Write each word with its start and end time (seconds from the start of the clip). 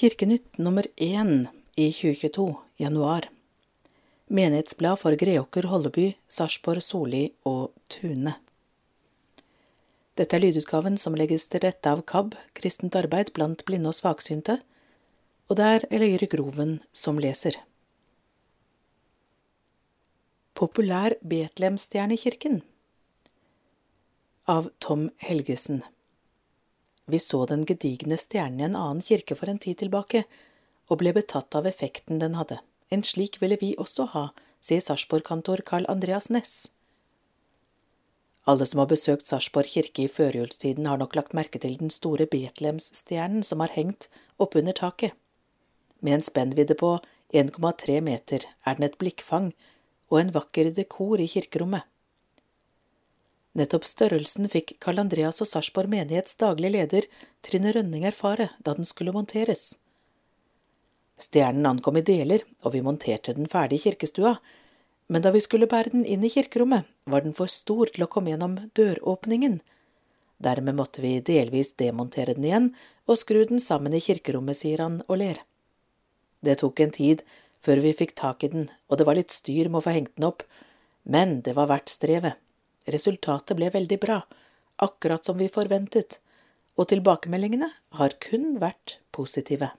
Kirkenytt 0.00 0.56
nummer 0.56 0.86
én 0.96 1.48
i 1.74 1.92
2022, 1.92 2.54
januar. 2.76 3.30
Menighetsblad 4.26 4.98
for 4.98 5.12
Greåker, 5.12 5.62
Holleby, 5.68 6.14
Sarpsborg, 6.28 6.80
Solli 6.80 7.26
og 7.44 7.74
Tune. 7.92 8.32
Dette 10.16 10.38
er 10.38 10.40
lydutgaven 10.46 10.96
som 10.96 11.18
legges 11.20 11.44
til 11.52 11.60
rette 11.66 11.92
av 11.92 12.00
KAB, 12.08 12.32
Kristent 12.56 12.96
arbeid 12.96 13.34
blant 13.36 13.66
blinde 13.68 13.92
og 13.92 13.98
svaksynte, 14.00 14.62
og 15.52 15.60
det 15.60 15.68
er 15.68 15.88
Eløyre 15.92 16.32
Groven 16.32 16.78
som 16.96 17.20
leser. 17.20 17.60
Populær 20.56 21.20
Betlehemstjernekirken 21.20 22.62
av 24.48 24.72
Tom 24.80 25.10
Helgesen. 25.28 25.84
Vi 27.10 27.18
så 27.18 27.46
den 27.46 27.64
gedigne 27.66 28.16
stjernen 28.20 28.60
i 28.60 28.64
en 28.68 28.76
annen 28.78 29.02
kirke 29.02 29.34
for 29.34 29.50
en 29.50 29.58
tid 29.58 29.80
tilbake, 29.82 30.24
og 30.90 31.00
ble 31.02 31.12
betatt 31.16 31.54
av 31.58 31.66
effekten 31.66 32.20
den 32.22 32.36
hadde. 32.38 32.60
En 32.90 33.02
slik 33.06 33.40
ville 33.42 33.58
vi 33.58 33.72
også 33.78 34.06
ha, 34.14 34.28
sier 34.62 34.82
Sarpsborg-kantor 34.84 35.64
Carl 35.66 35.88
Andreas 35.90 36.28
Næss. 36.30 36.70
Alle 38.50 38.66
som 38.66 38.82
har 38.82 38.88
besøkt 38.90 39.26
Sarpsborg 39.26 39.68
kirke 39.74 40.04
i 40.06 40.10
førjulstiden, 40.10 40.86
har 40.86 40.98
nok 41.02 41.16
lagt 41.18 41.34
merke 41.36 41.58
til 41.62 41.76
den 41.82 41.90
store 41.90 42.26
Betlehemsstjernen 42.30 43.42
som 43.46 43.60
har 43.60 43.74
hengt 43.74 44.08
oppunder 44.38 44.76
taket. 44.78 45.14
Med 46.00 46.18
en 46.18 46.26
spennvidde 46.26 46.78
på 46.78 46.96
1,3 47.34 48.00
meter 48.00 48.46
er 48.66 48.78
den 48.78 48.88
et 48.88 48.98
blikkfang 48.98 49.52
og 50.10 50.20
en 50.20 50.34
vakker 50.34 50.70
dekor 50.74 51.20
i 51.20 51.28
kirkerommet. 51.30 51.84
Nettopp 53.60 53.84
størrelsen 53.84 54.48
fikk 54.48 54.78
Karl 54.80 55.02
Andreas 55.02 55.42
og 55.44 55.48
Sarpsborg 55.50 55.90
menighets 55.92 56.38
daglige 56.40 56.72
leder 56.78 57.08
Trine 57.44 57.74
Rønning 57.76 58.06
erfare 58.08 58.48
da 58.64 58.72
den 58.78 58.88
skulle 58.88 59.12
monteres. 59.12 59.74
Stjernen 61.20 61.68
ankom 61.68 61.98
i 62.00 62.04
deler, 62.06 62.46
og 62.64 62.72
vi 62.72 62.80
monterte 62.80 63.34
den 63.36 63.50
ferdig 63.52 63.80
i 63.80 63.82
kirkestua, 63.82 64.38
men 65.12 65.20
da 65.20 65.32
vi 65.34 65.42
skulle 65.44 65.68
bære 65.68 65.92
den 65.92 66.06
inn 66.08 66.24
i 66.24 66.32
kirkerommet, 66.32 66.86
var 67.04 67.26
den 67.26 67.36
for 67.36 67.52
stor 67.52 67.90
til 67.92 68.06
å 68.06 68.08
komme 68.08 68.32
gjennom 68.32 68.56
døråpningen. 68.78 69.58
Dermed 70.40 70.78
måtte 70.78 71.04
vi 71.04 71.18
delvis 71.20 71.74
demontere 71.76 72.38
den 72.38 72.46
igjen 72.48 72.68
og 73.10 73.20
skru 73.20 73.42
den 73.44 73.60
sammen 73.60 73.92
i 73.92 74.00
kirkerommet, 74.00 74.56
sier 74.56 74.80
han 74.86 75.02
og 75.08 75.20
ler. 75.20 75.42
Det 76.40 76.62
tok 76.62 76.80
en 76.80 76.94
tid 76.96 77.26
før 77.60 77.82
vi 77.84 77.92
fikk 77.98 78.16
tak 78.16 78.46
i 78.46 78.54
den, 78.54 78.70
og 78.88 78.96
det 78.96 79.04
var 79.10 79.20
litt 79.20 79.34
styr 79.34 79.68
med 79.68 79.82
å 79.82 79.84
få 79.84 79.98
hengt 79.98 80.14
den 80.16 80.30
opp, 80.30 80.46
men 81.04 81.42
det 81.44 81.58
var 81.58 81.68
verdt 81.68 81.92
strevet. 81.92 82.40
Resultatet 82.90 83.56
ble 83.58 83.70
veldig 83.70 83.98
bra, 84.02 84.20
akkurat 84.82 85.24
som 85.24 85.38
vi 85.38 85.50
forventet, 85.52 86.18
og 86.78 86.88
tilbakemeldingene 86.90 87.68
har 87.98 88.16
kun 88.22 88.56
vært 88.62 88.98
positive. 89.14 89.72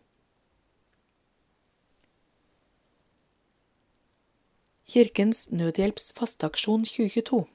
Kirkens 4.92 5.46
Nødhjelps 5.56 6.12
fasteaksjon 6.18 6.84
2022 6.84 7.46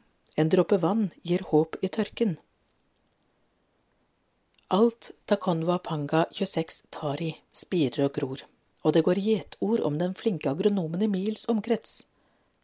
En 0.40 0.50
dråpe 0.52 0.78
vann 0.80 1.10
gir 1.22 1.42
håp 1.50 1.76
i 1.84 1.88
tørken. 1.92 2.38
Alt 4.72 5.10
Takonwa 5.28 5.76
Panga 5.78 6.24
26 6.32 6.78
tar 6.90 7.20
i, 7.22 7.30
spirer 7.52 8.06
og 8.08 8.16
gror, 8.16 8.40
og 8.82 8.96
det 8.96 9.04
går 9.06 9.20
gjetord 9.20 9.84
om 9.86 10.00
den 10.00 10.16
flinke 10.16 10.50
agronomen 10.50 11.04
i 11.04 11.10
mils 11.12 11.44
omkrets. 11.52 12.06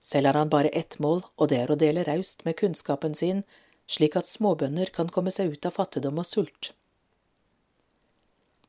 Selv 0.02 0.26
har 0.26 0.34
han 0.34 0.50
bare 0.50 0.68
ett 0.68 0.98
mål, 0.98 1.22
og 1.38 1.48
det 1.48 1.60
er 1.62 1.70
å 1.70 1.78
dele 1.78 2.02
raust 2.04 2.42
med 2.44 2.58
kunnskapen 2.58 3.14
sin, 3.14 3.44
slik 3.86 4.16
at 4.18 4.26
småbønder 4.26 4.90
kan 4.94 5.10
komme 5.14 5.30
seg 5.30 5.54
ut 5.54 5.68
av 5.68 5.76
fattigdom 5.78 6.18
og 6.18 6.26
sult. 6.26 6.72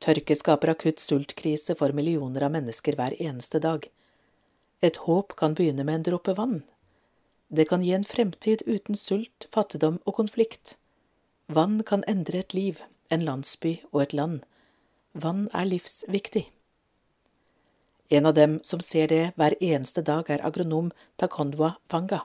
Tørke 0.04 0.36
skaper 0.36 0.74
akutt 0.74 1.02
sultkrise 1.02 1.74
for 1.80 1.96
millioner 1.96 2.46
av 2.46 2.54
mennesker 2.54 2.98
hver 3.00 3.16
eneste 3.18 3.62
dag. 3.64 3.88
Et 4.84 4.98
håp 5.08 5.34
kan 5.40 5.56
begynne 5.58 5.86
med 5.88 6.02
en 6.02 6.08
dråpe 6.12 6.36
vann. 6.38 6.62
Det 7.48 7.66
kan 7.70 7.82
gi 7.82 7.94
en 7.96 8.06
fremtid 8.06 8.66
uten 8.68 9.00
sult, 9.00 9.48
fattigdom 9.54 10.02
og 10.04 10.18
konflikt. 10.20 10.76
Vann 11.48 11.82
kan 11.88 12.04
endre 12.08 12.44
et 12.44 12.54
liv, 12.54 12.82
en 13.10 13.24
landsby 13.26 13.78
og 13.92 14.02
et 14.04 14.14
land. 14.18 14.42
Vann 15.14 15.48
er 15.54 15.70
livsviktig. 15.72 16.50
En 18.14 18.26
av 18.30 18.34
dem 18.38 18.60
som 18.62 18.82
ser 18.84 19.08
det 19.10 19.24
hver 19.42 19.56
eneste 19.58 20.04
dag, 20.06 20.28
er 20.30 20.44
agronom 20.46 20.92
Takondwa 21.18 21.72
Fanga. 21.90 22.20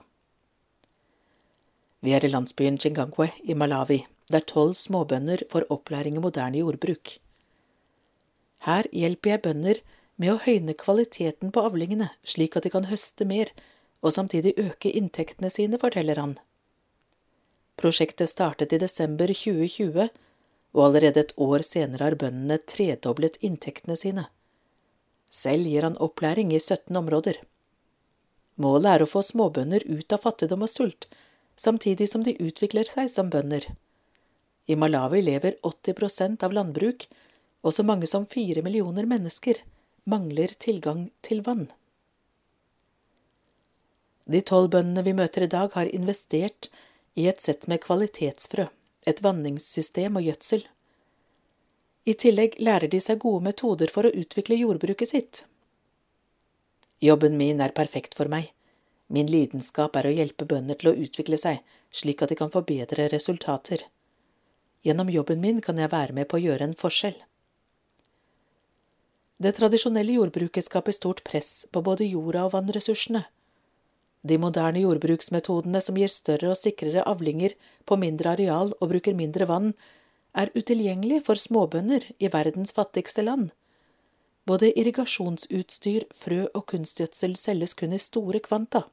Vi 2.05 2.13
er 2.13 2.25
i 2.25 2.29
landsbyen 2.29 2.77
Chingangwe 2.77 3.31
i 3.41 3.55
Malawi, 3.57 4.03
der 4.29 4.45
tolv 4.45 4.77
småbønder 4.77 5.41
får 5.49 5.65
opplæring 5.73 6.19
i 6.19 6.21
moderne 6.21 6.61
jordbruk. 6.61 7.15
Her 8.69 8.85
hjelper 8.93 9.33
jeg 9.33 9.43
bønder 9.47 9.81
med 10.21 10.35
å 10.35 10.39
høyne 10.45 10.77
kvaliteten 10.77 11.49
på 11.55 11.65
avlingene, 11.65 12.11
slik 12.21 12.59
at 12.59 12.67
de 12.67 12.75
kan 12.75 12.85
høste 12.91 13.25
mer 13.25 13.49
og 14.05 14.13
samtidig 14.13 14.59
øke 14.61 14.93
inntektene 14.93 15.49
sine, 15.49 15.81
forteller 15.81 16.21
han. 16.21 16.37
Prosjektet 17.81 18.29
startet 18.29 18.75
i 18.75 18.83
desember 18.83 19.31
2020, 19.33 20.11
og 20.77 20.85
allerede 20.85 21.25
et 21.25 21.39
år 21.41 21.65
senere 21.65 22.11
har 22.11 22.19
bøndene 22.19 22.61
tredoblet 22.69 23.41
inntektene 23.41 23.97
sine. 23.97 24.29
Selv 25.29 25.67
gir 25.69 25.85
han 25.85 25.97
opplæring 25.97 26.53
i 26.53 26.59
17 26.59 26.95
områder. 26.97 27.37
Målet 28.59 28.91
er 28.91 29.03
å 29.03 29.09
få 29.09 29.21
småbønder 29.23 29.85
ut 29.87 30.13
av 30.13 30.25
fattigdom 30.25 30.65
og 30.65 30.71
sult, 30.71 31.07
samtidig 31.55 32.09
som 32.11 32.25
de 32.25 32.35
utvikler 32.41 32.89
seg 32.89 33.11
som 33.11 33.29
bønder. 33.31 33.65
I 34.69 34.75
Malawi 34.75 35.21
lever 35.23 35.55
80% 35.65 36.43
av 36.45 36.53
landbruk, 36.53 37.07
og 37.63 37.75
så 37.75 37.83
mange 37.83 38.07
som 38.07 38.27
fire 38.29 38.63
millioner 38.65 39.07
mennesker 39.09 39.61
mangler 40.09 40.53
tilgang 40.59 41.07
til 41.25 41.43
vann. 41.45 41.67
De 44.29 44.41
tolv 44.45 44.69
bøndene 44.75 45.03
vi 45.07 45.15
møter 45.17 45.45
i 45.45 45.51
dag, 45.51 45.71
har 45.73 45.89
investert 45.89 46.69
i 47.17 47.25
et 47.31 47.41
sett 47.41 47.65
med 47.67 47.81
kvalitetsfrø, 47.85 48.67
et 49.09 49.23
vanningssystem 49.25 50.19
og 50.19 50.27
gjødsel. 50.27 50.65
I 52.07 52.13
tillegg 52.13 52.55
lærer 52.63 52.87
de 52.91 52.99
seg 53.03 53.19
gode 53.23 53.43
metoder 53.49 53.91
for 53.91 54.07
å 54.07 54.13
utvikle 54.15 54.57
jordbruket 54.59 55.11
sitt. 55.11 55.43
Jobben 56.99 57.37
min 57.39 57.61
er 57.63 57.75
perfekt 57.75 58.15
for 58.15 58.31
meg. 58.31 58.51
Min 59.07 59.29
lidenskap 59.31 59.95
er 59.97 60.07
å 60.07 60.13
hjelpe 60.13 60.45
bønder 60.45 60.77
til 60.79 60.91
å 60.91 60.97
utvikle 61.05 61.37
seg, 61.39 61.63
slik 61.91 62.21
at 62.21 62.29
de 62.31 62.37
kan 62.39 62.51
få 62.53 62.61
bedre 62.67 63.07
resultater. 63.09 63.85
Gjennom 64.85 65.09
jobben 65.11 65.41
min 65.41 65.61
kan 65.65 65.79
jeg 65.81 65.91
være 65.91 66.15
med 66.15 66.29
på 66.29 66.37
å 66.37 66.43
gjøre 66.43 66.69
en 66.69 66.77
forskjell. 66.77 67.17
Det 69.39 69.53
tradisjonelle 69.55 70.17
jordbruket 70.17 70.67
skaper 70.67 70.95
stort 70.95 71.23
press 71.23 71.65
på 71.71 71.81
både 71.83 72.07
jorda 72.07 72.45
og 72.47 72.53
vannressursene. 72.57 73.23
De 74.21 74.35
moderne 74.35 74.81
jordbruksmetodene 74.83 75.79
som 75.81 75.95
gir 75.95 76.11
større 76.11 76.51
og 76.51 76.59
sikrere 76.59 77.05
avlinger 77.07 77.55
på 77.87 77.95
mindre 78.01 78.33
areal 78.35 78.73
og 78.75 78.91
bruker 78.91 79.15
mindre 79.15 79.47
vann, 79.47 79.71
er 80.37 80.51
utilgjengelig 80.55 81.23
for 81.27 81.39
småbønder 81.39 82.05
i 82.19 82.29
verdens 82.31 82.73
fattigste 82.75 83.23
land. 83.25 83.49
Både 84.49 84.71
irrigasjonsutstyr, 84.73 86.07
frø 86.15 86.45
og 86.53 86.65
kunstgjødsel 86.71 87.35
selges 87.37 87.75
kun 87.77 87.93
i 87.93 88.01
store 88.01 88.41
kvanta. 88.41 88.85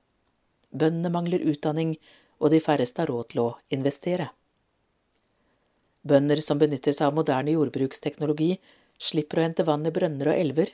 Bøndene 0.73 1.13
mangler 1.13 1.45
utdanning, 1.49 1.97
og 2.41 2.53
de 2.53 2.61
færreste 2.61 3.03
har 3.03 3.09
råd 3.13 3.31
til 3.33 3.45
å 3.45 3.51
investere. 3.73 4.31
Bønder 6.07 6.43
som 6.45 6.61
benytter 6.61 6.95
seg 6.95 7.09
av 7.09 7.17
moderne 7.17 7.55
jordbruksteknologi, 7.55 8.57
slipper 9.01 9.41
å 9.41 9.47
hente 9.47 9.65
vann 9.67 9.87
i 9.89 9.93
brønner 9.95 10.33
og 10.33 10.41
elver. 10.41 10.73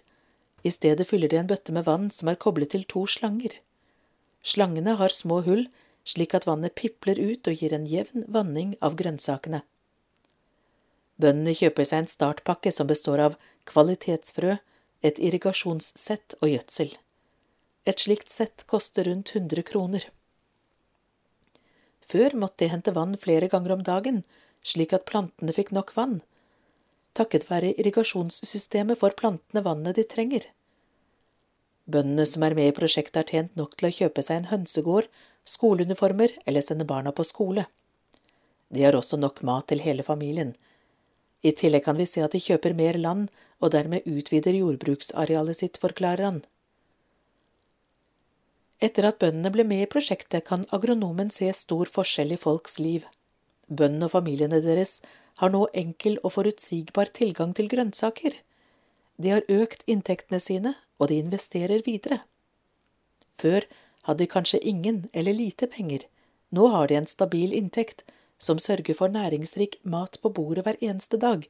I 0.66 0.70
stedet 0.70 1.06
fyller 1.08 1.30
de 1.30 1.38
en 1.40 1.50
bøtte 1.50 1.74
med 1.74 1.86
vann 1.86 2.10
som 2.14 2.30
er 2.30 2.40
koblet 2.42 2.74
til 2.74 2.84
to 2.90 3.06
slanger. 3.06 3.54
Slangene 4.42 4.96
har 4.98 5.14
små 5.14 5.40
hull, 5.46 5.68
slik 6.04 6.34
at 6.34 6.46
vannet 6.48 6.74
pipler 6.78 7.18
ut 7.18 7.46
og 7.46 7.62
gir 7.62 7.74
en 7.74 7.86
jevn 7.86 8.26
vanning 8.28 8.74
av 8.82 8.98
grønnsakene. 8.98 9.62
Bøndene 11.22 11.54
kjøper 11.54 11.86
seg 11.86 12.02
en 12.02 12.10
startpakke 12.10 12.72
som 12.74 12.88
består 12.90 13.22
av 13.22 13.38
kvalitetsfrø, 13.70 14.56
et 15.06 15.18
irrigasjonssett 15.18 16.36
og 16.40 16.50
gjødsel. 16.50 16.92
Et 17.86 17.98
slikt 17.98 18.30
sett 18.30 18.64
koster 18.70 19.08
rundt 19.08 19.34
100 19.34 19.64
kroner. 19.66 20.06
Før 22.12 22.34
måtte 22.38 22.64
de 22.64 22.70
hente 22.70 22.94
vann 22.94 23.14
flere 23.18 23.48
ganger 23.50 23.74
om 23.76 23.84
dagen, 23.86 24.22
slik 24.62 24.94
at 24.94 25.06
plantene 25.08 25.54
fikk 25.54 25.72
nok 25.74 25.94
vann. 25.98 26.20
Takket 27.18 27.48
være 27.50 27.74
irrigasjonssystemet 27.74 28.98
får 29.00 29.16
plantene 29.18 29.62
vannet 29.66 29.98
de 29.98 30.06
trenger. 30.08 30.46
Bøndene 31.90 32.26
som 32.28 32.44
er 32.46 32.54
med 32.58 32.70
i 32.70 32.74
prosjektet, 32.76 33.18
har 33.18 33.28
tjent 33.28 33.56
nok 33.58 33.74
til 33.76 33.88
å 33.88 33.94
kjøpe 33.98 34.22
seg 34.22 34.40
en 34.40 34.50
hønsegård, 34.52 35.08
skoleuniformer 35.44 36.36
eller 36.46 36.62
sende 36.64 36.86
barna 36.88 37.12
på 37.14 37.26
skole. 37.26 37.66
De 38.72 38.84
har 38.86 38.96
også 38.96 39.18
nok 39.18 39.42
mat 39.46 39.66
til 39.68 39.82
hele 39.84 40.06
familien, 40.06 40.54
i 41.42 41.52
tillegg 41.52 41.84
kan 41.84 41.98
vi 41.98 42.06
se 42.06 42.22
at 42.22 42.34
de 42.34 42.40
kjøper 42.42 42.74
mer 42.78 42.98
land 42.98 43.30
og 43.62 43.72
dermed 43.74 44.06
utvider 44.06 44.54
jordbruksarealet 44.54 45.58
sitt, 45.58 45.78
forklarer 45.82 46.28
han. 46.28 46.40
Etter 48.82 49.06
at 49.06 49.18
bøndene 49.22 49.50
ble 49.54 49.64
med 49.66 49.84
i 49.84 49.90
prosjektet, 49.90 50.44
kan 50.46 50.64
agronomen 50.74 51.30
se 51.30 51.50
stor 51.54 51.90
forskjell 51.90 52.34
i 52.34 52.40
folks 52.40 52.80
liv. 52.82 53.04
Bøndene 53.70 54.08
og 54.08 54.14
familiene 54.16 54.58
deres 54.62 54.96
har 55.38 55.52
nå 55.54 55.68
enkel 55.78 56.18
og 56.22 56.34
forutsigbar 56.34 57.12
tilgang 57.14 57.54
til 57.54 57.70
grønnsaker. 57.70 58.34
De 59.22 59.30
har 59.34 59.46
økt 59.46 59.86
inntektene 59.86 60.40
sine, 60.42 60.74
og 60.98 61.10
de 61.10 61.20
investerer 61.22 61.82
videre. 61.86 62.22
Før 63.38 63.66
hadde 64.06 64.24
de 64.24 64.30
kanskje 64.30 64.60
ingen 64.66 65.04
eller 65.12 65.34
lite 65.34 65.68
penger, 65.70 66.06
nå 66.50 66.68
har 66.74 66.90
de 66.90 66.98
en 66.98 67.08
stabil 67.10 67.54
inntekt 67.54 68.02
som 68.42 68.58
sørger 68.58 68.96
for 68.98 69.12
næringsrik 69.12 69.78
mat 69.86 70.18
på 70.22 70.32
bordet 70.34 70.64
hver 70.66 70.80
eneste 70.82 71.18
dag. 71.22 71.46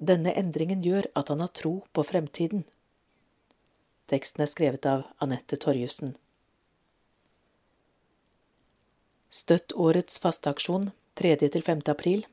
Denne 0.00 0.34
endringen 0.34 0.82
gjør 0.82 1.06
at 1.14 1.28
han 1.30 1.40
har 1.44 1.52
tro 1.54 1.84
på 1.92 2.02
fremtiden. 2.02 2.64
Teksten 4.10 4.42
er 4.42 4.50
skrevet 4.50 4.86
av 4.90 5.04
Anette 5.22 5.58
Torjussen. 5.60 6.16
Støtt 9.30 9.76
årets 9.78 10.18
fasteaksjon 10.18 10.90
3.–5. 11.20 11.84
april. 11.92 12.24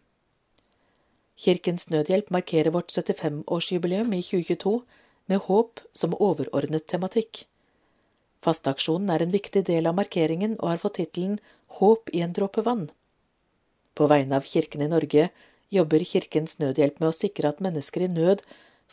Kirkens 1.38 1.92
Nødhjelp 1.94 2.32
markerer 2.34 2.74
vårt 2.74 2.90
75-årsjubileum 2.90 4.16
i 4.18 4.24
2022 4.26 4.80
med 5.30 5.44
håp 5.46 5.84
som 5.94 6.16
overordnet 6.18 6.88
tematikk. 6.90 7.44
Fasteaksjonen 8.42 9.12
er 9.14 9.22
en 9.22 9.36
viktig 9.36 9.62
del 9.68 9.86
av 9.86 10.00
markeringen 10.00 10.56
og 10.58 10.72
har 10.72 10.82
fått 10.82 10.98
tittelen 10.98 11.38
Håp 11.78 12.10
i 12.16 12.24
en 12.24 12.34
dråpe 12.34 12.64
vann. 12.64 12.88
På 13.98 14.06
vegne 14.06 14.38
av 14.38 14.46
Kirken 14.46 14.84
i 14.86 14.88
Norge 14.92 15.30
jobber 15.74 16.04
Kirkens 16.06 16.60
Nødhjelp 16.62 17.00
med 17.02 17.10
å 17.10 17.16
sikre 17.18 17.50
at 17.50 17.64
mennesker 17.66 18.04
i 18.06 18.10
nød 18.12 18.44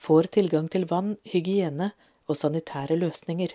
får 0.00 0.30
tilgang 0.36 0.70
til 0.72 0.86
vann, 0.88 1.18
hygiene 1.28 1.90
og 2.24 2.38
sanitære 2.40 2.96
løsninger. 2.96 3.52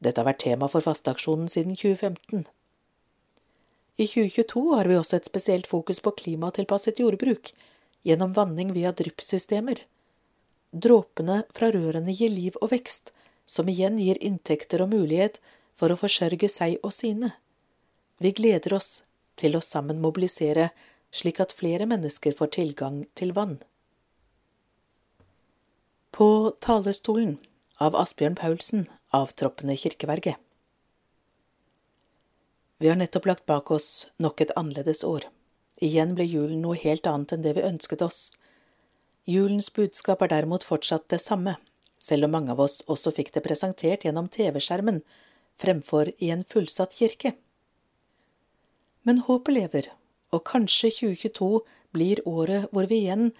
Dette 0.00 0.22
har 0.22 0.28
vært 0.30 0.40
tema 0.46 0.70
for 0.72 0.84
fasteaksjonen 0.84 1.50
siden 1.52 1.76
2015. 1.76 2.46
I 3.98 4.06
2022 4.06 4.62
har 4.78 4.88
vi 4.88 4.96
også 4.96 5.18
et 5.18 5.28
spesielt 5.28 5.68
fokus 5.68 6.00
på 6.00 6.14
klimatilpasset 6.22 7.02
jordbruk 7.02 7.50
gjennom 8.06 8.32
vanning 8.32 8.70
via 8.72 8.94
dryppsystemer. 8.94 9.82
Dråpene 10.72 11.42
fra 11.56 11.68
rørene 11.74 12.14
gir 12.14 12.32
liv 12.32 12.56
og 12.62 12.70
vekst, 12.72 13.12
som 13.44 13.68
igjen 13.68 13.98
gir 14.00 14.20
inntekter 14.24 14.84
og 14.84 14.94
mulighet 14.94 15.42
for 15.76 15.92
å 15.92 15.98
forsørge 15.98 16.48
seg 16.52 16.78
og 16.80 16.94
sine. 16.94 17.34
Vi 18.22 18.32
gleder 18.32 18.76
oss 18.78 19.02
til 19.40 19.56
å 19.56 19.64
sammen 19.64 20.00
mobilisere 20.02 20.70
slik 21.14 21.40
at 21.40 21.54
flere 21.56 21.86
mennesker 21.88 22.36
får 22.36 22.52
tilgang 22.58 23.02
til 23.18 23.32
vann. 23.36 23.56
På 26.12 26.52
talerstolen 26.60 27.38
av 27.78 27.96
Asbjørn 27.96 28.36
Paulsen, 28.36 28.88
avtroppende 29.14 29.76
kirkeverget. 29.78 30.36
Vi 32.78 32.88
har 32.88 32.98
nettopp 32.98 33.26
lagt 33.26 33.46
bak 33.46 33.70
oss 33.74 34.08
nok 34.22 34.40
et 34.42 34.54
annerledes 34.58 35.02
år. 35.06 35.26
Igjen 35.82 36.14
ble 36.18 36.26
julen 36.26 36.60
noe 36.62 36.78
helt 36.78 37.06
annet 37.06 37.34
enn 37.34 37.42
det 37.46 37.54
vi 37.56 37.66
ønsket 37.66 38.02
oss. 38.02 38.20
Julens 39.28 39.70
budskap 39.74 40.22
er 40.22 40.30
derimot 40.32 40.66
fortsatt 40.66 41.08
det 41.12 41.20
samme, 41.22 41.56
selv 41.98 42.26
om 42.26 42.34
mange 42.34 42.54
av 42.54 42.62
oss 42.62 42.80
også 42.86 43.12
fikk 43.14 43.32
det 43.34 43.42
presentert 43.46 44.06
gjennom 44.06 44.30
TV-skjermen 44.30 45.02
fremfor 45.58 46.10
i 46.22 46.30
en 46.34 46.44
fullsatt 46.46 46.94
kirke. 46.94 47.34
Men 49.08 49.22
håpet 49.24 49.54
lever, 49.56 49.92
og 50.36 50.44
kanskje 50.44 50.90
2022 51.00 51.62
blir 51.96 52.20
året 52.28 52.68
hvor 52.74 52.88
vi 52.90 53.06
igjen 53.06 53.30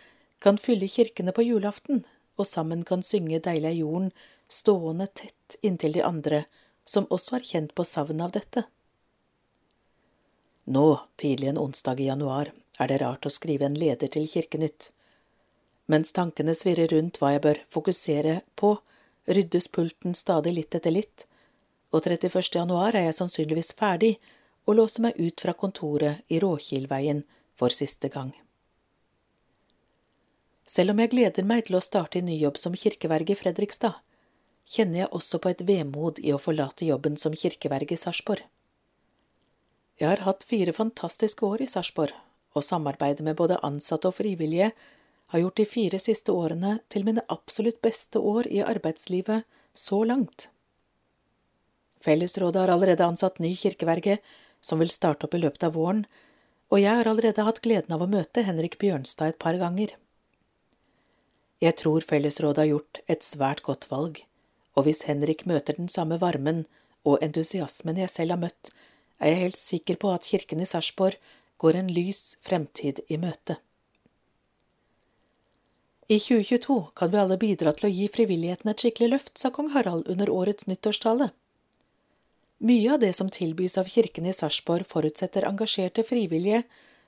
kan 0.40 0.56
fylle 0.56 0.88
kirkene 0.88 1.34
på 1.36 1.44
julaften 1.44 2.06
og 2.38 2.46
sammen 2.46 2.84
kan 2.86 3.02
synge 3.02 3.40
Deilig 3.42 3.68
er 3.72 3.78
jorden, 3.80 4.10
stående 4.48 5.08
tett 5.20 5.58
inntil 5.62 5.96
de 5.98 6.04
andre 6.06 6.44
som 6.88 7.08
også 7.12 7.36
har 7.36 7.46
kjent 7.50 7.74
på 7.76 7.84
savnet 7.84 8.24
av 8.24 8.34
dette. 8.36 8.64
Nå, 10.68 10.86
tidlig 11.20 11.50
en 11.50 11.60
onsdag 11.60 12.00
i 12.00 12.08
januar, 12.08 12.52
er 12.78 12.88
det 12.88 13.00
rart 13.02 13.26
å 13.26 13.32
skrive 13.32 13.66
en 13.66 13.76
leder 13.76 14.10
til 14.12 14.28
Kirkenytt. 14.28 14.90
Mens 15.88 16.12
tankene 16.16 16.54
svirrer 16.54 16.92
rundt 16.92 17.18
hva 17.20 17.34
jeg 17.34 17.44
bør 17.44 17.60
fokusere 17.72 18.40
på, 18.60 18.76
ryddes 19.28 19.68
pulten 19.72 20.14
stadig 20.16 20.54
litt 20.56 20.76
etter 20.76 20.94
litt, 20.94 21.26
og 21.92 22.04
31. 22.04 22.40
januar 22.54 22.96
er 22.96 23.08
jeg 23.08 23.16
sannsynligvis 23.18 23.74
ferdig 23.76 24.14
og 24.68 24.76
låse 24.76 25.00
meg 25.00 25.16
ut 25.16 25.40
fra 25.40 25.54
kontoret 25.56 26.28
i 26.28 26.40
Råkilveien 26.42 27.22
for 27.56 27.72
siste 27.72 28.10
gang. 28.12 28.34
Selv 30.68 30.92
om 30.92 31.00
jeg 31.00 31.14
gleder 31.14 31.46
meg 31.48 31.64
til 31.64 31.78
å 31.78 31.84
starte 31.84 32.20
i 32.20 32.24
ny 32.24 32.36
jobb 32.36 32.58
som 32.60 32.76
kirkeverge 32.76 33.32
i 33.32 33.38
Fredrikstad, 33.40 33.96
kjenner 34.68 35.06
jeg 35.06 35.12
også 35.16 35.40
på 35.40 35.48
et 35.48 35.64
vemod 35.64 36.20
i 36.20 36.34
å 36.36 36.40
forlate 36.42 36.84
jobben 36.84 37.16
som 37.16 37.32
kirkeverge 37.32 37.96
i 37.96 38.00
Sarpsborg. 38.00 38.44
Jeg 39.98 40.12
har 40.12 40.26
hatt 40.28 40.44
fire 40.46 40.74
fantastiske 40.76 41.46
år 41.46 41.64
i 41.64 41.70
Sarpsborg, 41.72 42.12
og 42.52 42.64
samarbeidet 42.64 43.24
med 43.24 43.38
både 43.40 43.56
ansatte 43.64 44.10
og 44.10 44.18
frivillige 44.18 44.68
har 45.32 45.42
gjort 45.42 45.56
de 45.56 45.66
fire 45.68 45.98
siste 46.00 46.32
årene 46.32 46.78
til 46.92 47.08
mine 47.08 47.24
absolutt 47.32 47.80
beste 47.84 48.20
år 48.20 48.48
i 48.52 48.60
arbeidslivet 48.64 49.48
så 49.72 50.02
langt. 50.04 50.50
Fellesrådet 52.04 52.62
har 52.62 52.72
allerede 52.72 53.08
ansatt 53.08 53.40
ny 53.42 53.54
kirkeverge, 53.56 54.18
som 54.68 54.82
vil 54.82 54.92
starte 54.92 55.26
opp 55.26 55.36
i 55.36 55.42
løpet 55.42 55.64
av 55.68 55.76
våren, 55.78 56.04
og 56.68 56.82
jeg 56.82 57.00
har 57.00 57.08
allerede 57.08 57.46
hatt 57.46 57.62
gleden 57.64 57.94
av 57.96 58.04
å 58.04 58.10
møte 58.12 58.44
Henrik 58.44 58.76
Bjørnstad 58.82 59.32
et 59.32 59.40
par 59.40 59.56
ganger. 59.60 59.94
Jeg 61.64 61.74
tror 61.80 62.04
Fellesrådet 62.06 62.62
har 62.62 62.72
gjort 62.74 63.00
et 63.10 63.24
svært 63.26 63.64
godt 63.66 63.88
valg, 63.90 64.20
og 64.76 64.84
hvis 64.86 65.06
Henrik 65.08 65.46
møter 65.48 65.78
den 65.78 65.88
samme 65.90 66.20
varmen 66.22 66.66
og 67.08 67.24
entusiasmen 67.24 67.98
jeg 67.98 68.12
selv 68.12 68.36
har 68.36 68.42
møtt, 68.44 68.70
er 69.18 69.32
jeg 69.32 69.42
helt 69.46 69.58
sikker 69.58 69.98
på 69.98 70.12
at 70.14 70.28
kirken 70.28 70.60
i 70.62 70.68
Sarpsborg 70.68 71.16
går 71.58 71.80
en 71.80 71.90
lys 71.90 72.36
fremtid 72.44 73.00
i 73.08 73.18
møte. 73.18 73.58
I 76.08 76.20
2022 76.22 76.78
kan 76.96 77.10
vi 77.12 77.18
alle 77.20 77.36
bidra 77.40 77.74
til 77.76 77.88
å 77.88 77.92
gi 77.92 78.06
frivilligheten 78.12 78.70
et 78.70 78.80
skikkelig 78.84 79.10
løft, 79.16 79.34
sa 79.36 79.50
kong 79.52 79.74
Harald 79.74 80.06
under 80.08 80.30
årets 80.32 80.68
nyttårstale. 80.70 81.32
Mye 82.58 82.92
av 82.92 82.98
det 82.98 83.12
som 83.12 83.30
tilbys 83.30 83.78
av 83.78 83.86
kirken 83.86 84.26
i 84.26 84.32
Sarpsborg, 84.32 84.86
forutsetter 84.86 85.46
engasjerte 85.46 86.02
frivillige 86.02 86.64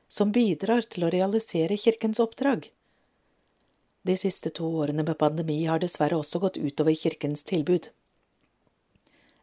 som 0.06 0.30
bidrar 0.32 0.86
til 0.86 1.06
å 1.06 1.10
realisere 1.10 1.78
kirkens 1.78 2.20
oppdrag. 2.22 2.68
De 4.06 4.14
siste 4.16 4.52
to 4.54 4.68
årene 4.80 5.02
med 5.02 5.18
pandemi 5.18 5.64
har 5.66 5.82
dessverre 5.82 6.20
også 6.20 6.38
gått 6.44 6.60
utover 6.60 6.94
kirkens 6.94 7.42
tilbud. 7.44 7.90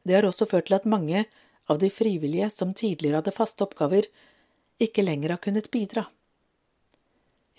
Det 0.07 0.15
har 0.15 0.25
også 0.25 0.47
ført 0.47 0.69
til 0.71 0.77
at 0.79 0.87
mange 0.87 1.25
av 1.67 1.83
de 1.83 1.91
frivillige 1.91 2.49
som 2.55 2.71
tidligere 2.73 3.19
hadde 3.19 3.35
faste 3.35 3.67
oppgaver, 3.67 4.07
ikke 4.79 5.03
lenger 5.03 5.35
har 5.35 5.43
kunnet 5.43 5.71
bidra. 5.73 6.07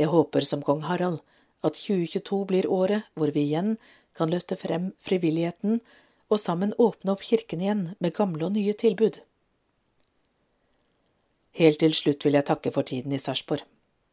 Jeg 0.00 0.08
håper 0.08 0.46
som 0.48 0.64
kong 0.64 0.86
Harald 0.88 1.20
at 1.66 1.76
2022 1.76 2.44
blir 2.48 2.68
året 2.72 3.04
hvor 3.18 3.34
vi 3.34 3.44
igjen 3.44 3.74
kan 4.16 4.32
løfte 4.32 4.56
frem 4.56 4.92
frivilligheten 5.04 5.82
og 6.28 6.40
sammen 6.40 6.74
åpne 6.78 7.14
opp 7.14 7.24
kirken 7.24 7.62
igjen 7.64 7.84
med 7.98 8.14
gamle 8.16 8.48
og 8.48 8.54
nye 8.56 8.74
tilbud. 8.76 9.20
Helt 11.58 11.80
til 11.82 11.94
slutt 11.96 12.24
vil 12.24 12.36
jeg 12.38 12.46
takke 12.50 12.72
for 12.74 12.86
tiden 12.86 13.14
i 13.16 13.20
Sarpsborg. 13.20 13.64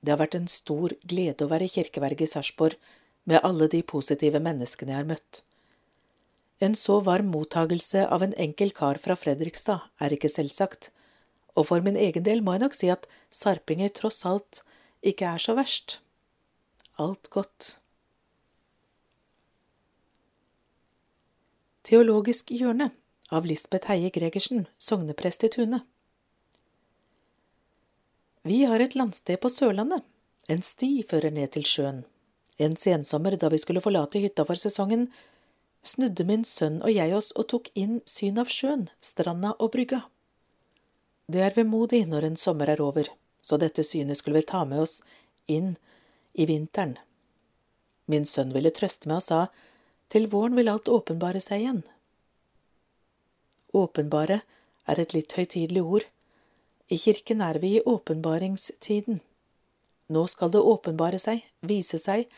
Det 0.01 0.13
har 0.13 0.21
vært 0.21 0.37
en 0.37 0.47
stor 0.49 0.95
glede 1.05 1.45
å 1.45 1.51
være 1.51 1.69
kirkeverge 1.69 2.25
i 2.25 2.29
Sarpsborg 2.29 2.77
med 3.29 3.43
alle 3.43 3.67
de 3.69 3.81
positive 3.83 4.39
menneskene 4.41 4.93
jeg 4.93 5.01
har 5.01 5.09
møtt. 5.09 5.41
En 6.63 6.75
så 6.79 7.01
varm 7.03 7.31
mottagelse 7.33 8.05
av 8.07 8.23
en 8.23 8.35
enkel 8.39 8.71
kar 8.71 8.99
fra 9.01 9.17
Fredrikstad 9.19 9.89
er 9.99 10.15
ikke 10.15 10.31
selvsagt, 10.31 10.91
og 11.55 11.67
for 11.69 11.83
min 11.83 11.97
egen 11.99 12.23
del 12.23 12.43
må 12.43 12.55
jeg 12.55 12.63
nok 12.63 12.77
si 12.77 12.91
at 12.91 13.07
sarpinger 13.33 13.91
tross 13.95 14.23
alt 14.27 14.61
ikke 15.05 15.27
er 15.35 15.41
så 15.41 15.55
verst. 15.57 15.99
Alt 17.01 17.29
godt. 17.33 17.75
Teologisk 21.85 22.49
hjørne 22.49 22.87
av 23.29 23.45
Lisbeth 23.45 23.91
Heie 23.91 24.09
Gregersen, 24.09 24.63
sogneprest 24.81 25.43
i 25.45 25.49
Tune. 25.53 25.83
Vi 28.41 28.63
har 28.65 28.81
et 28.81 28.95
landsted 28.97 29.37
på 29.41 29.51
Sørlandet. 29.53 30.01
En 30.49 30.63
sti 30.65 31.03
fører 31.05 31.29
ned 31.33 31.51
til 31.53 31.65
sjøen. 31.69 31.99
En 32.57 32.73
sensommer 32.73 33.37
da 33.37 33.51
vi 33.53 33.59
skulle 33.61 33.83
forlate 33.85 34.17
hytta 34.23 34.47
for 34.49 34.57
sesongen, 34.57 35.11
snudde 35.85 36.25
min 36.25 36.47
sønn 36.49 36.79
og 36.81 36.89
jeg 36.89 37.13
oss 37.13 37.29
og 37.37 37.51
tok 37.53 37.69
inn 37.77 37.99
syn 38.09 38.41
av 38.41 38.49
sjøen, 38.49 38.87
stranda 38.97 39.53
og 39.59 39.75
brygga. 39.77 40.01
Det 41.29 41.45
er 41.45 41.53
vemodig 41.53 42.07
når 42.09 42.31
en 42.31 42.41
sommer 42.47 42.73
er 42.73 42.81
over, 42.81 43.11
så 43.45 43.61
dette 43.61 43.85
synet 43.85 44.17
skulle 44.17 44.41
vi 44.41 44.49
ta 44.49 44.63
med 44.65 44.87
oss 44.87 45.03
inn 45.45 45.75
i 46.33 46.49
vinteren. 46.49 46.97
Min 48.09 48.25
sønn 48.25 48.57
ville 48.57 48.73
trøste 48.73 49.09
meg 49.09 49.21
og 49.21 49.27
sa, 49.29 49.43
til 50.09 50.27
våren 50.31 50.55
vil 50.57 50.69
alt 50.71 50.89
åpenbare 50.91 51.41
seg 51.43 51.63
igjen. 51.63 51.83
Åpenbare 53.75 54.41
er 54.87 55.01
et 55.01 55.15
litt 55.15 55.33
høytidelig 55.35 55.83
ord. 55.83 56.05
I 56.87 56.97
kirken 57.01 57.41
er 57.41 57.59
vi 57.59 57.75
i 57.77 57.85
åpenbaringstiden. 57.85 59.19
Nå 60.13 60.27
skal 60.29 60.53
det 60.53 60.61
åpenbare 60.61 61.17
seg, 61.19 61.41
vise 61.65 61.97
seg, 61.97 62.29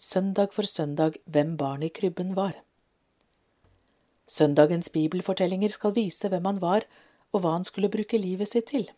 søndag 0.00 0.54
for 0.56 0.64
søndag, 0.64 1.20
hvem 1.28 1.56
barnet 1.60 1.90
i 1.90 1.94
krybben 2.00 2.32
var. 2.38 2.56
Søndagens 4.30 4.88
bibelfortellinger 4.94 5.74
skal 5.74 5.92
vise 5.94 6.30
hvem 6.32 6.48
han 6.48 6.62
var, 6.62 6.86
og 7.34 7.42
hva 7.42 7.52
han 7.58 7.66
skulle 7.66 7.90
bruke 7.92 8.18
livet 8.18 8.48
sitt 8.48 8.70
til. 8.72 8.88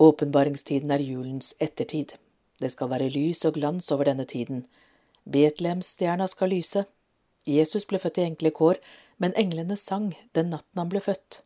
Åpenbaringstiden 0.00 0.90
er 0.94 1.02
julens 1.04 1.52
ettertid. 1.60 2.14
Det 2.60 2.70
skal 2.72 2.88
være 2.90 3.10
lys 3.12 3.44
og 3.44 3.58
glans 3.58 3.90
over 3.92 4.08
denne 4.08 4.24
tiden, 4.24 4.64
Betlehemsstjerna 5.24 6.28
skal 6.28 6.52
lyse. 6.52 6.84
Jesus 7.44 7.86
ble 7.88 7.98
født 7.98 8.18
i 8.18 8.26
enkle 8.28 8.52
kår, 8.54 8.80
men 9.20 9.36
englene 9.36 9.76
sang 9.76 10.12
den 10.36 10.50
natten 10.54 10.80
han 10.80 10.90
ble 10.92 11.02
født. 11.04 11.42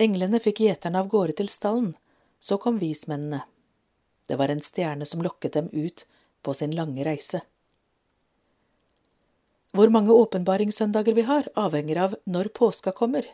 Englene 0.00 0.40
fikk 0.42 0.64
gjeterne 0.64 1.00
av 1.00 1.10
gårde 1.12 1.36
til 1.38 1.50
stallen, 1.52 1.92
så 2.40 2.58
kom 2.58 2.80
vismennene. 2.80 3.44
Det 4.26 4.38
var 4.40 4.48
en 4.48 4.62
stjerne 4.64 5.06
som 5.06 5.22
lokket 5.22 5.54
dem 5.58 5.68
ut 5.72 6.06
på 6.42 6.54
sin 6.54 6.74
lange 6.74 7.04
reise. 7.04 7.42
Hvor 9.74 9.90
mange 9.90 10.14
åpenbaringssøndager 10.14 11.14
vi 11.14 11.24
har, 11.28 11.48
avhenger 11.58 12.00
av 12.06 12.16
når 12.30 12.52
påska 12.54 12.92
kommer. 12.92 13.26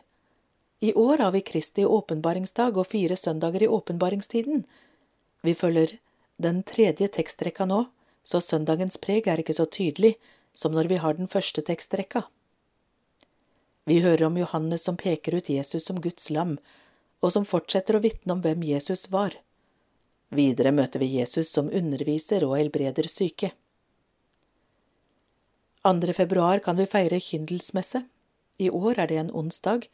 I 0.81 0.93
år 0.93 1.21
har 1.21 1.31
vi 1.31 1.43
Kristi 1.45 1.85
åpenbaringsdag 1.85 2.77
og 2.77 2.87
fire 2.89 3.15
søndager 3.15 3.63
i 3.63 3.67
åpenbaringstiden. 3.69 4.63
Vi 5.41 5.53
følger 5.53 5.93
den 6.41 6.63
tredje 6.65 7.07
tekstrekka 7.13 7.67
nå, 7.69 7.83
så 8.23 8.41
søndagens 8.41 8.97
preg 9.01 9.27
er 9.27 9.41
ikke 9.41 9.55
så 9.57 9.65
tydelig 9.65 10.15
som 10.53 10.75
når 10.75 10.89
vi 10.91 10.99
har 11.01 11.17
den 11.17 11.29
første 11.31 11.63
tekstrekka. 11.65 12.23
Vi 13.89 14.01
hører 14.03 14.27
om 14.27 14.37
Johannes 14.37 14.83
som 14.85 14.97
peker 14.97 15.35
ut 15.35 15.49
Jesus 15.49 15.85
som 15.85 16.01
Guds 16.01 16.29
lam, 16.29 16.57
og 17.21 17.33
som 17.33 17.45
fortsetter 17.45 17.97
å 17.97 18.03
vitne 18.03 18.35
om 18.35 18.43
hvem 18.43 18.63
Jesus 18.65 19.09
var. 19.13 19.33
Videre 20.31 20.71
møter 20.71 21.01
vi 21.01 21.09
Jesus 21.17 21.49
som 21.51 21.69
underviser 21.69 22.45
og 22.47 22.55
helbreder 22.59 23.09
syke. 23.09 23.51
2. 25.83 26.13
februar 26.13 26.61
kan 26.61 26.77
vi 26.77 26.85
feire 26.85 27.19
kyndelsmesse. 27.19 28.03
I 28.61 28.69
år 28.69 28.99
er 29.01 29.09
det 29.09 29.17
en 29.17 29.33
onsdag. 29.33 29.87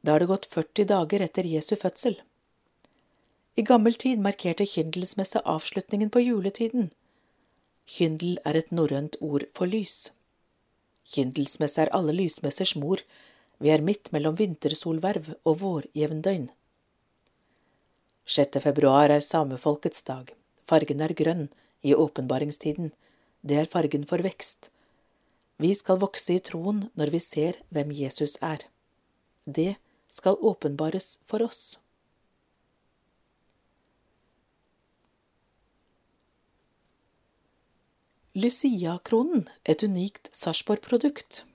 Da 0.00 0.14
har 0.14 0.22
det 0.22 0.30
gått 0.30 0.46
40 0.46 0.86
dager 0.92 1.24
etter 1.26 1.46
Jesu 1.46 1.74
fødsel. 1.76 2.20
I 3.58 3.64
gammel 3.66 3.98
tid 3.98 4.22
markerte 4.22 4.66
kyndelsmesse 4.66 5.42
avslutningen 5.42 6.10
på 6.14 6.22
juletiden. 6.22 6.92
Kyndel 7.88 8.36
er 8.44 8.58
et 8.58 8.72
norrønt 8.74 9.16
ord 9.24 9.46
for 9.56 9.70
lys. 9.70 10.10
Kyndelsmesse 11.08 11.86
er 11.86 11.92
alle 11.96 12.12
lysmessers 12.12 12.74
mor, 12.76 13.00
vi 13.58 13.72
er 13.72 13.82
midt 13.82 14.10
mellom 14.12 14.36
vintersolverv 14.36 15.30
og 15.48 15.60
vårjevndøgn. 15.62 16.50
6. 18.28 18.60
februar 18.60 19.08
er 19.14 19.24
samefolkets 19.24 20.04
dag, 20.04 20.34
fargen 20.68 21.00
er 21.00 21.16
grønn 21.16 21.46
i 21.80 21.94
åpenbaringstiden, 21.96 22.92
det 23.40 23.56
er 23.56 23.72
fargen 23.72 24.04
for 24.04 24.20
vekst. 24.20 24.68
Vi 25.56 25.72
skal 25.74 26.02
vokse 26.04 26.36
i 26.36 26.44
troen 26.44 26.84
når 26.98 27.14
vi 27.14 27.24
ser 27.24 27.56
hvem 27.72 27.94
Jesus 27.96 28.36
er. 28.44 28.68
Det 29.48 29.78
skal 30.12 30.36
åpenbares 30.44 31.16
for 31.24 31.42
oss. 31.42 31.78
Lucia-kronen, 38.36 39.46
et 39.64 39.82
unikt 39.82 40.28
Sarpsborg-produkt. 40.36 41.46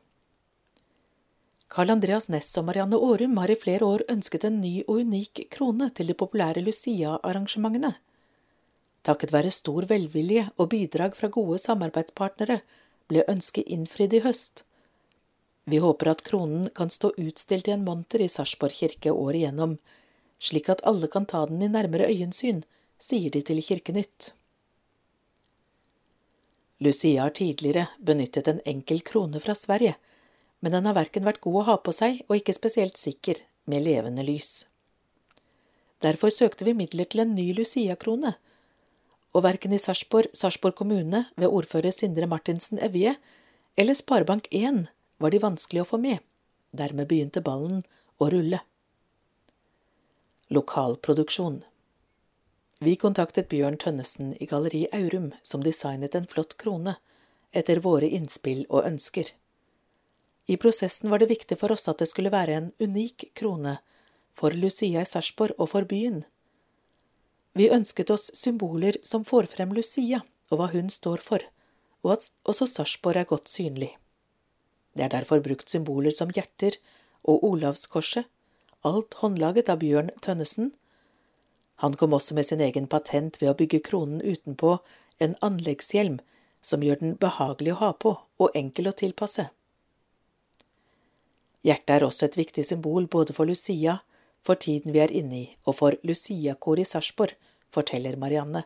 Carl 1.69 1.93
Andreas 1.93 2.31
Næss 2.33 2.49
og 2.57 2.65
Marianne 2.65 2.97
Aarum 2.97 3.37
har 3.37 3.53
i 3.53 3.57
flere 3.61 3.85
år 3.85 4.01
ønsket 4.09 4.47
en 4.49 4.57
ny 4.57 4.81
og 4.87 5.03
unik 5.05 5.43
krone 5.53 5.91
til 5.93 6.09
de 6.09 6.17
populære 6.17 6.65
Lucia-arrangementene. 6.65 7.93
Takket 9.05 9.35
være 9.37 9.53
stor 9.53 9.85
velvilje 9.85 10.47
og 10.57 10.71
bidrag 10.73 11.13
fra 11.13 11.29
gode 11.29 11.61
samarbeidspartnere 11.61 12.63
ble 13.07 13.21
ønsket 13.29 13.69
innfridd 13.69 14.17
i 14.17 14.25
høst. 14.25 14.65
Vi 15.69 15.77
håper 15.77 16.09
at 16.09 16.25
kronen 16.25 16.71
kan 16.73 16.89
stå 16.89 17.13
utstilt 17.21 17.69
i 17.69 17.77
en 17.77 17.85
monter 17.85 18.25
i 18.25 18.31
Sarpsborg 18.31 18.73
kirke 18.73 19.13
året 19.13 19.43
igjennom, 19.43 19.77
slik 20.41 20.73
at 20.73 20.81
alle 20.89 21.07
kan 21.07 21.29
ta 21.29 21.45
den 21.45 21.61
i 21.61 21.69
nærmere 21.69 22.09
øyensyn, 22.09 22.65
sier 22.97 23.29
de 23.29 23.45
til 23.45 23.61
Kirkenytt. 23.61 24.33
Lucia 26.83 27.21
har 27.21 27.29
tidligere 27.29 27.87
benyttet 27.99 28.47
en 28.47 28.59
enkel 28.65 28.99
krone 29.07 29.39
fra 29.39 29.55
Sverige, 29.55 29.95
men 30.59 30.71
den 30.75 30.87
har 30.89 30.97
verken 30.97 31.23
vært 31.23 31.39
god 31.43 31.61
å 31.61 31.67
ha 31.69 31.75
på 31.79 31.93
seg 31.95 32.19
og 32.27 32.35
ikke 32.35 32.55
spesielt 32.55 32.99
sikker 32.99 33.39
med 33.71 33.85
levende 33.85 34.25
lys. 34.27 34.65
Derfor 36.03 36.33
søkte 36.35 36.67
vi 36.67 36.75
midler 36.75 37.07
til 37.07 37.23
en 37.23 37.31
ny 37.37 37.53
Lucia-krone, 37.55 38.33
og 39.33 39.45
verken 39.45 39.73
i 39.73 39.79
Sarpsborg, 39.79 40.33
Sarpsborg 40.35 40.75
kommune 40.77 41.23
ved 41.39 41.47
ordfører 41.47 41.95
Sindre 41.95 42.27
Martinsen 42.29 42.81
Evje 42.83 43.15
eller 43.79 43.97
Sparebank1 43.97 44.83
var 45.23 45.33
de 45.33 45.41
vanskelig 45.41 45.85
å 45.85 45.89
få 45.89 46.01
med. 46.03 46.19
Dermed 46.75 47.07
begynte 47.07 47.41
ballen 47.41 47.81
å 48.19 48.27
rulle. 48.33 48.59
Lokalproduksjon 50.53 51.63
vi 52.79 52.95
kontaktet 52.95 53.49
Bjørn 53.49 53.77
Tønnesen 53.77 54.33
i 54.41 54.47
Galleri 54.49 54.87
Aurum, 54.93 55.31
som 55.43 55.63
designet 55.63 56.15
en 56.15 56.27
flott 56.27 56.57
krone, 56.57 56.95
etter 57.53 57.79
våre 57.85 58.09
innspill 58.09 58.65
og 58.69 58.87
ønsker. 58.87 59.29
I 60.45 60.57
prosessen 60.57 61.09
var 61.09 61.21
det 61.21 61.29
viktig 61.31 61.57
for 61.59 61.71
oss 61.71 61.87
at 61.87 62.01
det 62.01 62.09
skulle 62.09 62.33
være 62.33 62.57
en 62.57 62.71
unik 62.81 63.29
krone, 63.37 63.77
for 64.33 64.51
Lucia 64.57 65.03
i 65.03 65.07
Sarpsborg 65.07 65.55
og 65.61 65.69
for 65.71 65.87
byen. 65.87 66.23
Vi 67.53 67.69
ønsket 67.69 68.09
oss 68.09 68.31
symboler 68.33 68.97
som 69.05 69.25
får 69.25 69.47
frem 69.51 69.75
Lucia 69.77 70.23
og 70.49 70.59
hva 70.59 70.71
hun 70.73 70.89
står 70.89 71.21
for, 71.21 71.45
og 72.03 72.17
at 72.17 72.31
også 72.49 72.67
Sarpsborg 72.67 73.21
er 73.21 73.29
godt 73.29 73.51
synlig. 73.51 73.93
Det 74.97 75.05
er 75.05 75.13
derfor 75.13 75.41
brukt 75.45 75.69
symboler 75.69 76.13
som 76.13 76.33
hjerter 76.33 76.77
og 77.23 77.45
Olavskorset, 77.45 78.25
alt 78.83 79.15
håndlaget 79.21 79.69
av 79.71 79.79
Bjørn 79.79 80.11
Tønnesen, 80.21 80.73
han 81.81 81.95
kom 81.97 82.13
også 82.13 82.35
med 82.37 82.45
sin 82.45 82.61
egen 82.61 82.87
patent 82.87 83.41
ved 83.41 83.51
å 83.51 83.57
bygge 83.57 83.81
kronen 83.87 84.21
utenpå 84.21 84.77
en 85.23 85.35
anleggshjelm 85.41 86.19
som 86.63 86.83
gjør 86.83 87.01
den 87.01 87.15
behagelig 87.19 87.73
å 87.75 87.81
ha 87.81 87.91
på 87.93 88.15
og 88.39 88.55
enkel 88.57 88.89
å 88.89 88.95
tilpasse. 88.97 89.49
Hjertet 91.63 91.95
er 91.95 92.05
også 92.07 92.27
et 92.27 92.37
viktig 92.37 92.65
symbol 92.67 93.07
både 93.07 93.35
for 93.35 93.47
Lucia, 93.47 94.01
for 94.43 94.59
tiden 94.59 94.91
vi 94.91 94.99
er 94.99 95.11
inne 95.15 95.37
i, 95.37 95.45
og 95.63 95.77
for 95.79 95.95
Lucia-koret 96.03 96.83
i 96.83 96.89
Sarpsborg, 96.89 97.35
forteller 97.73 98.19
Marianne. 98.19 98.65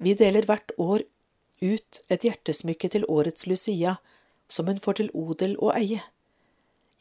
Vi 0.00 0.14
deler 0.16 0.46
hvert 0.48 0.72
år 0.80 1.02
ut 1.60 1.98
et 2.08 2.24
hjertesmykke 2.24 2.88
til 2.94 3.04
årets 3.10 3.46
Lucia, 3.50 3.98
som 4.48 4.70
hun 4.70 4.78
får 4.80 5.00
til 5.00 5.10
odel 5.12 5.58
og 5.58 5.74
eie. 5.74 6.00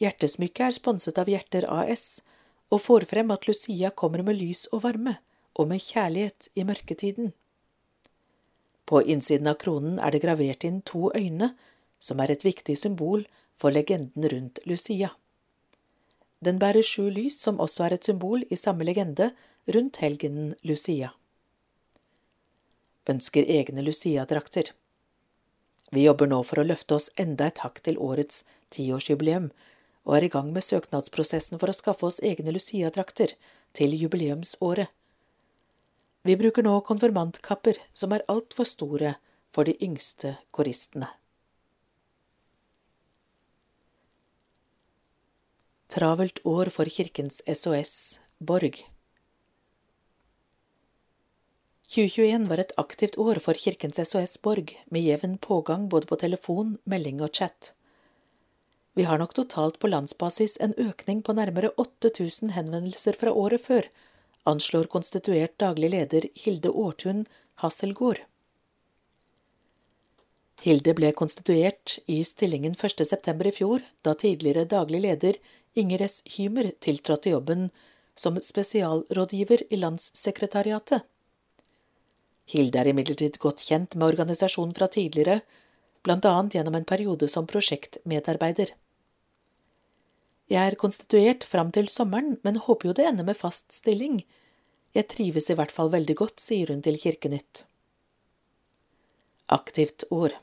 Hjertesmykket 0.01 0.65
er 0.65 0.75
sponset 0.75 1.21
av 1.21 1.29
Hjerter 1.31 1.67
AS, 1.69 2.19
og 2.69 2.81
får 2.81 3.07
frem 3.09 3.31
at 3.33 3.47
Lucia 3.47 3.89
kommer 3.89 4.23
med 4.25 4.37
lys 4.37 4.67
og 4.73 4.83
varme, 4.85 5.17
og 5.57 5.67
med 5.67 5.81
kjærlighet 5.81 6.49
i 6.55 6.63
mørketiden. 6.63 7.33
På 8.85 9.01
innsiden 9.01 9.49
av 9.49 9.59
kronen 9.61 9.99
er 10.01 10.13
det 10.13 10.23
gravert 10.23 10.65
inn 10.65 10.81
to 10.81 11.11
øyne, 11.15 11.51
som 11.99 12.21
er 12.21 12.31
et 12.33 12.45
viktig 12.45 12.77
symbol 12.77 13.25
for 13.59 13.75
legenden 13.75 14.25
rundt 14.31 14.61
Lucia. 14.65 15.11
Den 16.39 16.59
bærer 16.59 16.85
sju 16.85 17.09
lys, 17.11 17.37
som 17.41 17.59
også 17.59 17.85
er 17.85 17.97
et 17.97 18.07
symbol 18.07 18.45
i 18.49 18.57
samme 18.57 18.87
legende 18.87 19.31
rundt 19.67 19.99
helgenen 19.99 20.53
Lucia. 20.63 21.11
Ønsker 23.09 23.49
egne 23.49 23.83
Lucia-drakter. 23.83 24.71
Vi 25.91 26.05
jobber 26.05 26.29
nå 26.29 26.39
for 26.45 26.61
å 26.61 26.67
løfte 26.67 26.95
oss 26.95 27.09
enda 27.19 27.49
et 27.49 27.61
hakk 27.65 27.81
til 27.83 27.97
årets 27.97 28.43
tiårsjubileum, 28.71 29.49
og 30.07 30.17
er 30.17 30.27
i 30.27 30.31
gang 30.33 30.51
med 30.55 30.65
søknadsprosessen 30.65 31.59
for 31.61 31.71
å 31.71 31.75
skaffe 31.75 32.07
oss 32.07 32.19
egne 32.25 32.53
Lucia-drakter 32.55 33.35
til 33.77 33.95
jubileumsåret. 33.97 34.89
Vi 36.27 36.35
bruker 36.35 36.65
nå 36.65 36.75
konfirmantkapper 36.87 37.79
som 37.95 38.13
er 38.13 38.25
altfor 38.31 38.67
store 38.67 39.15
for 39.55 39.65
de 39.65 39.77
yngste 39.83 40.35
koristene. 40.55 41.07
Travelt 45.89 46.43
år 46.45 46.69
for 46.75 46.91
Kirkens 46.91 47.41
SOS 47.49 48.19
Borg 48.37 48.83
2021 51.89 52.43
var 52.45 52.61
et 52.61 52.73
aktivt 52.77 53.15
år 53.17 53.39
for 53.41 53.57
Kirkens 53.57 53.97
SOS 53.97 54.35
Borg, 54.45 54.75
med 54.93 55.01
jevn 55.01 55.39
pågang 55.41 55.87
både 55.89 56.05
på 56.05 56.19
telefon, 56.21 56.75
melding 56.85 57.23
og 57.25 57.33
chat. 57.33 57.71
Vi 58.99 59.03
har 59.07 59.17
nok 59.17 59.33
totalt 59.33 59.77
på 59.79 59.87
landsbasis 59.87 60.57
en 60.59 60.73
økning 60.75 61.21
på 61.23 61.31
nærmere 61.31 61.69
8000 61.79 62.49
henvendelser 62.51 63.15
fra 63.15 63.31
året 63.31 63.61
før, 63.63 63.85
anslår 64.51 64.89
konstituert 64.91 65.53
daglig 65.63 65.89
leder 65.93 66.25
Hilde 66.35 66.73
Aartun 66.73 67.21
Hasselgaard. 67.63 68.19
Hilde 70.65 70.93
ble 70.97 71.13
konstituert 71.21 71.93
i 72.11 72.17
stillingen 72.27 72.75
1.9. 72.75 73.45
i 73.47 73.53
fjor, 73.55 73.85
da 74.03 74.17
tidligere 74.19 74.65
daglig 74.67 74.99
leder 75.05 75.39
Inger 75.79 76.03
S. 76.09 76.17
Hymer 76.35 76.73
tiltrådte 76.83 77.31
jobben 77.31 77.69
som 78.19 78.41
spesialrådgiver 78.43 79.63
i 79.69 79.79
Landssekretariatet. 79.79 81.07
Hilde 82.51 82.83
er 82.83 82.91
imidlertid 82.91 83.39
godt 83.39 83.63
kjent 83.63 83.95
med 83.95 84.09
organisasjonen 84.11 84.75
fra 84.75 84.91
tidligere, 84.91 85.39
annet 86.03 86.59
gjennom 86.59 86.75
en 86.75 86.91
periode 86.93 87.31
som 87.31 87.47
prosjektmedarbeider. 87.47 88.75
Jeg 90.49 90.65
er 90.65 90.79
konstituert 90.81 91.45
fram 91.45 91.69
til 91.71 91.87
sommeren, 91.87 92.37
men 92.43 92.57
håper 92.57 92.89
jo 92.89 92.93
det 92.97 93.05
ender 93.05 93.27
med 93.27 93.37
fast 93.37 93.71
stilling. 93.75 94.23
Jeg 94.97 95.07
trives 95.11 95.49
i 95.49 95.57
hvert 95.57 95.73
fall 95.73 95.91
veldig 95.93 96.15
godt, 96.17 96.39
sier 96.41 96.73
hun 96.73 96.81
til 96.81 96.97
Kirkenytt. 96.97 97.65
aktivt 99.49 100.03
ord. 100.09 100.33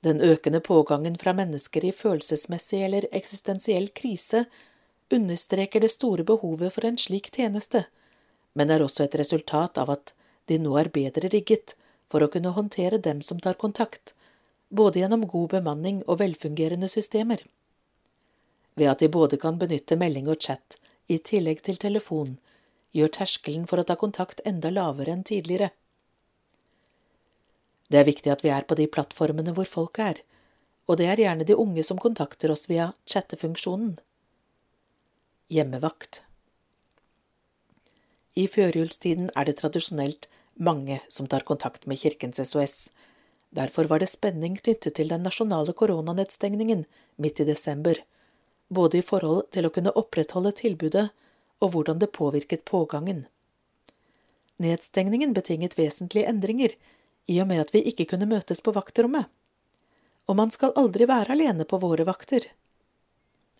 Den 0.00 0.20
økende 0.20 0.60
pågangen 0.60 1.18
fra 1.18 1.34
mennesker 1.36 1.84
i 1.84 1.92
følelsesmessig 1.92 2.80
eller 2.86 3.06
eksistensiell 3.12 3.90
krise 4.00 4.44
understreker 5.12 5.84
det 5.84 5.90
store 5.92 6.24
behovet 6.24 6.72
for 6.72 6.86
en 6.88 6.96
slik 6.98 7.28
tjeneste, 7.34 7.84
men 8.54 8.70
er 8.70 8.84
også 8.84 9.04
et 9.04 9.18
resultat 9.20 9.78
av 9.82 9.92
at 9.92 10.14
de 10.48 10.58
nå 10.62 10.78
er 10.80 10.92
bedre 10.94 11.28
rigget 11.28 11.74
for 12.08 12.22
å 12.22 12.30
kunne 12.32 12.54
håndtere 12.56 13.02
dem 13.02 13.20
som 13.22 13.40
tar 13.42 13.60
kontakt, 13.60 14.14
både 14.70 15.02
gjennom 15.02 15.26
god 15.28 15.58
bemanning 15.58 16.02
og 16.06 16.22
velfungerende 16.22 16.88
systemer. 16.88 17.42
Ved 18.76 18.90
at 18.92 19.00
de 19.00 19.08
både 19.08 19.38
kan 19.40 19.58
benytte 19.58 19.96
melding 19.96 20.28
og 20.28 20.40
chat 20.40 20.78
i 21.08 21.18
tillegg 21.18 21.62
til 21.64 21.78
telefon, 21.80 22.36
gjør 22.96 23.12
terskelen 23.18 23.66
for 23.68 23.80
å 23.80 23.86
ta 23.88 23.96
kontakt 24.00 24.42
enda 24.48 24.70
lavere 24.72 25.14
enn 25.16 25.24
tidligere. 25.26 25.70
Det 27.88 28.00
er 28.00 28.08
viktig 28.08 28.32
at 28.32 28.42
vi 28.44 28.50
er 28.50 28.66
på 28.66 28.76
de 28.78 28.88
plattformene 28.90 29.54
hvor 29.56 29.68
folk 29.70 30.00
er, 30.02 30.20
og 30.86 30.98
det 31.00 31.06
er 31.10 31.22
gjerne 31.22 31.46
de 31.46 31.56
unge 31.58 31.82
som 31.86 31.98
kontakter 32.02 32.52
oss 32.52 32.66
via 32.70 32.92
chattefunksjonen. 33.10 33.96
Hjemmevakt 35.52 36.24
I 38.34 38.48
førjulstiden 38.50 39.30
er 39.34 39.46
det 39.46 39.56
tradisjonelt 39.60 40.26
mange 40.58 40.98
som 41.08 41.28
tar 41.30 41.46
kontakt 41.46 41.86
med 41.86 42.00
Kirkens 42.00 42.40
SOS. 42.42 42.90
Derfor 43.54 43.86
var 43.90 44.02
det 44.02 44.10
spenning 44.10 44.56
knyttet 44.58 44.96
til 44.98 45.12
den 45.12 45.22
nasjonale 45.22 45.72
koronanedstengningen 45.72 46.84
midt 47.22 47.40
i 47.40 47.46
desember, 47.48 48.00
både 48.68 48.98
i 48.98 49.06
forhold 49.06 49.48
til 49.54 49.66
å 49.66 49.72
kunne 49.74 49.94
opprettholde 49.98 50.52
tilbudet 50.56 51.08
og 51.62 51.72
hvordan 51.72 52.00
det 52.02 52.12
påvirket 52.16 52.64
pågangen. 52.68 53.24
Nedstengningen 54.62 55.34
betinget 55.36 55.76
vesentlige 55.78 56.28
endringer, 56.28 56.72
i 57.26 57.40
og 57.42 57.48
med 57.50 57.60
at 57.64 57.72
vi 57.74 57.82
ikke 57.90 58.06
kunne 58.12 58.28
møtes 58.30 58.62
på 58.62 58.72
vaktrommet. 58.76 59.26
Og 60.26 60.38
man 60.38 60.52
skal 60.54 60.74
aldri 60.78 61.06
være 61.08 61.34
alene 61.34 61.66
på 61.68 61.78
våre 61.82 62.06
vakter. 62.06 62.46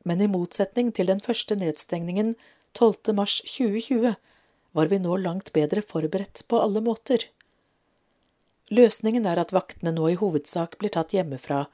Men 0.06 0.22
i 0.22 0.30
motsetning 0.30 0.92
til 0.94 1.10
den 1.10 1.20
første 1.22 1.56
nedstengningen 1.58 2.34
12. 2.78 3.14
mars 3.14 3.40
2020 3.46 4.14
var 4.76 4.92
vi 4.92 5.00
nå 5.02 5.16
langt 5.18 5.52
bedre 5.56 5.82
forberedt 5.82 6.44
på 6.48 6.60
alle 6.62 6.82
måter. 6.84 7.28
Løsningen 8.70 9.26
er 9.26 9.40
at 9.40 9.54
vaktene 9.54 9.92
nå 9.94 10.08
i 10.10 10.18
hovedsak 10.18 10.78
blir 10.80 10.92
tatt 10.94 11.14
hjemmefra, 11.14 11.66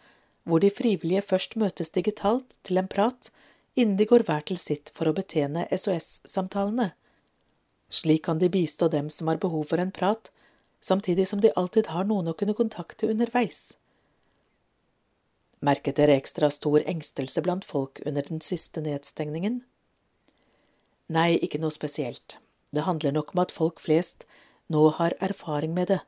hvor 0.44 0.62
de 0.62 0.70
frivillige 0.70 1.22
først 1.22 1.56
møtes 1.60 1.92
digitalt 1.94 2.56
til 2.66 2.80
en 2.80 2.90
prat 2.90 3.30
innen 3.74 3.96
de 3.96 4.06
går 4.08 4.24
hver 4.28 4.44
til 4.48 4.58
sitt 4.60 4.90
for 4.96 5.08
å 5.08 5.16
betjene 5.16 5.68
SOS-samtalene. 5.70 6.92
Slik 7.92 8.24
kan 8.26 8.40
de 8.40 8.48
bistå 8.52 8.88
dem 8.88 9.10
som 9.10 9.28
har 9.28 9.40
behov 9.40 9.68
for 9.70 9.80
en 9.80 9.92
prat, 9.92 10.30
samtidig 10.80 11.28
som 11.28 11.40
de 11.40 11.52
alltid 11.56 11.92
har 11.92 12.08
noen 12.08 12.32
å 12.32 12.36
kunne 12.36 12.56
kontakte 12.58 13.08
underveis. 13.12 13.76
Merket 15.62 16.00
dere 16.00 16.16
ekstra 16.18 16.50
stor 16.50 16.82
engstelse 16.90 17.42
blant 17.44 17.64
folk 17.68 18.00
under 18.06 18.24
den 18.26 18.40
siste 18.42 18.82
nedstengningen? 18.82 19.60
Nei, 21.12 21.36
ikke 21.38 21.60
noe 21.62 21.70
spesielt. 21.74 22.38
Det 22.72 22.86
handler 22.86 23.14
nok 23.14 23.34
om 23.34 23.44
at 23.44 23.54
folk 23.54 23.80
flest 23.84 24.26
nå 24.72 24.88
har 24.96 25.14
erfaring 25.20 25.74
med 25.76 25.92
det, 25.92 26.00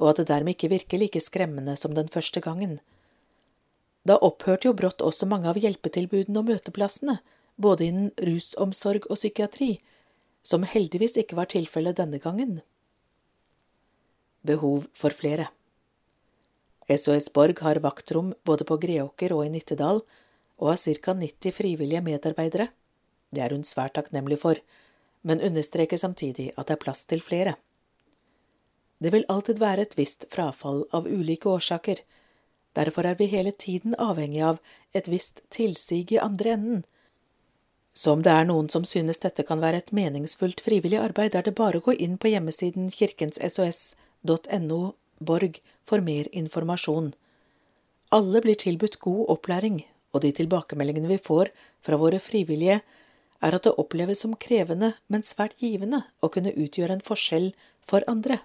og 0.00 0.10
at 0.10 0.20
det 0.20 0.30
dermed 0.32 0.56
ikke 0.56 0.72
virker 0.72 1.00
like 1.00 1.20
skremmende 1.20 1.76
som 1.78 1.94
den 1.94 2.08
første 2.12 2.40
gangen. 2.40 2.80
Da 4.06 4.18
opphørte 4.22 4.68
jo 4.68 4.76
brått 4.78 5.02
også 5.02 5.26
mange 5.26 5.50
av 5.50 5.58
hjelpetilbudene 5.58 6.40
og 6.40 6.50
møteplassene, 6.52 7.18
både 7.56 7.88
innen 7.88 8.10
rusomsorg 8.22 9.08
og 9.10 9.18
psykiatri, 9.18 9.76
som 10.46 10.62
heldigvis 10.62 11.16
ikke 11.22 11.38
var 11.38 11.50
tilfellet 11.50 11.98
denne 11.98 12.20
gangen. 12.22 12.60
Behov 14.46 14.86
for 14.94 15.10
flere 15.10 15.48
SOS 16.86 17.32
Borg 17.34 17.58
har 17.60 17.80
vaktrom 17.82 18.32
både 18.46 18.64
på 18.64 18.76
Greåker 18.78 19.32
og 19.34 19.42
i 19.42 19.50
Nittedal, 19.50 20.04
og 20.56 20.68
har 20.70 20.78
ca 20.78 21.14
90 21.18 21.52
frivillige 21.52 22.00
medarbeidere. 22.00 22.68
Det 23.34 23.42
er 23.42 23.52
hun 23.52 23.66
svært 23.66 23.96
takknemlig 23.98 24.38
for, 24.38 24.60
men 25.26 25.42
understreker 25.42 25.98
samtidig 25.98 26.52
at 26.54 26.68
det 26.68 26.76
er 26.76 26.84
plass 26.84 27.02
til 27.04 27.20
flere. 27.20 27.56
Det 29.02 29.10
vil 29.12 29.26
alltid 29.28 29.58
være 29.58 29.82
et 29.82 29.96
visst 29.98 30.28
frafall 30.30 30.84
av 30.94 31.10
ulike 31.10 31.50
årsaker, 31.50 31.98
Derfor 32.76 33.08
er 33.08 33.16
vi 33.16 33.30
hele 33.32 33.52
tiden 33.52 33.96
avhengig 33.98 34.42
av 34.44 34.60
et 34.94 35.08
visst 35.08 35.40
tilsig 35.50 36.12
i 36.12 36.20
andre 36.20 36.52
enden. 36.56 36.84
Så 37.96 38.12
om 38.12 38.22
det 38.22 38.32
er 38.32 38.44
noen 38.44 38.68
som 38.68 38.84
synes 38.84 39.22
dette 39.22 39.44
kan 39.48 39.62
være 39.62 39.80
et 39.80 39.92
meningsfullt 39.96 40.60
frivillig 40.60 40.98
arbeid, 41.00 41.34
er 41.34 41.46
det 41.46 41.56
bare 41.56 41.80
å 41.80 41.86
gå 41.86 41.96
inn 41.96 42.18
på 42.20 42.28
hjemmesiden 42.28 42.90
kirkenssos.no 42.92 44.80
borg 45.18 45.60
for 45.86 46.04
mer 46.04 46.28
informasjon. 46.36 47.14
Alle 48.12 48.42
blir 48.44 48.58
tilbudt 48.60 49.00
god 49.00 49.32
opplæring, 49.32 49.80
og 50.12 50.22
de 50.22 50.34
tilbakemeldingene 50.36 51.08
vi 51.08 51.18
får 51.22 51.50
fra 51.84 51.96
våre 52.00 52.20
frivillige, 52.20 52.82
er 53.44 53.56
at 53.56 53.64
det 53.64 53.74
oppleves 53.80 54.20
som 54.24 54.36
krevende, 54.36 54.92
men 55.08 55.24
svært 55.24 55.56
givende 55.60 56.02
å 56.20 56.30
kunne 56.32 56.52
utgjøre 56.52 56.96
en 56.96 57.04
forskjell 57.04 57.50
for 57.84 58.04
andre. 58.08 58.38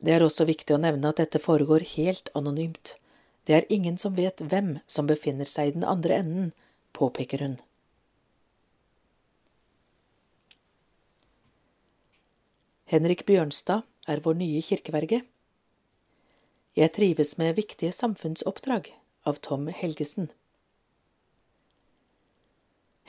Det 0.00 0.14
er 0.16 0.24
også 0.24 0.46
viktig 0.48 0.74
å 0.74 0.80
nevne 0.80 1.12
at 1.12 1.20
dette 1.20 1.40
foregår 1.42 1.84
helt 1.96 2.30
anonymt. 2.38 2.94
Det 3.44 3.56
er 3.56 3.72
ingen 3.72 3.98
som 4.00 4.16
vet 4.16 4.40
hvem 4.40 4.78
som 4.88 5.08
befinner 5.08 5.48
seg 5.48 5.70
i 5.70 5.74
den 5.76 5.84
andre 5.84 6.20
enden, 6.22 6.52
påpeker 6.96 7.44
hun. 7.44 7.58
Henrik 12.90 13.22
Bjørnstad 13.28 13.84
er 14.10 14.24
vår 14.24 14.40
nye 14.40 14.64
kirkeverge. 14.66 15.20
Jeg 16.74 16.94
trives 16.96 17.36
med 17.38 17.58
viktige 17.60 17.92
samfunnsoppdrag 17.94 18.88
av 19.28 19.38
Tom 19.44 19.68
Helgesen. 19.68 20.30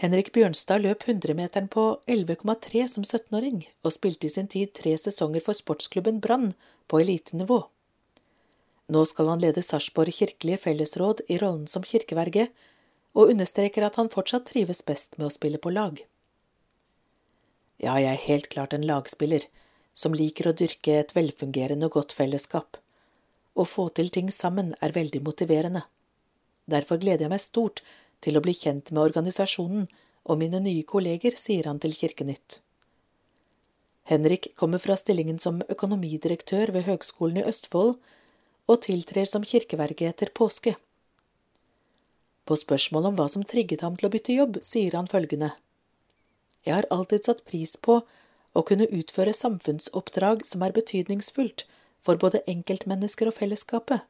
Henrik 0.02 0.32
Bjørnstad 0.34 0.82
løp 0.82 1.04
100-meteren 1.06 1.68
på 1.70 1.84
11,3 2.10 2.88
som 2.90 3.04
17-åring, 3.06 3.60
og 3.86 3.94
spilte 3.94 4.26
i 4.26 4.32
sin 4.34 4.48
tid 4.50 4.72
tre 4.74 4.96
sesonger 4.98 5.44
for 5.46 5.54
sportsklubben 5.54 6.18
Brann 6.24 6.56
på 6.90 7.04
elitenivå. 7.04 7.60
Nå 8.90 9.04
skal 9.06 9.30
han 9.30 9.44
lede 9.44 9.62
Sarpsborg 9.62 10.16
kirkelige 10.18 10.58
fellesråd 10.64 11.22
i 11.30 11.38
rollen 11.44 11.70
som 11.70 11.86
kirkeverge, 11.86 12.48
og 13.14 13.30
understreker 13.36 13.86
at 13.86 14.02
han 14.02 14.10
fortsatt 14.10 14.50
trives 14.50 14.82
best 14.90 15.20
med 15.20 15.28
å 15.30 15.36
spille 15.38 15.62
på 15.62 15.70
lag. 15.70 16.02
Ja, 17.78 18.00
jeg 18.02 18.10
er 18.10 18.26
helt 18.26 18.50
klart 18.50 18.74
en 18.74 18.90
lagspiller, 18.90 19.46
som 19.94 20.18
liker 20.18 20.50
å 20.50 20.58
dyrke 20.58 20.98
et 20.98 21.14
velfungerende 21.14 21.92
og 21.92 22.00
godt 22.00 22.18
fellesskap. 22.18 22.82
Å 23.54 23.70
få 23.70 23.92
til 23.94 24.10
ting 24.10 24.34
sammen 24.34 24.74
er 24.82 24.98
veldig 24.98 25.22
motiverende. 25.30 25.86
Derfor 26.66 26.98
gleder 26.98 27.28
jeg 27.28 27.36
meg 27.36 27.46
stort 27.46 27.86
til 28.22 28.38
å 28.38 28.44
bli 28.46 28.54
kjent 28.56 28.92
med 28.94 29.04
organisasjonen 29.04 29.88
og 30.24 30.38
mine 30.38 30.62
nye 30.62 30.86
kolleger, 30.88 31.36
sier 31.38 31.70
han 31.70 31.82
til 31.82 31.96
Kirkenytt. 31.98 32.62
Henrik 34.12 34.52
kommer 34.56 34.82
fra 34.82 34.98
stillingen 34.98 35.40
som 35.40 35.62
økonomidirektør 35.70 36.74
ved 36.76 36.88
Høgskolen 36.88 37.42
i 37.42 37.46
Østfold 37.48 37.96
og 38.70 38.82
tiltrer 38.86 39.28
som 39.30 39.46
kirkeverge 39.46 40.08
etter 40.10 40.32
påske. 40.36 40.74
På 42.46 42.58
spørsmål 42.58 43.12
om 43.12 43.20
hva 43.20 43.28
som 43.30 43.46
trigget 43.48 43.84
ham 43.86 43.98
til 43.98 44.10
å 44.10 44.14
bytte 44.14 44.36
jobb, 44.36 44.58
sier 44.66 44.98
han 44.98 45.10
følgende. 45.10 45.52
Jeg 46.66 46.76
har 46.76 46.90
alltid 46.94 47.26
satt 47.26 47.46
pris 47.46 47.76
på 47.78 48.02
å 48.54 48.64
kunne 48.68 48.90
utføre 48.92 49.34
samfunnsoppdrag 49.38 50.44
som 50.50 50.66
er 50.66 50.76
betydningsfullt 50.76 51.66
for 52.02 52.20
både 52.22 52.42
enkeltmennesker 52.50 53.30
og 53.30 53.38
fellesskapet. 53.38 54.02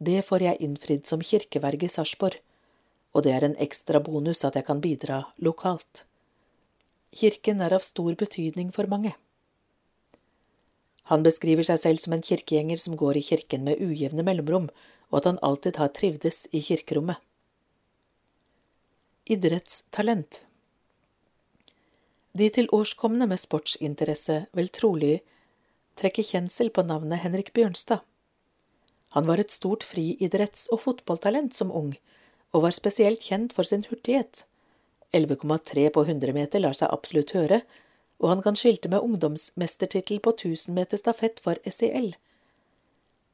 Det 0.00 0.24
får 0.26 0.48
jeg 0.48 0.60
innfridd 0.64 1.06
som 1.06 1.22
kirkeverge 1.22 1.86
i 1.86 1.92
Sarpsborg 1.92 2.40
og 3.14 3.22
det 3.22 3.32
er 3.32 3.46
en 3.46 3.58
ekstra 3.62 4.00
bonus 4.02 4.42
at 4.44 4.58
jeg 4.58 4.66
kan 4.66 4.82
bidra 4.82 5.22
lokalt. 5.38 6.04
Kirken 7.14 7.62
er 7.62 7.74
av 7.76 7.84
stor 7.86 8.16
betydning 8.18 8.72
for 8.74 8.90
mange. 8.90 9.14
Han 11.12 11.22
beskriver 11.22 11.66
seg 11.66 11.78
selv 11.78 12.00
som 12.02 12.16
en 12.16 12.24
kirkegjenger 12.24 12.80
som 12.80 12.96
går 12.98 13.20
i 13.20 13.26
kirken 13.26 13.62
med 13.66 13.80
ujevne 13.82 14.24
mellomrom, 14.26 14.70
og 15.12 15.20
at 15.20 15.28
han 15.28 15.38
alltid 15.46 15.78
har 15.78 15.92
trivdes 15.94 16.46
i 16.50 16.62
kirkerommet. 16.64 17.20
Idrettstalent 19.30 20.42
De 22.32 22.48
tilårskomne 22.50 23.28
med 23.30 23.40
sportsinteresse 23.40 24.40
vil 24.56 24.72
trolig 24.74 25.14
trekke 26.00 26.24
kjensel 26.26 26.72
på 26.74 26.82
navnet 26.82 27.22
Henrik 27.22 27.52
Bjørnstad. 27.54 28.02
Han 29.14 29.28
var 29.28 29.38
et 29.38 29.54
stort 29.54 29.86
friidretts- 29.86 30.66
og 30.74 30.82
fotballtalent 30.82 31.54
som 31.54 31.70
ung, 31.70 31.94
og 32.54 32.62
var 32.62 32.74
spesielt 32.74 33.24
kjent 33.26 33.52
for 33.52 33.66
sin 33.66 33.84
hurtighet. 33.90 34.44
11,3 35.14 35.88
på 35.94 36.04
100 36.06 36.34
meter 36.34 36.62
lar 36.62 36.74
seg 36.78 36.92
absolutt 36.94 37.34
høre, 37.34 37.60
og 38.22 38.30
han 38.30 38.42
kan 38.42 38.58
skilte 38.58 38.90
med 38.90 39.02
ungdomsmestertittel 39.02 40.20
på 40.22 40.34
1000 40.34 40.74
meter 40.74 41.00
stafett 41.00 41.42
for 41.42 41.58
SEL. 41.66 42.14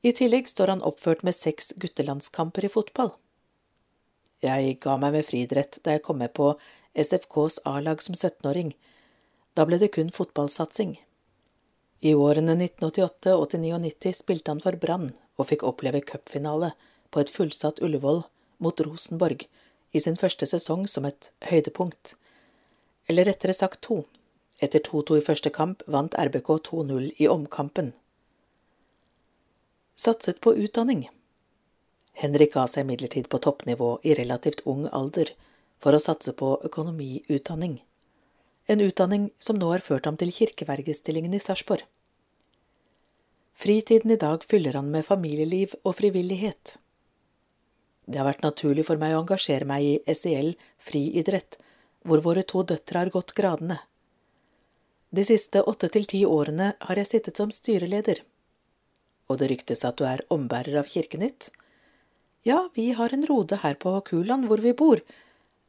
I 0.00 0.12
tillegg 0.16 0.48
står 0.48 0.72
han 0.72 0.84
oppført 0.84 1.22
med 1.26 1.36
seks 1.36 1.74
guttelandskamper 1.76 2.64
i 2.64 2.72
fotball. 2.72 3.12
Jeg 4.40 4.78
ga 4.80 4.96
meg 4.96 5.12
med 5.18 5.26
friidrett 5.28 5.82
da 5.84 5.96
jeg 5.96 6.04
kom 6.06 6.20
med 6.22 6.32
på 6.32 6.54
SFKs 6.96 7.60
A-lag 7.68 8.00
som 8.00 8.16
17-åring. 8.16 8.72
Da 9.52 9.66
ble 9.68 9.76
det 9.82 9.92
kun 9.96 10.08
fotballsatsing. 10.14 10.96
I 12.00 12.14
årene 12.16 12.56
1988, 12.56 13.36
89 13.36 13.74
og 13.76 13.82
90 13.84 14.16
spilte 14.16 14.54
han 14.54 14.62
for 14.64 14.80
Brann 14.80 15.10
og 15.36 15.50
fikk 15.52 15.66
oppleve 15.68 16.00
cupfinale 16.00 16.72
på 17.12 17.20
et 17.20 17.32
fullsatt 17.32 17.82
Ullevål 17.84 18.22
mot 18.60 18.80
Rosenborg 18.80 19.46
i 19.90 20.00
sin 20.00 20.16
første 20.20 20.46
sesong 20.46 20.86
som 20.88 21.06
et 21.08 21.30
høydepunkt. 21.50 22.14
Eller 23.10 23.26
rettere 23.26 23.56
sagt 23.56 23.82
to. 23.86 24.04
Etter 24.60 24.82
2-2 24.86 25.18
i 25.18 25.24
første 25.24 25.50
kamp 25.50 25.82
vant 25.88 26.14
RBK 26.14 26.52
2-0 26.68 27.10
i 27.18 27.28
omkampen. 27.28 27.94
Satset 29.96 30.40
på 30.40 30.52
utdanning. 30.56 31.08
Henrik 32.20 32.54
ga 32.54 32.66
seg 32.68 32.84
imidlertid 32.84 33.28
på 33.32 33.40
toppnivå 33.40 33.94
i 34.04 34.14
relativt 34.18 34.60
ung 34.68 34.86
alder 34.92 35.32
for 35.80 35.96
å 35.96 36.02
satse 36.02 36.34
på 36.36 36.52
økonomiutdanning. 36.68 37.78
En 38.68 38.84
utdanning 38.84 39.30
som 39.40 39.58
nå 39.58 39.70
har 39.72 39.84
ført 39.84 40.06
ham 40.06 40.18
til 40.20 40.32
kirkevergestillingen 40.36 41.34
i 41.34 41.40
Sarpsborg. 41.42 41.86
Fritiden 43.60 44.12
i 44.12 44.20
dag 44.20 44.44
fyller 44.44 44.76
han 44.78 44.92
med 44.92 45.04
familieliv 45.04 45.74
og 45.82 45.96
frivillighet. 45.98 46.76
Det 48.10 48.18
har 48.18 48.26
vært 48.26 48.42
naturlig 48.42 48.82
for 48.88 48.98
meg 48.98 49.14
å 49.14 49.20
engasjere 49.22 49.68
meg 49.70 49.84
i 49.86 50.14
SEL 50.18 50.56
friidrett, 50.82 51.60
hvor 52.02 52.22
våre 52.24 52.42
to 52.42 52.64
døtre 52.66 53.04
har 53.04 53.12
gått 53.14 53.36
gradene. 53.38 53.76
De 55.14 55.22
siste 55.26 55.62
åtte 55.62 55.90
til 55.94 56.08
ti 56.10 56.24
årene 56.26 56.72
har 56.88 56.98
jeg 56.98 57.06
sittet 57.06 57.38
som 57.38 57.52
styreleder. 57.54 58.24
Og 59.30 59.38
det 59.38 59.50
ryktes 59.52 59.84
at 59.86 59.98
du 59.98 60.06
er 60.10 60.24
ombærer 60.34 60.80
av 60.80 60.90
Kirkenytt? 60.90 61.52
Ja, 62.42 62.64
vi 62.74 62.88
har 62.98 63.14
en 63.14 63.26
rode 63.30 63.60
her 63.62 63.78
på 63.78 63.92
Kuland 64.08 64.48
hvor 64.50 64.62
vi 64.64 64.74
bor. 64.74 65.02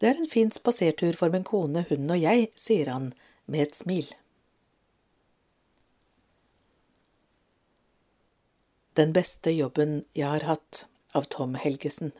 Det 0.01 0.09
er 0.09 0.17
en 0.17 0.29
fin 0.29 0.49
spasertur 0.49 1.13
for 1.19 1.29
min 1.29 1.45
kone, 1.45 1.85
hunden 1.91 2.15
og 2.15 2.23
jeg, 2.23 2.49
sier 2.57 2.89
han 2.89 3.11
med 3.45 3.67
et 3.67 3.77
smil. 3.77 4.09
Den 8.97 9.13
beste 9.13 9.53
jobben 9.53 10.01
jeg 10.17 10.25
har 10.25 10.49
hatt, 10.49 10.85
av 11.13 11.29
Tom 11.29 11.53
Helgesen. 11.59 12.15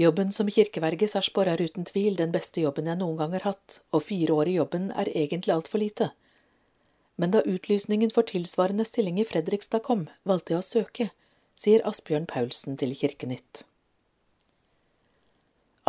Jobben 0.00 0.32
som 0.32 0.48
kirkeverge 0.48 1.04
i 1.04 1.12
Sarpsborg 1.12 1.50
er 1.52 1.60
uten 1.60 1.84
tvil 1.84 2.14
den 2.16 2.30
beste 2.32 2.62
jobben 2.62 2.86
jeg 2.88 2.96
noen 2.96 3.18
gang 3.18 3.34
har 3.36 3.44
hatt, 3.50 3.80
og 3.92 4.06
fire 4.06 4.32
år 4.32 4.48
i 4.48 4.54
jobben 4.56 4.88
er 4.96 5.10
egentlig 5.12 5.52
altfor 5.52 5.82
lite. 5.82 6.06
Men 7.20 7.34
da 7.34 7.42
utlysningen 7.44 8.12
for 8.14 8.24
tilsvarende 8.24 8.86
stilling 8.88 9.20
i 9.20 9.26
Fredrikstad 9.28 9.84
kom, 9.84 10.06
valgte 10.24 10.54
jeg 10.54 10.62
å 10.62 10.68
søke, 10.68 11.10
sier 11.52 11.84
Asbjørn 11.84 12.24
Paulsen 12.30 12.80
til 12.80 12.96
Kirkenytt. 12.96 13.66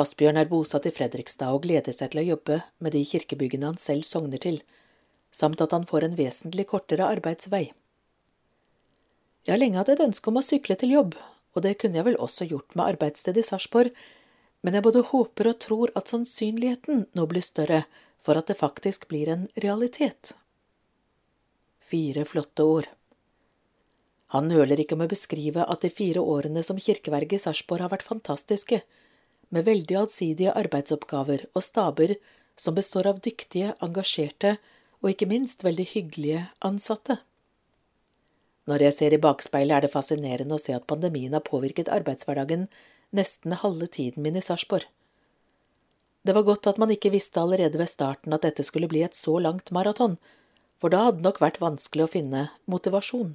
Asbjørn 0.01 0.41
er 0.41 0.51
bosatt 0.51 0.89
i 0.89 0.95
Fredrikstad 0.95 1.55
og 1.55 1.63
gleder 1.63 1.95
seg 1.95 2.11
til 2.11 2.25
å 2.25 2.29
jobbe 2.33 2.61
med 2.83 2.97
de 2.97 3.05
kirkebyggene 3.07 3.71
han 3.71 3.79
selv 3.79 4.03
sogner 4.07 4.43
til, 4.43 4.59
samt 5.31 5.63
at 5.63 5.71
han 5.71 5.87
får 5.87 6.09
en 6.09 6.17
vesentlig 6.19 6.67
kortere 6.67 7.07
arbeidsvei. 7.07 7.69
Jeg 9.47 9.53
har 9.55 9.61
lenge 9.61 9.79
hatt 9.79 9.91
et 9.93 10.03
ønske 10.03 10.27
om 10.31 10.39
å 10.41 10.43
sykle 10.43 10.75
til 10.75 10.91
jobb, 10.97 11.15
og 11.55 11.65
det 11.65 11.77
kunne 11.81 11.99
jeg 11.99 12.07
vel 12.07 12.19
også 12.19 12.47
gjort 12.49 12.75
med 12.77 12.93
arbeidssted 12.93 13.37
i 13.37 13.45
Sarpsborg, 13.45 13.91
men 14.61 14.77
jeg 14.77 14.85
både 14.85 15.03
håper 15.09 15.49
og 15.51 15.59
tror 15.63 15.91
at 15.97 16.11
sannsynligheten 16.11 17.05
nå 17.17 17.27
blir 17.29 17.43
større 17.45 17.83
for 18.21 18.37
at 18.37 18.47
det 18.51 18.59
faktisk 18.59 19.07
blir 19.09 19.31
en 19.33 19.47
realitet. 19.63 20.35
Fire 21.81 22.25
flotte 22.29 22.63
ord. 22.63 22.89
Han 24.31 24.47
nøler 24.47 24.79
ikke 24.79 24.95
med 24.95 25.09
å 25.09 25.15
beskrive 25.15 25.65
at 25.65 25.81
de 25.83 25.89
fire 25.91 26.21
årene 26.23 26.61
som 26.63 26.79
kirkeverge 26.79 27.35
i 27.35 27.41
Sarpsborg 27.41 27.83
har 27.83 27.91
vært 27.91 28.07
fantastiske, 28.07 28.79
med 29.51 29.65
veldig 29.67 29.97
allsidige 29.99 30.53
arbeidsoppgaver 30.55 31.49
og 31.51 31.65
staber 31.65 32.13
som 32.55 32.77
består 32.77 33.09
av 33.09 33.19
dyktige, 33.19 33.73
engasjerte 33.83 34.55
og 35.01 35.09
ikke 35.11 35.27
minst 35.27 35.65
veldig 35.65 35.87
hyggelige 35.91 36.45
ansatte. 36.63 37.17
Når 38.69 38.85
jeg 38.85 38.93
ser 38.93 39.13
i 39.15 39.21
bakspeilet, 39.21 39.73
er 39.75 39.85
det 39.85 39.93
fascinerende 39.93 40.55
å 40.57 40.61
se 40.61 40.75
at 40.75 40.87
pandemien 40.89 41.33
har 41.33 41.45
påvirket 41.45 41.89
arbeidshverdagen 41.89 42.67
nesten 43.15 43.55
halve 43.57 43.87
tiden 43.87 44.23
min 44.23 44.37
i 44.37 44.43
Sarpsborg. 44.45 44.85
Det 46.21 46.35
var 46.37 46.45
godt 46.45 46.67
at 46.69 46.77
man 46.77 46.91
ikke 46.93 47.11
visste 47.15 47.41
allerede 47.41 47.79
ved 47.81 47.89
starten 47.89 48.33
at 48.35 48.45
dette 48.45 48.63
skulle 48.63 48.89
bli 48.91 49.01
et 49.01 49.17
så 49.17 49.39
langt 49.41 49.73
maraton, 49.73 50.19
for 50.77 50.93
da 50.93 51.07
hadde 51.07 51.25
nok 51.25 51.41
vært 51.41 51.61
vanskelig 51.61 52.05
å 52.05 52.11
finne 52.11 52.43
motivasjon. 52.69 53.33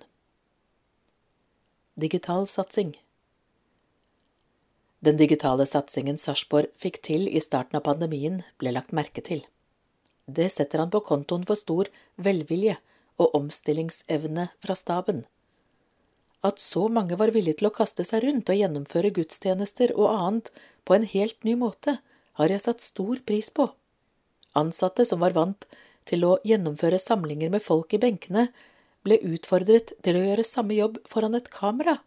Digital 1.98 2.46
satsing 2.46 2.94
Den 5.02 5.18
digitale 5.18 5.66
satsingen 5.66 6.18
Sarpsborg 6.22 6.70
fikk 6.78 7.02
til 7.02 7.26
i 7.26 7.42
starten 7.42 7.78
av 7.78 7.86
pandemien, 7.88 8.44
ble 8.62 8.74
lagt 8.76 8.94
merke 8.94 9.24
til. 9.24 9.42
Det 10.26 10.46
setter 10.50 10.82
han 10.82 10.90
på 10.90 11.02
kontoen 11.06 11.46
for 11.46 11.58
stor 11.58 11.90
velvilje 12.22 12.78
og 13.20 13.34
omstillingsevne 13.38 14.50
fra 14.62 14.76
staben. 14.78 15.24
At 16.44 16.60
så 16.62 16.86
mange 16.92 17.16
var 17.18 17.32
villige 17.34 17.60
til 17.60 17.70
å 17.70 17.74
kaste 17.74 18.04
seg 18.06 18.26
rundt 18.26 18.50
og 18.52 18.58
gjennomføre 18.60 19.12
gudstjenester 19.16 19.94
og 19.96 20.12
annet 20.12 20.52
på 20.86 20.94
en 20.96 21.06
helt 21.08 21.42
ny 21.48 21.56
måte, 21.58 21.98
har 22.36 22.52
jeg 22.52 22.62
satt 22.62 22.84
stor 22.84 23.22
pris 23.26 23.48
på. 23.50 23.70
Ansatte 24.56 25.06
som 25.08 25.22
var 25.24 25.34
vant 25.36 25.66
til 26.06 26.24
å 26.28 26.36
gjennomføre 26.46 27.00
samlinger 27.02 27.50
med 27.52 27.64
folk 27.64 27.96
i 27.96 28.00
benkene, 28.02 28.48
ble 29.06 29.18
utfordret 29.22 29.94
til 30.04 30.18
å 30.18 30.22
gjøre 30.22 30.44
samme 30.46 30.76
jobb 30.76 31.00
foran 31.08 31.36
et 31.38 31.50
kamera, 31.52 31.98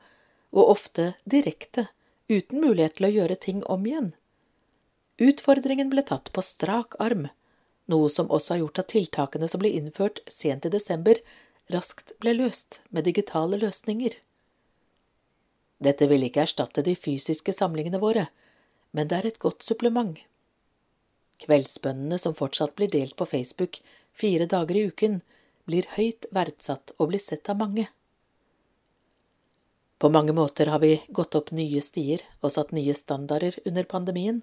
og 0.55 0.71
ofte 0.75 1.13
direkte, 1.29 1.87
uten 2.29 2.61
mulighet 2.61 2.97
til 2.97 3.09
å 3.09 3.13
gjøre 3.13 3.37
ting 3.41 3.61
om 3.65 3.85
igjen. 3.85 4.13
Utfordringen 5.19 5.91
ble 5.91 6.03
tatt 6.05 6.31
på 6.35 6.43
strak 6.45 6.95
arm, 7.01 7.27
noe 7.89 8.09
som 8.13 8.29
også 8.29 8.53
har 8.53 8.63
gjort 8.63 8.81
at 8.83 8.91
tiltakene 8.93 9.49
som 9.49 9.61
ble 9.61 9.71
innført 9.77 10.21
sent 10.29 10.65
i 10.65 10.73
desember, 10.73 11.19
raskt 11.73 12.15
ble 12.21 12.35
løst 12.37 12.81
med 12.89 13.07
digitale 13.09 13.59
løsninger. 13.61 14.15
Dette 15.79 16.09
vil 16.11 16.25
ikke 16.27 16.43
erstatte 16.43 16.83
de 16.85 16.95
fysiske 16.99 17.53
samlingene 17.55 18.01
våre, 18.01 18.27
men 18.91 19.07
det 19.07 19.19
er 19.19 19.29
et 19.29 19.39
godt 19.39 19.63
supplement. 19.63 20.17
Kveldsbønnene 21.39 22.17
som 22.19 22.35
fortsatt 22.35 22.75
blir 22.75 22.91
delt 22.91 23.15
på 23.15 23.27
Facebook 23.29 23.79
fire 24.11 24.45
dager 24.49 24.75
i 24.75 24.87
uken, 24.91 25.21
blir 25.69 25.87
høyt 25.95 26.27
verdsatt 26.35 26.95
og 26.97 27.11
blir 27.11 27.21
sett 27.23 27.49
av 27.49 27.59
mange. 27.61 27.87
På 29.99 30.09
mange 30.09 30.33
måter 30.33 30.71
har 30.71 30.79
vi 30.83 30.97
gått 31.15 31.35
opp 31.35 31.51
nye 31.55 31.81
stier 31.83 32.23
og 32.41 32.53
satt 32.53 32.71
nye 32.75 32.95
standarder 32.95 33.57
under 33.67 33.87
pandemien. 33.87 34.41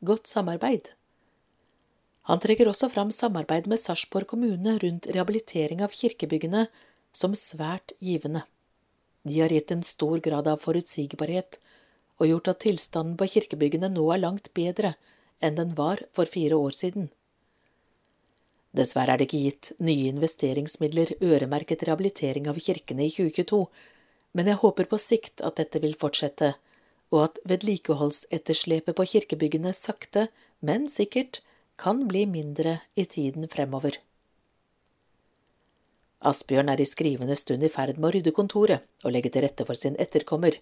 Godt 0.00 0.28
samarbeid 0.28 0.92
han 2.26 2.42
trekker 2.42 2.66
også 2.66 2.88
fram 2.90 3.12
samarbeid 3.14 3.68
med 3.70 3.78
Sarpsborg 3.78 4.26
kommune 4.32 4.76
rundt 4.82 5.06
rehabilitering 5.14 5.82
av 5.84 5.94
kirkebyggene 5.94 6.66
som 7.14 7.36
svært 7.38 7.94
givende. 8.02 8.42
De 9.26 9.38
har 9.40 9.54
gitt 9.54 9.70
en 9.74 9.84
stor 9.86 10.18
grad 10.22 10.48
av 10.50 10.62
forutsigbarhet 10.62 11.60
og 12.18 12.30
gjort 12.30 12.50
at 12.52 12.62
tilstanden 12.64 13.14
på 13.20 13.28
kirkebyggene 13.30 13.92
nå 13.92 14.08
er 14.14 14.24
langt 14.24 14.50
bedre 14.58 14.96
enn 15.44 15.58
den 15.58 15.76
var 15.78 16.02
for 16.16 16.26
fire 16.26 16.58
år 16.58 16.74
siden. 16.74 17.10
Dessverre 18.76 19.14
er 19.14 19.20
det 19.20 19.28
ikke 19.28 19.44
gitt 19.46 19.72
nye 19.80 20.10
investeringsmidler 20.10 21.14
øremerket 21.24 21.86
rehabilitering 21.86 22.48
av 22.50 22.58
kirkene 22.60 23.06
i 23.06 23.12
2022, 23.12 23.62
men 24.36 24.50
jeg 24.50 24.60
håper 24.60 24.90
på 24.90 24.98
sikt 25.00 25.40
at 25.46 25.56
dette 25.60 25.80
vil 25.80 25.96
fortsette, 25.96 26.56
og 27.14 27.22
at 27.28 27.38
vedlikeholdsetterslepet 27.48 28.98
på 28.98 29.06
kirkebyggene 29.14 29.72
sakte, 29.76 30.26
men 30.60 30.90
sikkert 30.92 31.40
kan 31.76 32.08
bli 32.08 32.26
mindre 32.26 32.80
i 32.94 33.04
tiden 33.04 33.48
fremover. 33.48 33.98
Asbjørn 36.26 36.72
er 36.72 36.80
i 36.80 36.88
skrivende 36.88 37.36
stund 37.36 37.62
i 37.62 37.70
ferd 37.70 37.98
med 38.00 38.08
å 38.08 38.12
rydde 38.16 38.32
kontoret 38.34 38.86
og 39.04 39.12
legge 39.12 39.30
til 39.32 39.44
rette 39.44 39.66
for 39.68 39.78
sin 39.78 39.98
etterkommer, 40.00 40.56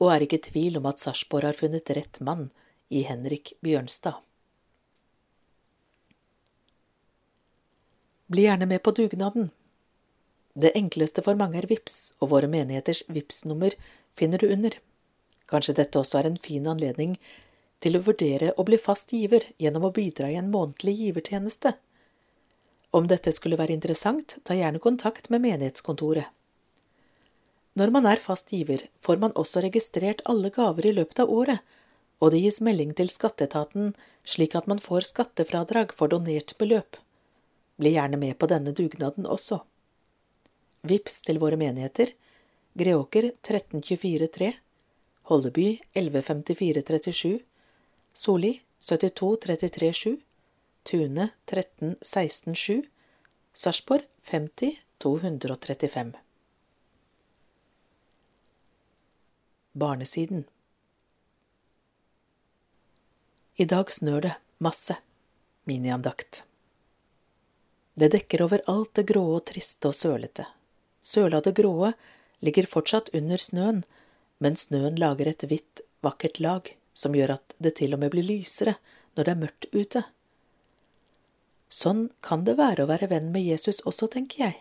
og 0.00 0.10
er 0.12 0.24
ikke 0.24 0.40
i 0.40 0.46
tvil 0.48 0.80
om 0.80 0.88
at 0.90 1.00
Sarpsborg 1.02 1.46
har 1.46 1.56
funnet 1.56 1.92
rett 1.96 2.20
mann 2.24 2.48
i 2.90 3.04
Henrik 3.06 3.54
Bjørnstad. 3.62 4.18
Bli 8.30 8.46
gjerne 8.46 8.66
med 8.70 8.82
på 8.82 8.92
dugnaden. 8.94 9.50
Det 10.54 10.70
enkleste 10.78 11.22
for 11.26 11.38
mange 11.38 11.58
er 11.58 11.66
VIPS, 11.70 12.16
og 12.22 12.30
våre 12.34 12.50
menigheters 12.50 13.04
VIPS-nummer 13.10 13.74
finner 14.18 14.38
du 14.38 14.50
under. 14.50 14.74
Kanskje 15.50 15.74
dette 15.80 15.98
også 15.98 16.20
er 16.20 16.28
en 16.28 16.38
fin 16.38 16.66
anledning 16.70 17.16
til 17.80 17.96
å 17.96 18.02
vurdere 18.04 18.52
å 18.56 18.64
bli 18.68 18.78
fast 18.78 19.12
giver 19.16 19.46
gjennom 19.58 19.86
å 19.88 19.94
bidra 19.96 20.28
i 20.30 20.36
en 20.40 20.50
månedlig 20.52 20.96
givertjeneste. 20.98 21.74
Om 22.90 23.06
dette 23.08 23.32
skulle 23.32 23.58
være 23.60 23.74
interessant, 23.76 24.36
ta 24.44 24.56
gjerne 24.56 24.82
kontakt 24.82 25.30
med 25.30 25.44
menighetskontoret. 25.46 26.28
Når 27.78 27.92
man 27.94 28.06
er 28.10 28.20
fast 28.20 28.50
giver, 28.52 28.88
får 29.00 29.20
man 29.22 29.36
også 29.38 29.62
registrert 29.64 30.24
alle 30.28 30.50
gaver 30.50 30.90
i 30.90 30.94
løpet 30.96 31.22
av 31.22 31.30
året, 31.30 31.60
og 32.20 32.34
det 32.34 32.42
gis 32.42 32.60
melding 32.60 32.90
til 32.98 33.08
skatteetaten 33.08 33.94
slik 34.26 34.56
at 34.58 34.66
man 34.68 34.82
får 34.82 35.06
skattefradrag 35.08 35.94
for 35.96 36.12
donert 36.12 36.56
beløp. 36.58 36.98
Bli 37.80 37.94
gjerne 37.94 38.18
med 38.20 38.36
på 38.38 38.48
denne 38.50 38.74
dugnaden 38.76 39.24
også. 39.24 39.62
Vips 40.84 41.20
til 41.24 41.40
våre 41.40 41.56
menigheter 41.60 42.12
Greåker 42.76 43.30
13243 43.46 44.52
Holleby 45.30 45.68
115437 45.94 47.38
Soli 48.12 48.62
72 48.78 49.36
33 49.36 49.92
7, 49.92 50.20
Tune 50.82 51.28
13 51.44 51.96
16 52.00 52.54
7, 52.54 52.82
Sarpsborg 53.52 54.02
50 54.22 54.80
235. 54.98 56.12
Barnesiden 59.72 60.44
I 63.54 63.64
dag 63.64 63.92
snør 63.92 64.20
det 64.20 64.34
masse. 64.58 64.96
Miniandakt. 65.64 66.44
Det 67.94 68.08
dekker 68.12 68.42
over 68.42 68.62
alt 68.66 68.94
det 68.94 69.06
grå 69.12 69.22
og 69.36 69.44
triste 69.52 69.92
og 69.92 69.94
sølete. 69.94 70.46
Søla 71.00 71.40
det 71.44 71.54
gråe 71.54 71.92
ligger 72.40 72.66
fortsatt 72.66 73.12
under 73.14 73.38
snøen, 73.38 73.82
men 74.38 74.56
snøen 74.56 74.96
lager 74.98 75.30
et 75.30 75.44
hvitt, 75.44 75.84
vakkert 76.00 76.40
lag 76.40 76.72
som 76.94 77.14
gjør 77.14 77.36
at 77.36 77.54
det 77.58 77.76
til 77.80 77.94
og 77.94 78.02
med 78.02 78.12
blir 78.14 78.26
lysere 78.26 78.76
når 79.14 79.26
det 79.26 79.32
er 79.32 79.42
mørkt 79.44 79.68
ute. 79.74 80.02
Sånn 81.70 82.08
kan 82.26 82.42
det 82.46 82.56
være 82.58 82.84
å 82.84 82.90
være 82.90 83.10
venn 83.12 83.30
med 83.34 83.46
Jesus 83.46 83.80
også, 83.86 84.10
tenker 84.10 84.44
jeg. 84.44 84.58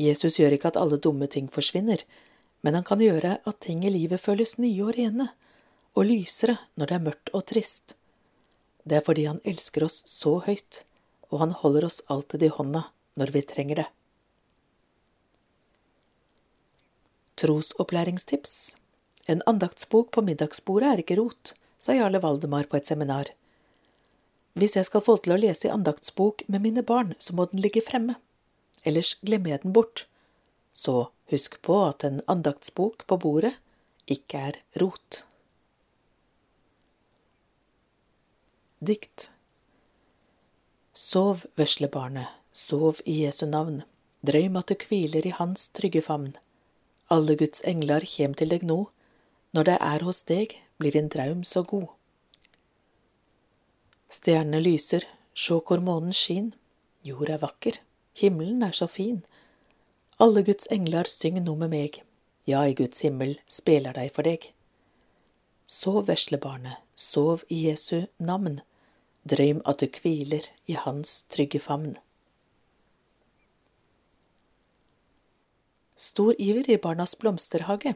Jesus 0.00 0.40
gjør 0.40 0.56
ikke 0.56 0.72
at 0.72 0.80
alle 0.80 0.98
dumme 0.98 1.28
ting 1.30 1.48
forsvinner, 1.52 2.02
men 2.62 2.74
han 2.74 2.86
kan 2.86 3.02
gjøre 3.02 3.36
at 3.46 3.60
ting 3.62 3.84
i 3.86 3.92
livet 3.92 4.22
føles 4.22 4.56
nye 4.58 4.82
og 4.82 4.96
rene, 4.98 5.28
og 5.94 6.08
lysere 6.08 6.56
når 6.80 6.88
det 6.88 6.96
er 6.96 7.06
mørkt 7.06 7.32
og 7.36 7.46
trist. 7.52 7.94
Det 8.82 8.98
er 8.98 9.06
fordi 9.06 9.28
han 9.28 9.42
elsker 9.46 9.86
oss 9.86 10.02
så 10.10 10.38
høyt, 10.46 10.82
og 11.30 11.42
han 11.44 11.54
holder 11.62 11.86
oss 11.86 12.02
alltid 12.10 12.48
i 12.48 12.52
hånda 12.54 12.86
når 13.20 13.34
vi 13.34 13.44
trenger 13.46 13.82
det. 13.82 13.88
Trosopplæringstips 17.42 18.76
En 19.26 19.42
andaktsbok 19.46 20.10
på 20.10 20.24
middagsbordet 20.26 20.88
er 20.88 21.02
ikke 21.02 21.18
rot, 21.20 21.54
sa 21.78 21.94
Jarle 21.94 22.18
Valdemar 22.22 22.66
på 22.70 22.78
et 22.78 22.88
seminar. 22.88 23.30
Hvis 24.58 24.76
jeg 24.76 24.88
skal 24.88 25.04
få 25.04 25.16
til 25.22 25.34
å 25.34 25.40
lese 25.40 25.68
i 25.68 25.72
andaktsbok 25.72 26.44
med 26.52 26.64
mine 26.64 26.82
barn, 26.86 27.14
så 27.18 27.36
må 27.36 27.46
den 27.50 27.62
ligge 27.62 27.84
fremme. 27.84 28.18
Ellers 28.84 29.14
glemmer 29.22 29.54
jeg 29.54 29.62
den 29.62 29.76
bort. 29.76 30.06
Så 30.72 31.12
husk 31.32 31.60
på 31.62 31.78
at 31.86 32.04
en 32.04 32.20
andaktsbok 32.26 33.06
på 33.06 33.18
bordet 33.22 33.54
ikke 34.10 34.48
er 34.50 34.58
rot. 34.82 35.22
Dikt 38.82 39.30
Sov, 40.92 41.46
vesle 41.56 41.88
barnet, 41.88 42.28
sov 42.52 42.98
i 43.08 43.22
Jesu 43.22 43.46
navn, 43.48 43.80
drøym 44.20 44.58
at 44.60 44.68
du 44.68 44.84
hviler 44.88 45.24
i 45.24 45.32
Hans 45.32 45.70
trygge 45.72 46.02
favn. 46.04 46.34
Alle 47.08 47.36
Guds 47.40 47.62
engler 47.68 48.04
kjem 48.04 48.34
til 48.36 48.52
deg 48.52 48.66
nå, 48.68 48.84
når 49.52 49.68
det 49.68 49.78
er 49.80 50.04
hos 50.06 50.22
deg, 50.28 50.54
blir 50.80 50.94
din 50.96 51.10
draum 51.12 51.42
så 51.44 51.62
god. 51.62 51.90
Stjernene 54.12 54.60
lyser, 54.60 55.04
sjå 55.32 55.60
hvor 55.66 55.80
månen 55.84 56.12
skin, 56.16 56.52
jord 57.04 57.30
er 57.32 57.40
vakker, 57.42 57.78
himmelen 58.18 58.64
er 58.64 58.74
så 58.76 58.88
fin. 58.88 59.22
Alle 60.20 60.42
Guds 60.46 60.68
engler 60.72 61.08
syng 61.08 61.40
nå 61.44 61.54
med 61.60 61.72
meg, 61.72 62.02
ja, 62.48 62.64
i 62.66 62.74
Guds 62.76 63.00
himmel 63.04 63.38
spelar 63.48 63.96
de 63.96 64.08
for 64.12 64.26
deg. 64.26 64.48
Sov, 65.66 66.04
vesle 66.08 66.36
barnet, 66.40 66.80
sov 66.94 67.44
i 67.48 67.62
Jesu 67.68 68.08
navn, 68.20 68.60
drøym 69.24 69.62
at 69.68 69.80
du 69.80 69.88
hviler 69.88 70.48
i 70.68 70.76
Hans 70.76 71.22
trygge 71.32 71.62
favn. 71.62 71.94
Stor 75.96 76.34
iver 76.38 76.66
i 76.66 76.80
Barnas 76.82 77.14
blomsterhage. 77.14 77.94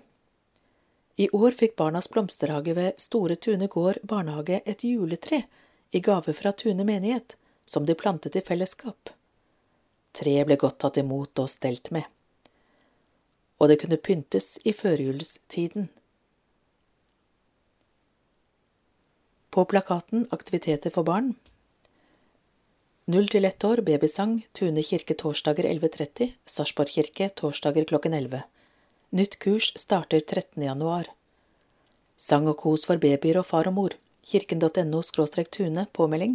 I 1.17 1.29
år 1.33 1.51
fikk 1.57 1.77
Barnas 1.77 2.11
blomsterhage 2.13 2.75
ved 2.77 2.99
Store 3.01 3.37
Tune 3.37 3.67
gård 3.73 4.03
barnehage 4.03 4.61
et 4.65 4.85
juletre 4.85 5.43
i 5.91 6.01
gave 6.01 6.33
fra 6.37 6.53
Tune 6.53 6.85
menighet, 6.85 7.37
som 7.65 7.87
de 7.87 7.95
plantet 7.95 8.37
i 8.37 8.43
fellesskap. 8.45 9.11
Treet 10.13 10.45
ble 10.49 10.59
godt 10.61 10.79
tatt 10.85 11.01
imot 11.01 11.41
og 11.41 11.49
stelt 11.49 11.89
med, 11.97 12.05
og 13.57 13.73
det 13.73 13.79
kunne 13.81 13.97
pyntes 13.97 14.59
i 14.65 14.75
førjulstiden. 14.77 15.89
På 19.51 19.65
plakaten 19.65 20.27
Aktiviteter 20.37 20.93
for 20.93 21.09
barn 21.09 21.33
Null 23.09 23.29
til 23.33 23.45
ett 23.49 23.65
år 23.65 23.81
babysang 23.87 24.43
Tune 24.53 24.83
kirke 24.85 25.15
torsdager 25.17 25.65
11.30, 25.71 26.35
Sarpsborg 26.45 26.93
kirke 26.93 27.31
torsdager 27.41 27.89
klokken 27.89 28.13
11. 28.19 28.43
Nytt 29.17 29.39
kurs 29.39 29.73
starter 29.79 30.21
13. 30.21 30.63
januar. 30.63 31.07
Sang 32.21 32.49
og 32.51 32.59
kos 32.61 32.83
for 32.85 33.01
babyer 33.01 33.39
og 33.41 33.47
far 33.49 33.69
og 33.71 33.73
mor 33.73 33.95
kirken.no 34.29 35.01
tune 35.57 35.87
påmelding, 35.93 36.35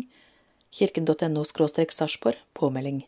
kirken.no 0.72 1.44
sarpsborg 1.44 2.40
påmelding. 2.54 3.04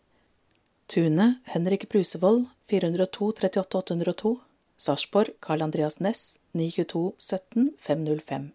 Tune 0.88 1.40
Henrik 1.46 1.90
Brusevold 1.90 2.46
402 2.70 3.32
38 3.32 3.78
802 3.78 4.36
Sarpsborg 4.78 5.34
Carl 5.42 5.62
Andreas 5.64 6.00
Næss 6.00 6.38
922 6.52 7.14
17 7.18 7.74
505 7.80 8.52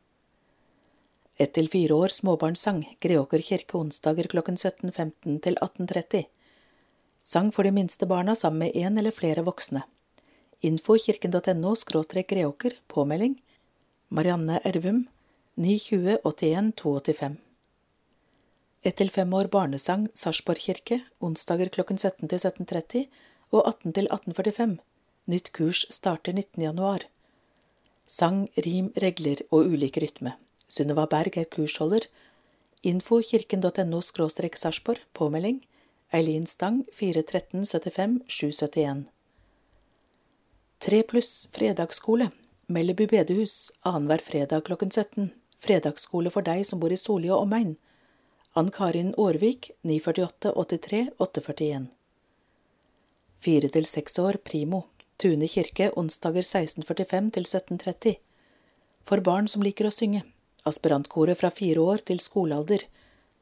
Ett 1.36 1.52
til 1.52 1.68
fire 1.68 1.94
år 1.94 2.08
småbarnssang 2.08 2.84
Greåker 3.00 3.42
kirke 3.42 3.74
onsdager 3.74 4.30
klokken 4.30 4.54
17.15 4.54 5.40
til 5.40 5.58
18.30 5.62 6.26
Sang 7.18 7.50
for 7.50 7.62
de 7.64 7.72
minste 7.72 8.06
barna 8.06 8.34
sammen 8.34 8.58
med 8.58 8.72
én 8.74 8.98
eller 8.98 9.10
flere 9.10 9.42
voksne. 9.42 9.82
Info 10.60 10.96
kirken.no 10.98 11.74
greåker 12.28 12.72
påmelding 12.86 13.42
Marianne 14.08 14.60
Ervum 14.64 15.06
920 15.54 16.18
81 16.24 16.72
285. 16.76 17.36
Ett 18.82 18.96
til 18.96 19.10
fem 19.10 19.34
år 19.34 19.46
barnesang 19.46 20.08
Sarpsborg 20.14 20.58
kirke, 20.58 21.04
onsdager 21.20 21.68
klokken 21.68 21.98
17 21.98 22.28
til 22.28 22.38
17.30 22.38 23.06
og 23.52 23.68
18 23.68 23.92
til 23.92 24.08
18.45. 24.10 24.74
Nytt 25.26 25.52
kurs 25.52 25.84
starter 25.90 26.32
19. 26.32 26.62
januar. 26.62 27.04
Sang, 28.04 28.48
rim, 28.56 28.90
regler 28.96 29.44
og 29.50 29.70
ulik 29.70 29.96
rytme. 30.02 30.32
Sunniva 30.68 31.06
Berg 31.06 31.38
er 31.38 31.46
kursholder. 31.46 32.08
Info 32.82 33.20
kirken.no 33.22 34.00
sarpsborg, 34.00 34.98
påmelding. 35.12 35.62
Eileen 36.12 36.46
Stang 36.46 36.84
413 36.92 37.64
75 37.64 38.22
771. 38.26 39.17
Tre 40.78 41.02
pluss 41.02 41.48
fredagsskole. 41.52 42.30
Melleby 42.66 43.06
bedehus 43.06 43.72
annenhver 43.80 44.18
fredag 44.18 44.64
klokken 44.64 44.90
17. 44.90 45.30
Fredagsskole 45.58 46.30
for 46.30 46.46
deg 46.46 46.62
som 46.66 46.78
bor 46.78 46.92
i 46.94 46.96
Soli 46.96 47.30
og 47.34 47.48
omegn. 47.48 47.72
Ann 48.54 48.70
Karin 48.70 49.10
Aarvik 49.18 49.72
948 49.82 50.52
83 50.54 51.00
841. 51.18 51.88
Fire 53.42 53.70
til 53.74 53.90
seks 53.90 54.18
år 54.22 54.38
Primo. 54.44 54.84
Tune 55.18 55.50
kirke 55.50 55.90
onsdager 55.98 56.46
1645 56.46 57.30
til 57.34 57.48
1730. 57.48 58.14
For 59.02 59.24
barn 59.26 59.50
som 59.50 59.66
liker 59.66 59.90
å 59.90 59.94
synge. 59.94 60.22
Aspirantkoret 60.62 61.40
fra 61.40 61.50
fire 61.50 61.82
år 61.82 62.06
til 62.06 62.22
skolealder. 62.22 62.86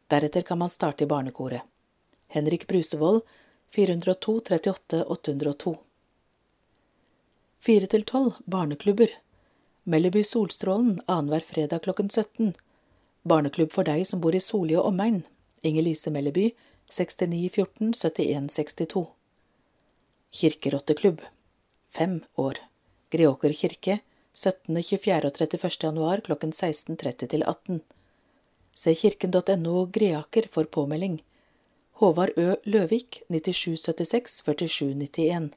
Deretter 0.09 0.46
kan 0.46 0.64
man 0.64 0.72
starte 0.72 1.05
i 1.05 1.11
barnekoret. 1.11 1.68
Henrik 2.33 2.64
Brusevold 2.66 3.27
402 3.77 4.40
38 4.40 5.05
802. 5.05 5.77
Fire 7.61 7.87
til 7.87 8.05
tolv 8.07 8.37
barneklubber. 8.47 9.11
Melleby 9.85 10.23
Solstrålen 10.25 11.01
annenhver 11.07 11.45
fredag 11.47 11.83
klokken 11.87 12.11
17. 12.11 12.55
Barneklubb 13.23 13.73
for 13.75 13.87
deg 13.87 14.05
som 14.07 14.21
bor 14.23 14.35
i 14.35 14.42
Soli 14.42 14.77
og 14.79 14.88
omegn. 14.90 15.25
Inger-Lise 15.66 16.12
Melleby 16.14 16.51
6914 16.90 17.92
71 17.95 18.51
62. 18.55 19.07
Kirkerotteklubb. 20.31 21.21
Fem 21.90 22.21
år. 22.35 22.61
Greåker 23.11 23.53
kirke 23.53 24.01
17., 24.37 24.83
24. 24.83 25.21
og 25.25 25.33
31. 25.40 25.71
januar 25.83 26.21
klokken 26.21 26.53
16.30 26.53 27.31
til 27.33 27.42
18. 27.42 27.81
Se 28.77 28.95
kirken.no 28.95 29.87
Greaker 29.90 30.49
for 30.53 30.64
påmelding. 30.64 31.23
Håvard 32.03 32.37
Ø. 32.37 32.55
Løvik 32.64 33.23
9776 33.29 34.42
4791. 34.45 35.55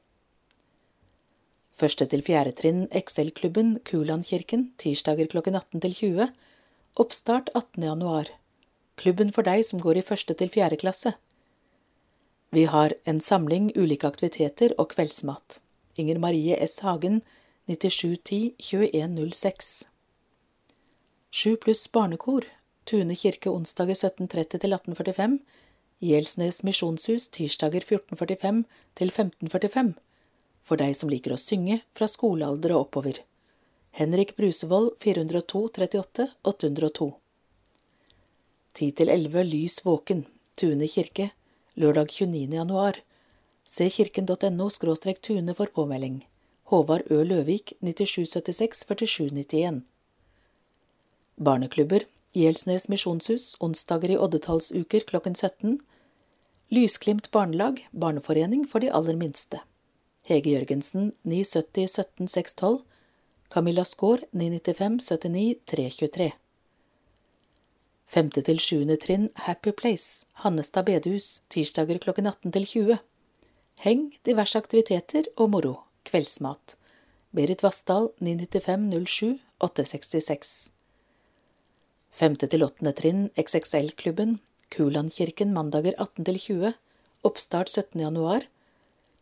Første 1.80 2.04
til 2.12 2.20
fjerde 2.20 2.50
trinn 2.52 2.80
Excel-klubben 2.92 3.78
Kulandkirken 3.88 4.66
tirsdager 4.82 5.30
klokken 5.32 5.54
18 5.56 5.80
til 5.80 5.94
20. 5.96 6.26
Oppstart 7.00 7.48
18. 7.54 7.86
januar. 7.86 8.28
Klubben 9.00 9.30
for 9.32 9.46
deg 9.46 9.64
som 9.64 9.80
går 9.80 9.96
i 9.96 10.04
første 10.04 10.36
til 10.36 10.50
fjerde 10.52 10.76
klasse. 10.82 11.14
Vi 12.52 12.66
har 12.68 12.92
en 13.08 13.22
samling 13.24 13.70
ulike 13.78 14.10
aktiviteter 14.10 14.74
og 14.76 14.90
kveldsmat. 14.92 15.60
Inger 15.96 16.20
Marie 16.20 16.58
S. 16.66 16.82
Hagen 16.84 17.22
9710 17.70 18.58
2106. 18.60 19.72
Sju 21.32 21.56
pluss 21.64 21.86
barnekor. 21.88 22.44
Tune 22.84 23.16
kirke 23.16 23.48
onsdager 23.48 23.96
17.30 23.96 24.58
til 24.58 24.76
18.45. 24.76 25.40
Gjelsnes 26.04 26.60
misjonshus 26.66 27.30
tirsdager 27.32 27.88
14.45 27.88 28.64
til 29.00 29.16
15.45 29.16 29.96
for 30.62 30.80
deg 30.80 30.94
som 30.96 31.10
liker 31.10 31.34
å 31.34 31.40
synge 31.40 31.80
fra 31.96 32.08
skolealder 32.08 32.74
og 32.76 32.86
oppover. 32.88 33.22
Henrik 33.96 34.36
Brusevold 34.36 34.94
402 35.02 35.64
38 35.80 36.28
802 36.46 37.10
10 38.72 38.96
til 39.00 39.10
11 39.10 39.48
Lys 39.50 39.80
våken 39.84 40.24
Tune 40.56 40.86
kirke 40.86 41.30
lørdag 41.80 42.10
29. 42.12 42.54
januar. 42.54 43.00
Se 43.64 43.88
kirken.no 43.90 44.68
tune 45.22 45.54
for 45.54 45.66
påmelding. 45.66 46.26
Håvard 46.64 47.02
Ø. 47.10 47.24
Løvik 47.24 47.72
9776 47.80 48.84
4791. 48.84 49.82
Barneklubber 51.36 52.04
Gjelsnes 52.32 52.88
misjonshus 52.88 53.56
onsdager 53.60 54.10
i 54.10 54.18
oddetallsuker 54.18 55.00
klokken 55.00 55.34
17. 55.34 55.80
Lysglimt 56.70 57.30
barnelag, 57.30 57.88
barneforening 57.90 58.68
for 58.68 58.80
de 58.80 58.90
aller 58.90 59.16
minste. 59.16 59.58
Hege 60.30 60.52
Jørgensen 60.54 61.08
970 61.26 61.96
17 61.96 62.28
612. 62.30 62.84
Camilla 63.50 63.82
Skaar 63.82 64.20
995 64.30 65.00
79 65.10 65.56
323. 65.66 66.28
Femte 68.10 68.44
til 68.46 68.60
sjuende 68.62 68.94
trinn 69.02 69.24
Happy 69.48 69.72
Place, 69.74 70.28
Hannestad 70.44 70.86
bedehus, 70.86 71.40
tirsdager 71.50 71.98
klokken 72.02 72.30
18 72.30 72.54
til 72.54 72.68
20. 72.74 72.98
Heng, 73.82 74.04
diverse 74.26 74.58
aktiviteter 74.62 75.26
og 75.34 75.50
moro. 75.50 75.74
Kveldsmat. 76.06 76.76
Berit 77.34 77.66
Vassdal 77.66 78.12
995 78.22 79.10
07 79.10 79.34
866. 79.66 80.54
Femte 82.14 82.46
til 82.46 82.62
åttende 82.66 82.94
trinn 82.94 83.26
XXL-klubben, 83.34 84.38
Kulandkirken 84.70 85.50
mandager 85.58 85.98
18 85.98 86.30
til 86.30 86.40
20. 86.46 86.74
Oppstart 87.26 87.70
17. 87.70 87.98
januar. 88.06 88.46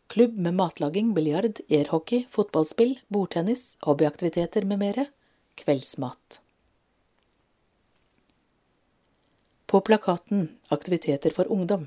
Klubb 0.09 0.37
med 0.41 0.55
matlaging, 0.57 1.13
biljard, 1.13 1.59
airhockey, 1.69 2.23
fotballspill, 2.29 2.95
bordtennis, 3.13 3.77
hobbyaktiviteter 3.85 4.65
med 4.65 4.79
mere. 4.81 5.05
Kveldsmat. 5.55 6.39
På 9.69 9.81
plakaten 9.85 10.47
Aktiviteter 10.73 11.29
for 11.29 11.51
ungdom. 11.53 11.85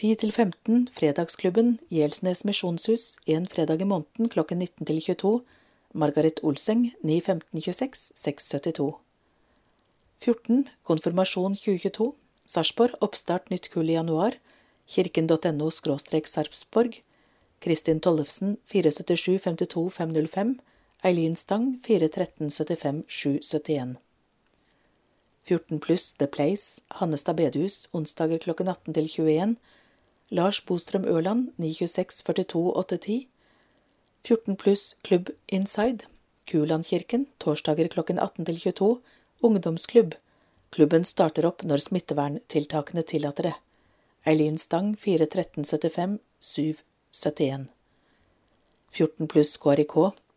10-15 0.00 0.86
Fredagsklubben 0.96 1.74
Gjelsnes 1.92 2.46
misjonshus 2.48 3.18
en 3.26 3.46
fredag 3.46 3.82
i 3.84 3.84
måneden 3.84 4.32
klokken 4.32 4.62
19 4.64 4.88
til 4.88 5.02
22 5.04 5.32
Margaret 5.92 6.40
Olseng 6.42 6.86
91526 7.02 8.12
672 8.16 8.94
14 10.24 10.64
Konfirmasjon 10.88 11.58
2022 11.60 12.14
Sarpsborg 12.48 12.96
Oppstart 13.04 13.52
nytt 13.52 13.68
kull 13.74 13.92
i 13.92 13.98
januar 13.98 14.40
kirken.no 14.90 15.70
Sarpsborg 15.70 17.02
Kristin 17.60 18.00
Tollefsen 18.00 18.56
477 18.66 19.38
52 19.38 19.90
505 19.90 20.54
Eileen 21.04 21.36
Stang 21.36 21.80
413 21.86 22.50
75 22.50 23.04
771 23.08 24.00
14 25.44 25.80
pluss 25.80 26.12
The 26.12 26.26
Place, 26.26 26.80
Hannestad 26.88 27.36
bedehus, 27.36 27.88
onsdager 27.92 28.38
klokken 28.38 28.68
18 28.68 28.94
til 28.94 29.08
21. 29.08 29.56
Lars 30.30 30.60
Bostrøm 30.60 31.06
Ørland, 31.08 31.48
926 31.56 32.22
42 32.22 32.72
810. 32.76 33.28
14 34.22 34.56
pluss 34.56 34.96
Klubb 35.02 35.30
Inside, 35.48 36.06
Kulandkirken, 36.46 37.26
torsdager 37.40 37.88
klokken 37.88 38.18
18 38.18 38.44
til 38.44 38.60
22. 38.60 39.00
Ungdomsklubb. 39.42 40.14
Klubben 40.70 41.04
starter 41.04 41.48
opp 41.48 41.64
når 41.64 41.82
smitteverntiltakene 41.88 43.02
tillater 43.02 43.50
det. 43.50 43.56
Eileen 44.26 44.58
Stang, 44.58 44.96
41375 44.96 46.18
771. 46.40 47.66
14 48.90 49.28
pluss 49.28 49.56
KRIK, 49.56 49.94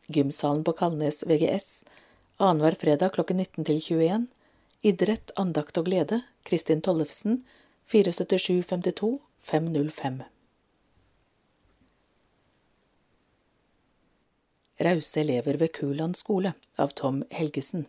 gymsalen 0.07 0.63
på 0.63 0.71
Kalnes 0.71 1.23
VGS, 1.27 1.85
annenhver 2.37 2.77
fredag 2.79 3.13
klokken 3.13 3.37
19 3.37 3.65
til 3.65 3.81
21. 3.81 4.27
Idrett, 4.81 5.31
andakt 5.35 5.77
og 5.77 5.89
glede, 5.89 6.21
Kristin 6.43 6.81
Tollefsen, 6.81 7.41
47752 7.91 9.19
505. 9.39 10.21
Rause 14.79 15.21
elever 15.21 15.57
ved 15.57 15.71
Kuland 15.75 16.15
skole 16.15 16.53
av 16.75 16.95
Tom 16.95 17.23
Helgesen. 17.31 17.85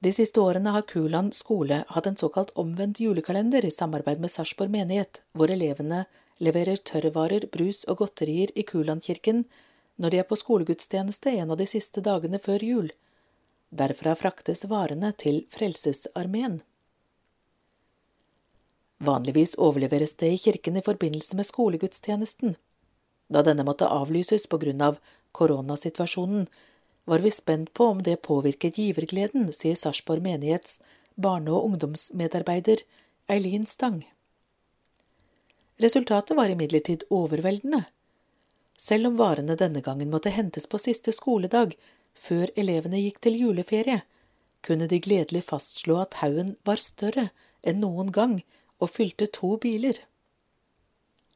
De 0.00 0.12
siste 0.12 0.40
årene 0.40 0.70
har 0.70 0.86
Kuland 0.86 1.34
skole 1.34 1.82
hatt 1.88 2.06
en 2.06 2.16
såkalt 2.16 2.50
omvendt 2.54 3.00
julekalender 3.00 3.64
i 3.64 3.70
samarbeid 3.70 4.20
med 4.20 4.30
Sarpsborg 4.30 4.70
menighet, 4.70 5.22
hvor 5.32 5.50
elevene 5.50 6.04
leverer 6.38 6.78
tørrvarer, 6.78 7.48
brus 7.52 7.82
og 7.90 8.04
godterier 8.04 8.52
i 8.54 8.62
Kulandkirken 8.62 9.42
når 9.98 10.14
de 10.14 10.20
er 10.22 10.28
på 10.30 10.38
skolegudstjeneste 10.38 11.34
en 11.40 11.50
av 11.50 11.58
de 11.58 11.66
siste 11.66 12.02
dagene 12.04 12.38
før 12.38 12.62
jul. 12.62 12.92
Derfra 13.74 14.14
fraktes 14.14 14.64
varene 14.70 15.10
til 15.18 15.42
Frelsesarmeen. 15.50 16.60
Vanligvis 19.02 19.56
overleveres 19.58 20.14
det 20.22 20.30
i 20.34 20.38
kirken 20.38 20.78
i 20.78 20.84
forbindelse 20.86 21.36
med 21.38 21.46
skolegudstjenesten. 21.46 22.54
Da 23.28 23.42
denne 23.46 23.66
måtte 23.66 23.90
avlyses 23.90 24.46
på 24.46 24.58
grunn 24.62 24.80
av 24.82 25.02
koronasituasjonen, 25.36 26.46
var 27.08 27.18
vi 27.24 27.30
spent 27.30 27.72
på 27.72 27.84
om 27.84 28.02
det 28.02 28.22
påvirket 28.22 28.78
givergleden, 28.78 29.48
sier 29.52 29.76
Sarpsborg 29.76 30.22
menighets 30.22 30.80
barne- 31.16 31.50
og 31.50 31.64
ungdomsmedarbeider 31.70 32.82
Eileen 33.32 33.66
Stang. 33.66 34.02
Resultatet 35.78 36.36
var 36.36 36.50
imidlertid 36.52 37.06
overveldende. 37.10 37.84
Selv 38.78 39.06
om 39.08 39.16
varene 39.16 39.56
denne 39.56 39.80
gangen 39.80 40.10
måtte 40.10 40.34
hentes 40.34 40.66
på 40.66 40.78
siste 40.78 41.14
skoledag, 41.16 41.72
før 42.14 42.52
elevene 42.56 43.00
gikk 43.00 43.22
til 43.24 43.38
juleferie, 43.40 44.02
kunne 44.60 44.88
de 44.90 44.98
gledelig 45.00 45.44
fastslå 45.46 45.96
at 46.02 46.18
haugen 46.20 46.56
var 46.68 46.82
større 46.82 47.28
enn 47.62 47.80
noen 47.80 48.12
gang 48.12 48.40
og 48.78 48.90
fylte 48.90 49.30
to 49.32 49.54
biler. 49.62 50.02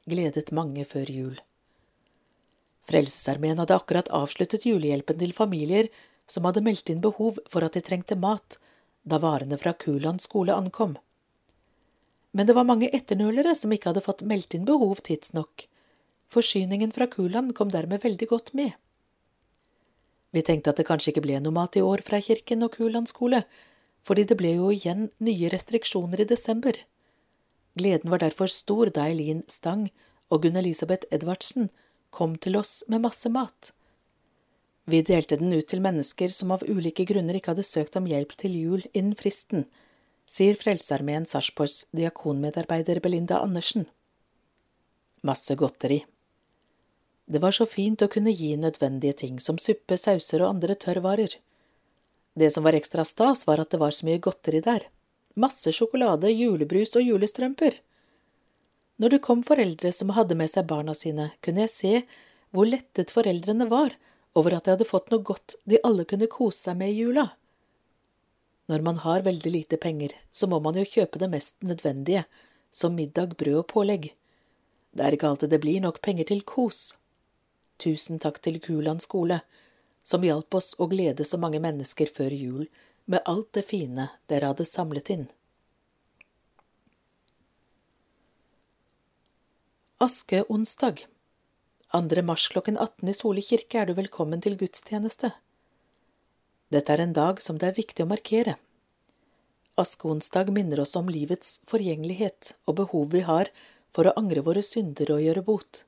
Gledet 0.04 0.52
mange 0.52 0.84
før 0.84 1.08
jul. 1.08 1.40
Frelsesarmeen 2.88 3.60
hadde 3.62 3.76
akkurat 3.76 4.10
avsluttet 4.14 4.66
julehjelpen 4.66 5.20
til 5.20 5.34
familier 5.36 5.88
som 6.26 6.46
hadde 6.48 6.64
meldt 6.64 6.90
inn 6.90 7.02
behov 7.04 7.38
for 7.50 7.64
at 7.66 7.76
de 7.76 7.82
trengte 7.84 8.18
mat, 8.18 8.58
da 9.02 9.18
varene 9.22 9.58
fra 9.58 9.74
Kuland 9.74 10.22
skole 10.22 10.54
ankom. 10.54 10.96
Men 12.32 12.48
det 12.48 12.56
var 12.56 12.66
mange 12.68 12.88
etternølere 12.94 13.54
som 13.58 13.72
ikke 13.74 13.90
hadde 13.90 14.04
fått 14.04 14.24
meldt 14.26 14.54
inn 14.56 14.64
behov 14.68 15.02
tidsnok. 15.04 15.66
Forsyningen 16.32 16.94
fra 16.94 17.06
Kuland 17.12 17.52
kom 17.58 17.70
dermed 17.70 18.02
veldig 18.02 18.28
godt 18.30 18.54
med. 18.56 18.72
Vi 20.32 20.40
tenkte 20.40 20.72
at 20.72 20.78
det 20.80 20.88
kanskje 20.88 21.12
ikke 21.12 21.26
ble 21.26 21.42
noe 21.44 21.52
mat 21.52 21.76
i 21.76 21.84
år 21.84 22.00
fra 22.06 22.22
kirken 22.24 22.64
og 22.64 22.78
Kuland 22.78 23.10
skole, 23.10 23.42
fordi 24.02 24.24
det 24.30 24.38
ble 24.40 24.54
jo 24.56 24.70
igjen 24.72 25.10
nye 25.20 25.50
restriksjoner 25.52 26.24
i 26.24 26.28
desember. 26.30 26.78
Gleden 27.78 28.10
var 28.10 28.22
derfor 28.24 28.48
stor 28.48 28.88
da 28.88 29.04
Eileen 29.10 29.44
Stang 29.48 29.90
og 30.32 30.42
Gunn 30.44 30.56
Elisabeth 30.56 31.06
Edvardsen 31.12 31.68
kom 32.12 32.36
til 32.36 32.58
oss 32.60 32.82
med 32.92 33.02
masse 33.06 33.30
mat. 33.32 33.72
Vi 34.84 35.00
delte 35.06 35.38
den 35.38 35.52
ut 35.54 35.68
til 35.70 35.82
mennesker 35.82 36.32
som 36.34 36.52
av 36.54 36.64
ulike 36.66 37.06
grunner 37.08 37.38
ikke 37.38 37.54
hadde 37.54 37.66
søkt 37.66 37.96
om 37.98 38.08
hjelp 38.10 38.34
til 38.38 38.54
jul 38.58 38.86
innen 38.92 39.16
fristen, 39.18 39.66
sier 40.26 40.58
Frelsesarmeen 40.58 41.26
Sarpsborgs 41.28 41.86
diakonmedarbeider 41.96 43.00
Belinda 43.04 43.38
Andersen. 43.42 43.86
Masse 45.22 45.54
godteri. 45.58 46.02
Det 47.30 47.38
var 47.38 47.54
så 47.54 47.66
fint 47.68 48.02
å 48.02 48.10
kunne 48.10 48.34
gi 48.34 48.56
nødvendige 48.58 49.14
ting 49.22 49.38
som 49.40 49.60
suppe, 49.60 49.96
sauser 49.96 50.42
og 50.42 50.56
andre 50.56 50.74
tørrvarer. 50.74 51.36
Det 52.34 52.48
som 52.50 52.66
var 52.66 52.74
ekstra 52.74 53.04
stas, 53.06 53.46
var 53.46 53.62
at 53.62 53.70
det 53.70 53.80
var 53.80 53.94
så 53.94 54.08
mye 54.08 54.20
godteri 54.24 54.60
der. 54.64 54.88
Masse 55.38 55.72
sjokolade, 55.72 56.32
julebrus 56.32 56.96
og 56.98 57.06
julestrømper. 57.06 57.78
Når 59.02 59.10
det 59.10 59.24
kom 59.26 59.40
foreldre 59.42 59.90
som 59.90 60.12
hadde 60.14 60.36
med 60.38 60.46
seg 60.46 60.68
barna 60.70 60.92
sine, 60.94 61.32
kunne 61.42 61.64
jeg 61.64 61.70
se 61.72 61.92
hvor 62.54 62.68
lettet 62.68 63.10
foreldrene 63.10 63.66
var 63.66 63.96
over 64.38 64.54
at 64.54 64.68
de 64.68 64.76
hadde 64.76 64.86
fått 64.86 65.10
noe 65.10 65.24
godt 65.26 65.56
de 65.66 65.80
alle 65.82 66.04
kunne 66.06 66.28
kose 66.30 66.68
seg 66.68 66.78
med 66.78 66.92
i 66.92 67.00
jula. 67.00 67.24
Når 68.70 68.84
man 68.86 69.00
har 69.02 69.26
veldig 69.26 69.50
lite 69.50 69.80
penger, 69.82 70.14
så 70.30 70.46
må 70.46 70.60
man 70.62 70.78
jo 70.78 70.86
kjøpe 70.86 71.18
det 71.18 71.32
mest 71.34 71.66
nødvendige, 71.66 72.22
som 72.70 72.94
middag, 72.94 73.34
brød 73.42 73.64
og 73.64 73.66
pålegg. 73.74 74.12
Det 74.94 75.02
er 75.02 75.18
ikke 75.18 75.34
alltid 75.34 75.50
det 75.50 75.62
blir 75.66 75.82
nok 75.82 75.98
penger 76.04 76.30
til 76.30 76.46
kos. 76.46 76.94
Tusen 77.82 78.22
takk 78.22 78.38
til 78.38 78.62
Kuland 78.62 79.02
skole, 79.02 79.42
som 80.06 80.22
hjalp 80.22 80.54
oss 80.54 80.76
å 80.78 80.86
glede 80.86 81.26
så 81.26 81.42
mange 81.42 81.58
mennesker 81.58 82.06
før 82.06 82.30
jul 82.30 82.66
med 83.10 83.26
alt 83.26 83.50
det 83.58 83.66
fine 83.66 84.12
dere 84.30 84.54
hadde 84.54 84.68
samlet 84.68 85.10
inn. 85.10 85.26
Askeonsdag 90.02 91.00
2. 91.92 92.22
mars 92.22 92.48
klokken 92.48 92.78
18 92.78 93.08
i 93.08 93.12
Soli 93.14 93.42
kirke 93.42 93.78
er 93.78 93.86
du 93.86 93.92
velkommen 93.94 94.40
til 94.42 94.56
gudstjeneste. 94.58 95.28
Dette 96.74 96.90
er 96.96 97.02
en 97.04 97.12
dag 97.14 97.42
som 97.44 97.60
det 97.60 97.68
er 97.68 97.76
viktig 97.76 98.02
å 98.02 98.08
markere. 98.10 98.56
Askeonsdag 99.78 100.50
minner 100.56 100.82
oss 100.82 100.96
om 100.98 101.06
livets 101.06 101.60
forgjengelighet 101.70 102.50
og 102.66 102.80
behov 102.80 103.12
vi 103.12 103.22
har 103.28 103.52
for 103.94 104.10
å 104.10 104.14
angre 104.18 104.42
våre 104.48 104.64
synder 104.66 105.12
og 105.14 105.22
gjøre 105.22 105.44
bot. 105.52 105.84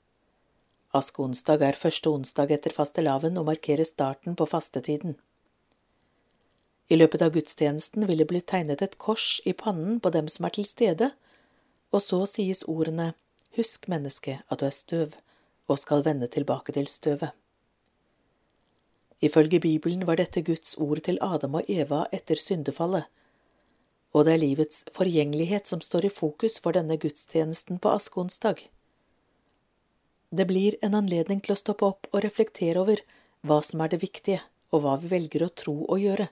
Askeonsdag 0.95 1.67
er 1.73 1.81
første 1.83 2.15
onsdag 2.15 2.55
etter 2.55 2.77
fastelavn 2.79 3.43
og 3.43 3.49
markerer 3.51 3.91
starten 3.91 4.39
på 4.39 4.47
fastetiden. 4.47 5.19
I 6.87 7.03
løpet 7.03 7.27
av 7.27 7.35
gudstjenesten 7.35 8.07
vil 8.07 8.23
det 8.23 8.31
bli 8.31 8.47
tegnet 8.47 8.87
et 8.87 8.95
kors 8.95 9.41
i 9.43 9.59
pannen 9.59 9.99
på 9.99 10.15
dem 10.15 10.31
som 10.31 10.47
er 10.47 10.55
til 10.61 10.71
stede, 10.71 11.11
og 11.91 12.07
så 12.07 12.23
sies 12.31 12.63
ordene 12.71 13.11
Husk, 13.57 13.87
menneske, 13.89 14.41
at 14.51 14.61
du 14.61 14.67
er 14.67 14.75
støv, 14.75 15.15
og 15.71 15.79
skal 15.79 16.05
vende 16.05 16.27
tilbake 16.27 16.75
til 16.75 16.89
støvet. 16.91 17.31
Ifølge 19.23 19.61
Bibelen 19.61 20.07
var 20.07 20.19
dette 20.19 20.43
Guds 20.43 20.75
ord 20.77 21.01
til 21.07 21.19
Adam 21.23 21.55
og 21.61 21.71
Eva 21.71 22.05
etter 22.13 22.41
syndefallet, 22.41 23.07
og 24.15 24.27
det 24.27 24.35
er 24.35 24.43
livets 24.43 24.85
forgjengelighet 24.95 25.71
som 25.71 25.81
står 25.83 26.07
i 26.07 26.13
fokus 26.13 26.61
for 26.63 26.77
denne 26.77 26.99
gudstjenesten 27.01 27.81
på 27.83 27.95
askeonsdag. 27.95 28.61
Det 30.35 30.47
blir 30.47 30.77
en 30.83 30.95
anledning 30.99 31.41
til 31.43 31.55
å 31.55 31.59
stoppe 31.59 31.87
opp 31.87 32.09
og 32.13 32.23
reflektere 32.23 32.83
over 32.83 33.03
hva 33.47 33.61
som 33.63 33.83
er 33.85 33.95
det 33.95 34.03
viktige, 34.03 34.41
og 34.75 34.83
hva 34.83 34.97
vi 34.99 35.11
velger 35.11 35.47
å 35.47 35.53
tro 35.63 35.75
og 35.85 35.99
gjøre. 36.03 36.29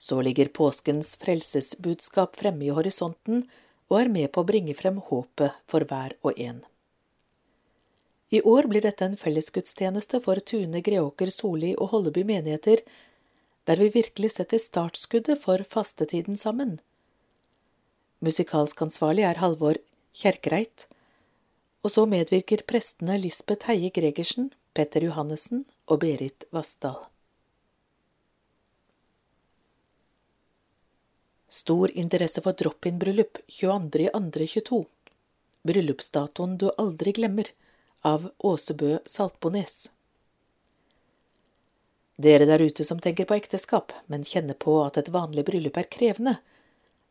Så 0.00 0.18
ligger 0.24 0.50
påskens 0.54 1.12
frelsesbudskap 1.20 2.38
fremme 2.40 2.66
i 2.66 2.72
horisonten 2.74 3.44
og 3.90 4.00
er 4.00 4.10
med 4.12 4.30
på 4.32 4.42
å 4.42 4.48
bringe 4.48 4.74
frem 4.78 5.00
håpet 5.10 5.56
for 5.68 5.84
hver 5.90 6.14
og 6.22 6.38
en. 6.38 6.62
I 8.30 8.40
år 8.46 8.68
blir 8.70 8.84
dette 8.86 9.04
en 9.04 9.18
fellesgudstjeneste 9.18 10.20
for 10.22 10.38
Tune, 10.46 10.78
Greåker, 10.86 11.32
Soli 11.34 11.72
og 11.74 11.90
Holleby 11.90 12.22
menigheter, 12.28 12.84
der 13.66 13.82
vi 13.82 13.90
virkelig 13.90 14.36
setter 14.36 14.62
startskuddet 14.62 15.42
for 15.42 15.66
fastetiden 15.66 16.38
sammen. 16.38 16.78
Musikalsk 18.22 18.82
ansvarlig 18.86 19.26
er 19.26 19.42
Halvor 19.42 19.82
Kjerkreit, 20.14 20.86
og 21.82 21.90
så 21.90 22.06
medvirker 22.06 22.62
prestene 22.68 23.18
Lisbeth 23.18 23.66
Heie 23.70 23.90
Gregersen, 23.90 24.52
Petter 24.76 25.08
Johannessen 25.08 25.64
og 25.90 26.04
Berit 26.04 26.46
Vassdal. 26.54 27.00
Stor 31.50 31.90
interesse 31.90 32.40
for 32.40 32.52
drop-in-bryllup 32.52 33.38
22.2.22. 33.48 34.84
Bryllupsdatoen 35.62 36.56
du 36.56 36.70
aldri 36.70 37.12
glemmer, 37.12 37.48
av 38.00 38.30
Åsebø 38.38 38.98
Saltbones. 39.04 39.90
Dere 42.16 42.46
der 42.46 42.62
ute 42.62 42.84
som 42.84 43.00
tenker 43.02 43.26
på 43.26 43.34
ekteskap, 43.34 43.92
men 44.06 44.24
kjenner 44.24 44.54
på 44.54 44.76
at 44.84 45.00
et 45.00 45.10
vanlig 45.10 45.44
bryllup 45.50 45.82
er 45.82 45.90
krevende, 45.90 46.36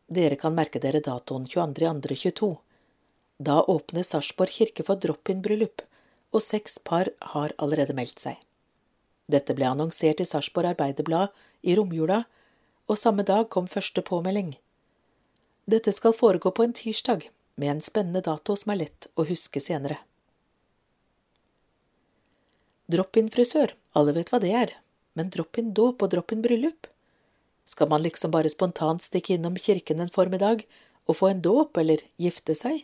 dere 0.08 0.40
kan 0.40 0.56
merke 0.56 0.80
dere 0.82 1.04
datoen 1.04 1.44
22.2.22. 1.46 2.50
Da 3.38 3.60
åpner 3.62 4.02
Sarpsborg 4.08 4.56
kirke 4.56 4.88
for 4.88 4.98
drop-in-bryllup, 5.04 5.84
og 6.32 6.42
seks 6.42 6.80
par 6.80 7.12
har 7.34 7.52
allerede 7.58 7.94
meldt 7.94 8.24
seg. 8.24 8.40
Dette 9.30 9.54
ble 9.54 9.68
annonsert 9.68 10.24
i 10.24 10.26
Sarpsborg 10.26 10.72
Arbeiderblad 10.72 11.28
i 11.62 11.76
romjula, 11.76 12.24
og 12.90 12.98
samme 12.98 13.22
dag 13.22 13.46
kom 13.54 13.68
første 13.70 14.02
påmelding. 14.02 14.56
Dette 15.70 15.92
skal 15.94 16.16
foregå 16.16 16.50
på 16.50 16.66
en 16.66 16.74
tirsdag, 16.74 17.28
med 17.54 17.76
en 17.76 17.82
spennende 17.84 18.22
dato 18.26 18.56
som 18.58 18.72
er 18.74 18.80
lett 18.82 19.06
å 19.14 19.26
huske 19.28 19.62
senere. 19.62 20.00
Drop-in-frisør, 22.90 23.76
alle 23.94 24.16
vet 24.16 24.32
hva 24.32 24.40
det 24.42 24.50
er, 24.56 24.74
men 25.14 25.30
drop-in 25.30 25.70
dåp 25.76 26.02
og 26.02 26.10
drop-in 26.10 26.42
bryllup? 26.42 26.88
Skal 27.62 27.90
man 27.92 28.02
liksom 28.02 28.34
bare 28.34 28.50
spontant 28.50 29.04
stikke 29.06 29.36
innom 29.36 29.54
kirken 29.54 30.02
en 30.02 30.10
formiddag 30.10 30.64
og 31.06 31.20
få 31.20 31.30
en 31.30 31.44
dåp 31.44 31.78
eller 31.78 32.02
gifte 32.18 32.56
seg? 32.58 32.82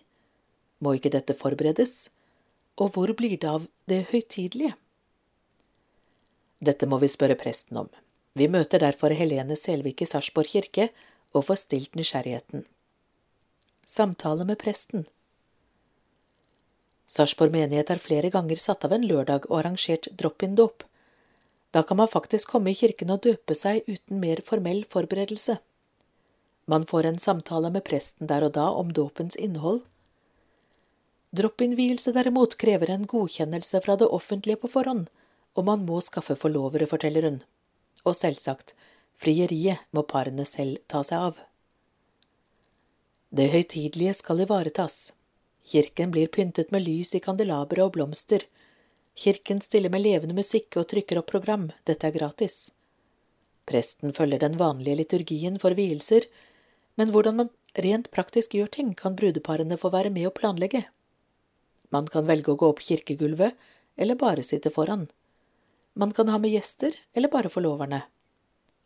Må 0.78 0.94
ikke 0.94 1.10
dette 1.10 1.34
forberedes? 1.34 2.12
Og 2.78 2.94
hvor 2.94 3.10
blir 3.18 3.34
det 3.40 3.50
av 3.50 3.66
det 3.90 4.04
høytidelige? 4.12 4.76
Dette 6.62 6.86
må 6.86 7.00
vi 7.02 7.10
spørre 7.10 7.34
presten 7.40 7.82
om. 7.82 7.90
Vi 8.36 8.48
møter 8.52 8.82
derfor 8.82 9.14
Helene 9.16 9.56
Selvik 9.56 10.02
i 10.04 10.08
Sarpsborg 10.08 10.50
kirke 10.50 10.90
og 11.32 11.46
får 11.48 11.62
stilt 11.62 11.96
nysgjerrigheten. 11.96 12.66
Samtale 13.86 14.44
med 14.44 14.60
presten 14.60 15.06
Sarpsborg 17.06 17.54
menighet 17.54 17.88
har 17.92 18.02
flere 18.02 18.28
ganger 18.34 18.60
satt 18.60 18.84
av 18.84 18.92
en 18.92 19.06
lørdag 19.06 19.46
og 19.48 19.60
arrangert 19.60 20.10
drop-in-dåp. 20.20 20.84
Da 21.72 21.82
kan 21.86 22.00
man 22.00 22.10
faktisk 22.12 22.50
komme 22.52 22.72
i 22.72 22.78
kirken 22.78 23.14
og 23.14 23.22
døpe 23.24 23.54
seg 23.54 23.86
uten 23.86 24.20
mer 24.20 24.42
formell 24.44 24.82
forberedelse. 24.90 25.56
Man 26.66 26.84
får 26.84 27.06
en 27.06 27.20
samtale 27.22 27.70
med 27.70 27.86
presten 27.86 28.26
der 28.26 28.44
og 28.44 28.56
da 28.58 28.68
om 28.74 28.90
dåpens 28.92 29.38
innhold 29.38 29.84
Drop-in-vielse 31.36 32.12
derimot 32.16 32.54
krever 32.56 32.90
en 32.94 33.04
godkjennelse 33.06 33.80
fra 33.84 33.96
det 34.00 34.06
offentlige 34.08 34.60
på 34.62 34.70
forhånd, 34.72 35.08
og 35.58 35.66
man 35.66 35.82
må 35.84 35.98
skaffe 36.00 36.36
forlovere, 36.38 36.86
forteller 36.88 37.26
hun. 37.28 37.40
Og 38.06 38.14
selvsagt, 38.14 38.74
frieriet 39.18 39.82
må 39.96 40.06
parene 40.06 40.46
selv 40.46 40.78
ta 40.90 41.02
seg 41.06 41.30
av. 41.30 41.42
Det 43.36 43.50
høytidelige 43.52 44.14
skal 44.14 44.44
ivaretas. 44.46 45.12
Kirken 45.66 46.12
blir 46.14 46.30
pyntet 46.30 46.70
med 46.70 46.86
lys 46.86 47.10
i 47.18 47.20
kandelabre 47.20 47.82
og 47.82 47.96
blomster. 47.96 48.46
Kirken 49.18 49.60
stiller 49.64 49.90
med 49.90 50.04
levende 50.04 50.36
musikk 50.36 50.78
og 50.78 50.86
trykker 50.92 51.18
opp 51.18 51.32
program, 51.32 51.70
dette 51.88 52.06
er 52.06 52.14
gratis. 52.14 52.70
Presten 53.66 54.14
følger 54.14 54.38
den 54.44 54.54
vanlige 54.60 55.00
liturgien 55.00 55.58
for 55.58 55.74
vielser, 55.74 56.28
men 56.94 57.10
hvordan 57.10 57.40
man 57.40 57.50
rent 57.82 58.12
praktisk 58.14 58.54
gjør 58.54 58.70
ting, 58.78 58.94
kan 58.94 59.16
brudeparene 59.18 59.78
få 59.80 59.90
være 59.90 60.12
med 60.14 60.28
å 60.28 60.34
planlegge. 60.36 60.84
Man 61.90 62.06
kan 62.12 62.28
velge 62.30 62.54
å 62.54 62.60
gå 62.60 62.70
opp 62.70 62.82
kirkegulvet 62.86 63.58
eller 63.96 64.20
bare 64.20 64.44
sitte 64.46 64.70
foran. 64.70 65.08
Man 65.96 66.12
kan 66.12 66.28
ha 66.28 66.38
med 66.38 66.52
gjester 66.52 66.94
eller 67.16 67.32
bare 67.32 67.48
forloverne. 67.52 68.02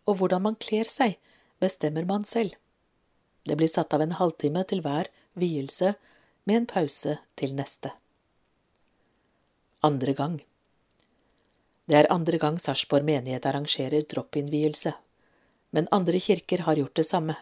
Og 0.07 0.21
hvordan 0.21 0.45
man 0.47 0.59
kler 0.63 0.87
seg, 0.91 1.17
bestemmer 1.59 2.07
man 2.07 2.25
selv. 2.25 2.55
Det 3.43 3.57
blir 3.59 3.71
satt 3.71 3.95
av 3.97 4.05
en 4.05 4.15
halvtime 4.19 4.63
til 4.71 4.83
hver 4.85 5.11
vielse, 5.39 5.97
med 6.45 6.57
en 6.57 6.69
pause 6.71 7.17
til 7.37 7.53
neste. 7.55 7.91
Andre 9.87 10.15
gang 10.17 10.39
Det 11.89 11.97
er 11.99 12.13
andre 12.13 12.39
gang 12.39 12.59
Sarpsborg 12.63 13.05
menighet 13.05 13.47
arrangerer 13.47 14.07
drop-in-vielse, 14.07 14.93
men 15.75 15.89
andre 15.91 16.21
kirker 16.21 16.63
har 16.67 16.79
gjort 16.79 16.95
det 16.95 17.07
samme. 17.07 17.37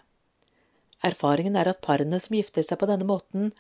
Erfaringen 1.04 1.56
er 1.56 1.68
at 1.68 1.82
parene 1.84 2.18
som 2.20 2.36
gifter 2.36 2.64
seg 2.64 2.80
på 2.80 2.88
denne 2.90 3.06
måten, 3.06 3.52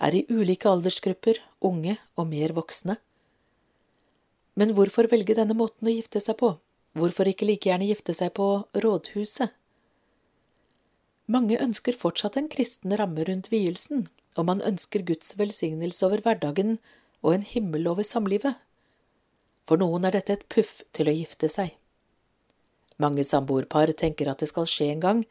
er 0.00 0.16
i 0.16 0.24
ulike 0.30 0.70
aldersgrupper, 0.70 1.38
unge 1.60 1.98
og 2.16 2.30
mer 2.32 2.54
voksne. 2.56 2.96
Men 4.58 4.74
hvorfor 4.74 5.08
velge 5.10 5.36
denne 5.38 5.56
måten 5.56 5.88
å 5.88 5.94
gifte 5.94 6.20
seg 6.22 6.38
på, 6.40 6.54
hvorfor 6.98 7.30
ikke 7.30 7.46
like 7.48 7.70
gjerne 7.70 7.88
gifte 7.90 8.14
seg 8.16 8.32
på 8.36 8.48
rådhuset? 8.74 9.54
Mange 11.30 11.60
ønsker 11.62 11.94
fortsatt 11.94 12.36
en 12.40 12.48
kristen 12.50 12.96
ramme 12.98 13.22
rundt 13.28 13.52
vielsen, 13.52 14.08
og 14.34 14.48
man 14.48 14.62
ønsker 14.66 15.04
Guds 15.06 15.36
velsignelse 15.38 16.02
over 16.06 16.24
hverdagen 16.24 16.78
og 17.22 17.36
en 17.36 17.46
himmel 17.46 17.86
over 17.90 18.06
samlivet. 18.06 18.58
For 19.68 19.78
noen 19.78 20.08
er 20.08 20.16
dette 20.16 20.34
et 20.34 20.48
puff 20.50 20.80
til 20.96 21.06
å 21.06 21.14
gifte 21.14 21.46
seg. 21.52 21.76
Mange 23.00 23.22
samboerpar 23.24 23.92
tenker 23.96 24.28
at 24.32 24.42
det 24.42 24.50
skal 24.50 24.66
skje 24.68 24.90
en 24.90 25.04
gang, 25.04 25.22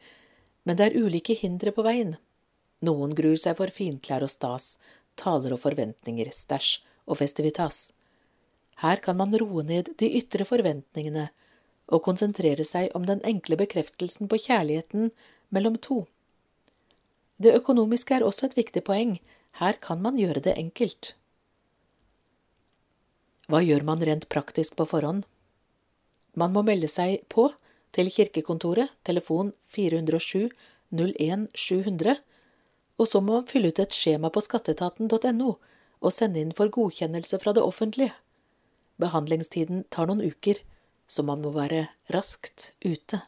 men 0.64 0.78
det 0.78 0.88
er 0.88 0.96
ulike 1.04 1.36
hindre 1.36 1.74
på 1.76 1.84
veien. 1.84 2.16
Noen 2.80 3.12
gruer 3.16 3.38
seg 3.40 3.58
for 3.60 3.72
finklær 3.72 4.24
og 4.24 4.32
stas, 4.32 4.78
taler 5.20 5.52
og 5.52 5.60
forventninger, 5.62 6.32
stæsj 6.32 6.78
og 7.04 7.20
festivitas. 7.20 7.90
Her 8.80 9.00
kan 9.04 9.18
man 9.18 9.36
roe 9.36 9.62
ned 9.66 9.92
de 10.00 10.08
ytre 10.20 10.46
forventningene 10.48 11.28
og 11.90 12.04
konsentrere 12.06 12.64
seg 12.64 12.94
om 12.96 13.04
den 13.08 13.20
enkle 13.28 13.58
bekreftelsen 13.60 14.30
på 14.30 14.38
kjærligheten 14.40 15.10
mellom 15.52 15.76
to. 15.82 16.04
Det 17.40 17.52
økonomiske 17.56 18.16
er 18.16 18.24
også 18.24 18.48
et 18.48 18.56
viktig 18.56 18.84
poeng, 18.86 19.18
her 19.60 19.76
kan 19.82 20.00
man 20.04 20.18
gjøre 20.20 20.42
det 20.44 20.56
enkelt. 20.60 21.14
Hva 23.50 23.60
gjør 23.64 23.84
man 23.84 24.04
rent 24.06 24.28
praktisk 24.30 24.76
på 24.78 24.86
forhånd? 24.86 25.24
Man 26.38 26.52
må 26.54 26.62
melde 26.62 26.88
seg 26.88 27.24
på 27.32 27.48
til 27.96 28.10
kirkekontoret, 28.14 28.92
telefon 29.02 29.50
407 29.74 30.52
01 30.94 31.48
700, 31.54 32.16
og 33.00 33.08
så 33.08 33.20
må 33.20 33.40
man 33.40 33.48
fylle 33.50 33.72
ut 33.72 33.82
et 33.82 33.96
skjema 33.96 34.30
på 34.30 34.42
skatteetaten.no 34.44 35.50
og 36.00 36.14
sende 36.14 36.40
inn 36.40 36.54
for 36.56 36.70
godkjennelse 36.72 37.40
fra 37.42 37.52
det 37.56 37.64
offentlige. 37.64 38.14
Behandlingstiden 39.00 39.84
tar 39.88 40.10
noen 40.10 40.22
uker, 40.22 40.60
så 41.10 41.24
man 41.26 41.42
må 41.42 41.52
være 41.54 41.86
raskt 42.12 42.72
ute. 42.84 43.22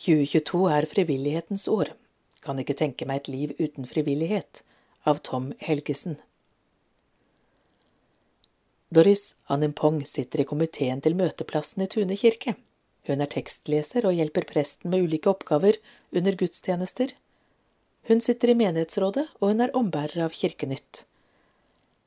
2022 0.00 0.62
er 0.72 0.86
frivillighetens 0.88 1.66
år. 1.68 1.92
Kan 2.40 2.60
ikke 2.62 2.78
tenke 2.78 3.04
meg 3.08 3.20
et 3.20 3.30
liv 3.34 3.54
uten 3.58 3.88
frivillighet. 3.88 4.62
Av 5.08 5.20
Tom 5.24 5.50
Helgesen. 5.64 6.18
Doris 8.92 9.34
Animpong 9.46 10.02
sitter 10.08 10.42
i 10.42 10.48
komiteen 10.48 11.00
til 11.00 11.16
møteplassen 11.16 11.84
i 11.84 11.88
Tune 11.88 12.16
kirke. 12.20 12.56
Hun 13.08 13.24
er 13.24 13.30
tekstleser 13.32 14.04
og 14.08 14.16
hjelper 14.16 14.44
presten 14.48 14.92
med 14.92 15.06
ulike 15.06 15.30
oppgaver 15.30 15.78
under 16.16 16.36
gudstjenester. 16.36 17.14
Hun 18.10 18.20
sitter 18.20 18.50
i 18.50 18.56
menighetsrådet, 18.58 19.28
og 19.38 19.52
hun 19.52 19.62
er 19.62 19.70
ombærer 19.78 20.24
av 20.24 20.32
Kirkenytt. 20.34 21.04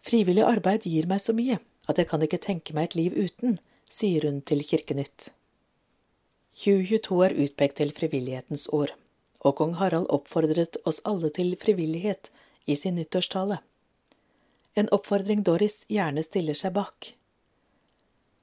Frivillig 0.04 0.44
arbeid 0.44 0.84
gir 0.84 1.06
meg 1.08 1.22
så 1.24 1.32
mye, 1.32 1.62
at 1.88 2.00
jeg 2.02 2.10
kan 2.10 2.26
ikke 2.26 2.42
tenke 2.44 2.74
meg 2.76 2.90
et 2.90 2.98
liv 3.00 3.14
uten, 3.16 3.56
sier 3.88 4.26
hun 4.28 4.42
til 4.44 4.66
Kirkenytt. 4.68 5.30
2022 6.60 7.22
er 7.24 7.38
utpekt 7.46 7.80
til 7.80 7.94
frivillighetens 7.96 8.68
år, 8.76 8.92
og 9.48 9.56
kong 9.62 9.78
Harald 9.80 10.12
oppfordret 10.12 10.76
oss 10.84 11.00
alle 11.08 11.32
til 11.32 11.56
frivillighet 11.62 12.34
i 12.68 12.76
sin 12.76 13.00
nyttårstale. 13.00 13.62
En 14.76 14.92
oppfordring 14.92 15.46
Doris 15.48 15.86
gjerne 15.88 16.26
stiller 16.28 16.60
seg 16.60 16.76
bak. 16.76 17.14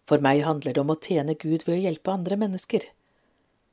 For 0.09 0.25
meg 0.25 0.47
handler 0.49 0.73
det 0.73 0.81
om 0.81 0.97
å 0.97 0.99
tjene 0.99 1.37
Gud 1.37 1.69
ved 1.69 1.77
å 1.77 1.83
hjelpe 1.85 2.17
andre 2.17 2.41
mennesker. 2.41 2.89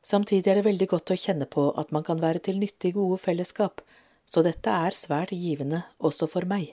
Samtidig 0.07 0.51
er 0.51 0.59
det 0.59 0.67
veldig 0.69 0.87
godt 0.93 1.11
å 1.11 1.19
kjenne 1.19 1.47
på 1.51 1.69
at 1.81 1.89
man 1.91 2.05
kan 2.07 2.21
være 2.23 2.39
til 2.47 2.61
nytte 2.61 2.89
i 2.89 2.95
gode 2.95 3.17
fellesskap, 3.19 3.81
så 4.23 4.43
dette 4.45 4.71
er 4.71 4.95
svært 4.95 5.33
givende 5.35 5.81
også 5.99 6.29
for 6.31 6.47
meg. 6.47 6.69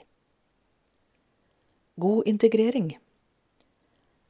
God 1.99 2.27
integrering 2.31 2.93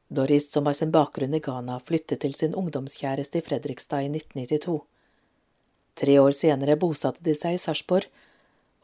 Doris, 0.07 0.51
som 0.51 0.65
har 0.65 0.73
sin 0.77 0.91
bakgrunn 0.93 1.33
i 1.33 1.41
Ghana, 1.41 1.79
flyttet 1.81 2.21
til 2.21 2.33
sin 2.37 2.53
ungdomskjæreste 2.57 3.41
i 3.41 3.45
Fredrikstad 3.45 4.05
i 4.05 4.09
1992. 4.11 4.75
Tre 6.01 6.17
år 6.21 6.35
senere 6.37 6.77
bosatte 6.77 7.23
de 7.25 7.33
seg 7.37 7.57
i 7.57 7.61
Sarpsborg 7.61 8.09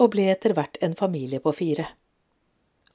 og 0.01 0.13
ble 0.15 0.26
etter 0.32 0.55
hvert 0.57 0.80
en 0.82 0.97
familie 0.97 1.41
på 1.43 1.53
fire. 1.53 1.86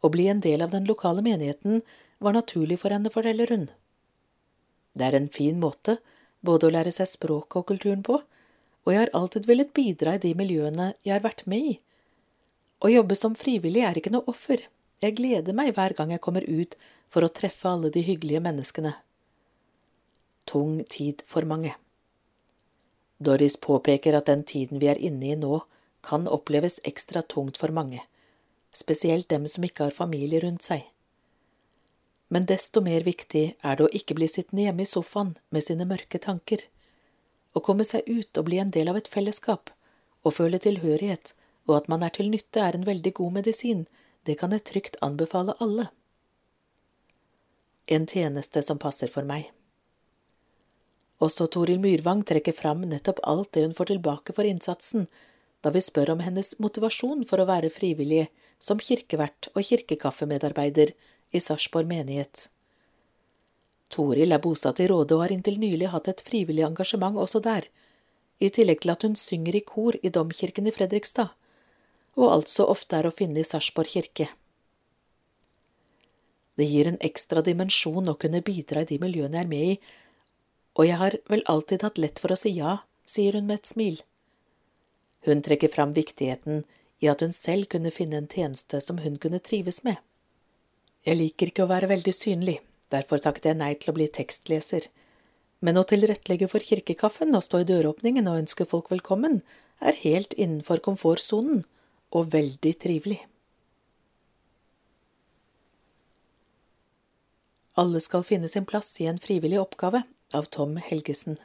Å 0.03 0.11
bli 0.11 0.27
en 0.31 0.43
del 0.43 0.63
av 0.63 0.75
den 0.75 0.87
lokale 0.91 1.23
menigheten 1.27 1.83
var 2.19 2.35
naturlig 2.35 2.81
for 2.83 2.95
henne, 2.95 3.13
forteller 3.15 3.51
hun. 3.55 3.69
Det 4.97 5.07
er 5.07 5.19
en 5.19 5.31
fin 5.31 5.59
måte 5.63 5.99
både 6.41 6.69
å 6.69 6.75
lære 6.75 6.93
seg 6.95 7.09
språket 7.11 7.61
og 7.61 7.69
kulturen 7.71 8.03
på, 8.07 8.21
og 8.87 8.93
jeg 8.93 9.03
har 9.03 9.13
alltid 9.19 9.49
villet 9.51 9.73
bidra 9.75 10.15
i 10.17 10.23
de 10.23 10.33
miljøene 10.39 10.93
jeg 11.03 11.15
har 11.17 11.25
vært 11.25 11.47
med 11.51 11.73
i. 11.73 11.75
Å 12.85 12.93
jobbe 12.93 13.17
som 13.19 13.35
frivillig 13.39 13.83
er 13.87 13.99
ikke 13.99 14.13
noe 14.15 14.29
offer, 14.31 14.61
jeg 15.03 15.17
gleder 15.19 15.57
meg 15.57 15.75
hver 15.77 15.95
gang 15.97 16.13
jeg 16.15 16.23
kommer 16.25 16.45
ut 16.47 16.77
for 17.13 17.25
å 17.25 17.33
treffe 17.33 17.69
alle 17.69 17.91
de 17.93 18.03
hyggelige 18.05 18.43
menneskene. 18.45 18.95
Tung 20.47 20.79
tid 20.89 21.25
for 21.27 21.49
mange. 21.49 21.75
Doris 23.19 23.57
påpeker 23.57 24.17
at 24.17 24.29
den 24.31 24.45
tiden 24.45 24.81
vi 24.81 24.91
er 24.93 25.01
inne 25.01 25.33
i 25.33 25.39
nå, 25.39 25.61
kan 26.07 26.29
oppleves 26.31 26.79
ekstra 26.87 27.23
tungt 27.23 27.59
for 27.59 27.75
mange, 27.75 28.03
spesielt 28.71 29.29
dem 29.33 29.49
som 29.51 29.65
ikke 29.67 29.89
har 29.89 29.97
familie 29.97 30.41
rundt 30.45 30.63
seg. 30.63 30.85
Men 32.29 32.47
desto 32.51 32.83
mer 32.83 33.07
viktig 33.07 33.45
er 33.63 33.77
det 33.79 33.87
å 33.87 33.95
ikke 33.95 34.17
bli 34.19 34.27
sittende 34.29 34.67
hjemme 34.67 34.83
i 34.83 34.91
sofaen 34.91 35.37
med 35.55 35.63
sine 35.63 35.87
mørke 35.87 36.19
tanker, 36.19 36.65
å 37.57 37.63
komme 37.65 37.87
seg 37.89 38.05
ut 38.07 38.37
og 38.37 38.49
bli 38.49 38.59
en 38.61 38.73
del 38.75 38.91
av 38.91 38.99
et 38.99 39.09
fellesskap, 39.09 39.71
og 40.27 40.35
føle 40.37 40.59
tilhørighet 40.61 41.33
og 41.67 41.77
at 41.81 41.91
man 41.91 42.05
er 42.07 42.15
til 42.15 42.31
nytte 42.31 42.63
er 42.63 42.79
en 42.79 42.87
veldig 42.87 43.13
god 43.19 43.39
medisin, 43.41 43.85
det 44.27 44.39
kan 44.41 44.55
jeg 44.55 44.67
trygt 44.71 44.99
anbefale 45.03 45.55
alle. 45.63 45.89
En 47.87 48.07
tjeneste 48.07 48.63
som 48.67 48.81
passer 48.83 49.11
for 49.11 49.27
meg. 49.27 49.51
Også 51.23 51.47
Toril 51.51 51.81
Myrvang 51.81 52.25
trekker 52.29 52.55
fram 52.55 52.83
nettopp 52.91 53.23
alt 53.25 53.53
det 53.55 53.65
hun 53.65 53.77
får 53.77 53.93
tilbake 53.93 54.35
for 54.37 54.47
innsatsen, 54.47 55.07
da 55.63 55.73
vi 55.75 55.83
spør 55.83 56.13
om 56.15 56.23
hennes 56.23 56.55
motivasjon 56.63 57.25
for 57.27 57.43
å 57.43 57.49
være 57.49 57.73
frivillig 57.73 58.27
som 58.63 58.79
kirkevert 58.83 59.49
og 59.55 59.65
kirkekaffemedarbeider 59.67 60.93
i 61.37 61.43
Sarpsborg 61.43 61.89
menighet. 61.91 62.49
Toril 63.93 64.35
er 64.35 64.43
bosatt 64.43 64.81
i 64.83 64.89
Råde 64.91 65.15
og 65.15 65.25
har 65.25 65.35
inntil 65.35 65.61
nylig 65.63 65.93
hatt 65.93 66.09
et 66.11 66.25
frivillig 66.27 66.65
engasjement 66.67 67.19
også 67.23 67.43
der, 67.45 67.69
i 68.43 68.51
tillegg 68.53 68.83
til 68.83 68.93
at 68.93 69.05
hun 69.07 69.15
synger 69.17 69.57
i 69.57 69.65
kor 69.65 69.97
i 70.03 70.13
Domkirken 70.13 70.67
i 70.69 70.75
Fredrikstad, 70.75 71.31
og 72.17 72.33
altså 72.33 72.67
ofte 72.73 72.99
er 72.99 73.09
å 73.09 73.15
finne 73.15 73.41
i 73.41 73.47
Sarpsborg 73.47 73.93
kirke. 73.93 74.29
Det 76.57 76.67
gir 76.69 76.89
en 76.89 77.01
ekstra 77.05 77.43
dimensjon 77.45 78.09
å 78.09 78.17
kunne 78.17 78.43
bidra 78.45 78.83
i 78.83 78.89
de 78.89 78.99
miljøene 79.01 79.39
jeg 79.39 79.47
er 79.47 79.53
med 79.53 79.73
i, 79.75 79.79
og 80.77 80.89
jeg 80.89 81.01
har 81.01 81.17
vel 81.33 81.45
alltid 81.49 81.85
hatt 81.85 82.01
lett 82.01 82.21
for 82.21 82.33
å 82.33 82.41
si 82.41 82.53
ja, 82.57 82.79
sier 83.09 83.37
hun 83.37 83.49
med 83.49 83.61
et 83.61 83.71
smil. 83.71 84.01
Hun 85.29 85.43
trekker 85.45 85.73
fram 85.73 85.93
viktigheten 85.97 86.65
i 87.05 87.09
at 87.13 87.23
hun 87.25 87.33
selv 87.33 87.69
kunne 87.73 87.93
finne 87.93 88.21
en 88.21 88.29
tjeneste 88.29 88.81
som 88.81 89.01
hun 89.05 89.17
kunne 89.21 89.41
trives 89.41 89.83
med. 89.85 89.97
Jeg 91.07 91.21
liker 91.21 91.53
ikke 91.53 91.63
å 91.63 91.71
være 91.71 91.87
veldig 91.87 92.13
synlig, 92.15 92.57
derfor 92.91 93.21
takket 93.23 93.53
jeg 93.53 93.59
nei 93.61 93.71
til 93.79 93.93
å 93.93 93.95
bli 93.95 94.09
tekstleser, 94.11 94.89
men 95.63 95.79
å 95.79 95.85
tilrettelegge 95.87 96.49
for 96.51 96.65
kirkekaffen 96.67 97.37
og 97.39 97.45
stå 97.47 97.61
i 97.63 97.69
døråpningen 97.69 98.27
og 98.27 98.41
ønske 98.43 98.67
folk 98.67 98.91
velkommen 98.91 99.39
er 99.79 99.99
helt 100.03 100.35
innenfor 100.35 100.83
komfortsonen 100.83 101.63
og 102.11 102.33
veldig 102.33 102.73
trivelig. 102.83 103.21
Alle 107.79 108.01
skal 108.01 108.27
finne 108.27 108.51
sin 108.51 108.67
plass 108.67 108.91
i 109.05 109.07
en 109.07 109.23
frivillig 109.23 109.61
oppgave 109.61 110.03
av 110.35 110.51
Tom 110.51 110.75
Helgesen. 110.81 111.39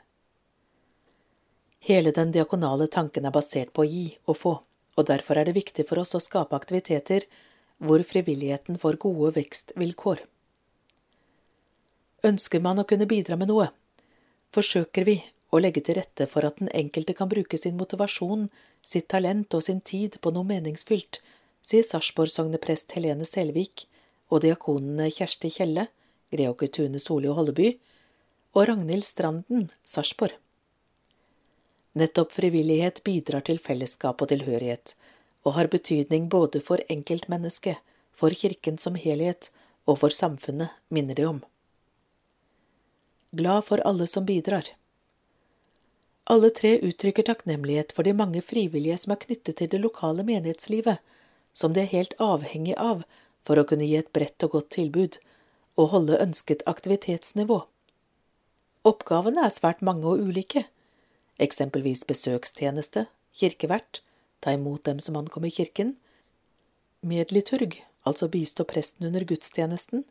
Hele 1.85 2.13
den 2.17 2.33
diakonale 2.33 2.87
tanken 2.87 3.29
er 3.29 3.35
basert 3.35 3.75
på 3.75 3.85
å 3.85 3.89
gi 3.89 4.05
og 4.25 4.41
få, 4.41 4.57
og 4.97 5.09
derfor 5.11 5.37
er 5.37 5.49
det 5.49 5.57
viktig 5.59 5.85
for 5.89 6.01
oss 6.01 6.15
å 6.17 6.23
skape 6.23 6.57
aktiviteter 6.57 7.29
hvor 7.81 8.03
frivilligheten 8.05 8.77
får 8.81 8.99
gode 9.01 9.33
vekstvilkår. 9.39 10.21
Ønsker 12.29 12.61
man 12.61 12.81
å 12.81 12.85
kunne 12.85 13.09
bidra 13.09 13.37
med 13.39 13.49
noe, 13.49 13.71
forsøker 14.53 15.07
vi 15.07 15.17
å 15.51 15.59
legge 15.59 15.81
til 15.83 15.97
rette 15.97 16.27
for 16.29 16.45
at 16.45 16.61
den 16.61 16.69
enkelte 16.77 17.15
kan 17.17 17.29
bruke 17.31 17.57
sin 17.57 17.79
motivasjon, 17.79 18.47
sitt 18.81 19.09
talent 19.09 19.53
og 19.57 19.65
sin 19.65 19.81
tid 19.81 20.19
på 20.21 20.33
noe 20.33 20.47
meningsfylt, 20.47 21.19
sier 21.61 21.85
Sarpsborg-sogneprest 21.85 22.93
Helene 22.97 23.25
Selvik 23.27 23.87
og 24.31 24.43
diakonene 24.45 25.09
Kjersti 25.11 25.51
Kjelle, 25.53 25.87
Greåker 26.31 26.69
Tune 26.71 27.01
Soli 27.01 27.29
og 27.29 27.41
Holleby, 27.41 27.73
og 28.55 28.67
Ragnhild 28.69 29.05
Stranden, 29.07 29.67
Sarpsborg. 29.87 30.37
Nettopp 31.99 32.31
frivillighet 32.31 33.01
bidrar 33.03 33.43
til 33.47 33.59
fellesskap 33.59 34.21
og 34.23 34.29
tilhørighet, 34.31 34.93
og 35.45 35.55
har 35.57 35.71
betydning 35.73 36.27
både 36.29 36.61
for 36.63 36.81
enkeltmennesket, 36.89 37.77
for 38.13 38.33
kirken 38.35 38.77
som 38.77 38.97
helhet 38.99 39.49
og 39.89 40.01
for 40.03 40.13
samfunnet, 40.13 40.69
minner 40.89 41.17
de 41.17 41.25
om. 41.25 41.39
Glad 43.31 43.65
for 43.65 43.81
alle 43.87 44.07
som 44.07 44.27
bidrar. 44.27 44.67
Alle 46.29 46.51
tre 46.53 46.75
uttrykker 46.85 47.25
takknemlighet 47.27 47.95
for 47.95 48.05
de 48.07 48.13
mange 48.13 48.41
frivillige 48.45 48.97
som 49.01 49.15
er 49.15 49.21
knyttet 49.23 49.57
til 49.57 49.71
det 49.71 49.79
lokale 49.81 50.23
menighetslivet, 50.27 50.99
som 51.53 51.73
de 51.73 51.81
er 51.83 51.93
helt 51.93 52.13
avhengig 52.21 52.75
av 52.77 53.05
for 53.43 53.57
å 53.57 53.65
kunne 53.67 53.87
gi 53.87 53.97
et 53.99 54.11
bredt 54.13 54.43
og 54.45 54.57
godt 54.57 54.69
tilbud 54.77 55.17
og 55.79 55.89
holde 55.95 56.19
ønsket 56.21 56.67
aktivitetsnivå. 56.69 57.63
Oppgavene 58.87 59.47
er 59.47 59.53
svært 59.53 59.81
mange 59.81 60.07
og 60.07 60.21
ulike 60.21 60.67
eksempelvis 61.41 62.05
besøkstjeneste, 62.09 63.07
kirkevert, 63.33 64.01
ta 64.41 64.53
imot 64.57 64.83
dem 64.89 64.99
som 64.99 65.17
ankommer 65.19 65.53
kirken, 65.53 65.95
medliturg, 67.01 67.77
altså 68.03 68.29
bistå 68.29 68.65
presten 68.69 69.07
under 69.07 69.25
gudstjenesten, 69.25 70.03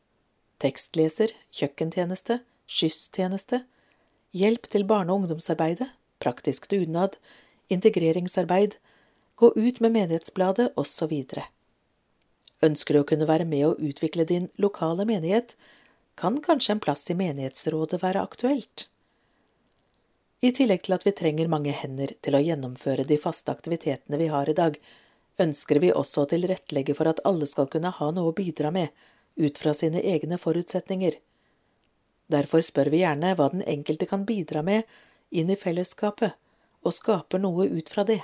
tekstleser, 0.62 1.32
kjøkkentjeneste, 1.54 2.40
skysstjeneste, 2.70 3.64
hjelp 4.36 4.68
til 4.70 4.86
barne- 4.86 5.12
og 5.12 5.24
ungdomsarbeidet, 5.24 5.88
praktisk 6.22 6.68
dugnad, 6.70 7.16
integreringsarbeid, 7.70 8.76
gå 9.40 9.52
ut 9.56 9.80
med 9.80 9.94
menighetsbladet 9.96 10.70
osv. 10.78 11.14
Ønsker 12.62 12.94
du 12.94 13.00
å 13.00 13.08
kunne 13.08 13.28
være 13.28 13.46
med 13.48 13.66
å 13.66 13.76
utvikle 13.78 14.26
din 14.28 14.50
lokale 14.60 15.06
menighet, 15.08 15.56
kan 16.20 16.36
kanskje 16.44 16.76
en 16.76 16.82
plass 16.84 17.06
i 17.10 17.16
menighetsrådet 17.16 18.02
være 18.02 18.20
aktuelt. 18.20 18.90
I 20.40 20.52
tillegg 20.56 20.86
til 20.86 20.96
at 20.96 21.04
vi 21.04 21.12
trenger 21.16 21.50
mange 21.52 21.72
hender 21.76 22.14
til 22.24 22.36
å 22.36 22.40
gjennomføre 22.40 23.04
de 23.08 23.18
faste 23.20 23.52
aktivitetene 23.52 24.16
vi 24.20 24.30
har 24.32 24.48
i 24.48 24.56
dag, 24.56 24.78
ønsker 25.40 25.80
vi 25.82 25.92
også 25.92 26.24
å 26.24 26.30
tilrettelegge 26.30 26.96
for 26.96 27.10
at 27.10 27.20
alle 27.28 27.48
skal 27.48 27.68
kunne 27.72 27.92
ha 27.96 28.08
noe 28.14 28.32
å 28.32 28.36
bidra 28.36 28.72
med, 28.72 28.88
ut 29.36 29.60
fra 29.60 29.74
sine 29.76 30.00
egne 30.00 30.40
forutsetninger. 30.40 31.18
Derfor 32.32 32.64
spør 32.64 32.90
vi 32.92 33.02
gjerne 33.02 33.34
hva 33.36 33.50
den 33.52 33.64
enkelte 33.68 34.08
kan 34.08 34.24
bidra 34.24 34.62
med 34.64 34.88
inn 35.30 35.52
i 35.52 35.58
fellesskapet, 35.60 36.36
og 36.80 36.96
skaper 36.96 37.42
noe 37.42 37.68
ut 37.68 37.92
fra 37.92 38.06
det. 38.08 38.22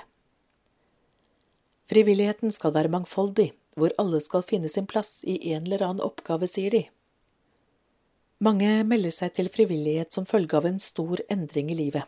Frivilligheten 1.87 2.51
skal 2.51 2.73
være 2.73 2.91
mangfoldig, 2.91 3.51
hvor 3.77 3.93
alle 4.01 4.19
skal 4.23 4.45
finne 4.47 4.69
sin 4.71 4.89
plass 4.89 5.21
i 5.23 5.37
en 5.53 5.67
eller 5.69 5.85
annen 5.85 6.03
oppgave, 6.03 6.49
sier 6.49 6.73
de. 6.73 6.87
Mange 8.37 8.83
melder 8.85 9.09
seg 9.13 9.33
til 9.33 9.47
frivillighet 9.49 10.13
som 10.13 10.27
følge 10.29 10.59
av 10.59 10.67
en 10.69 10.77
stor 10.77 11.23
endring 11.33 11.71
i 11.73 11.77
livet. 11.77 12.05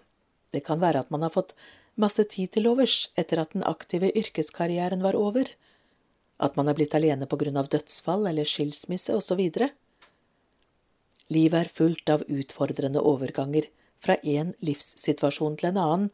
Det 0.53 0.61
kan 0.65 0.82
være 0.82 1.01
at 1.01 1.09
man 1.09 1.23
har 1.25 1.34
fått 1.34 1.55
masse 1.97 2.21
tid 2.30 2.51
til 2.53 2.67
overs 2.69 3.07
etter 3.17 3.41
at 3.41 3.55
den 3.55 3.65
aktive 3.65 4.11
yrkeskarrieren 4.13 5.01
var 5.01 5.17
over, 5.17 5.49
at 6.38 6.55
man 6.55 6.69
er 6.69 6.77
blitt 6.77 6.93
alene 6.95 7.25
på 7.25 7.39
grunn 7.41 7.57
av 7.57 7.71
dødsfall 7.73 8.27
eller 8.30 8.45
skilsmisse 8.45 9.15
osv. 9.17 9.41
Livet 11.34 11.57
er 11.59 11.71
fullt 11.80 12.11
av 12.13 12.25
utfordrende 12.30 13.01
overganger 13.01 13.65
fra 13.99 14.15
én 14.21 14.53
livssituasjon 14.61 15.57
til 15.57 15.71
en 15.71 15.82
annen, 15.82 16.11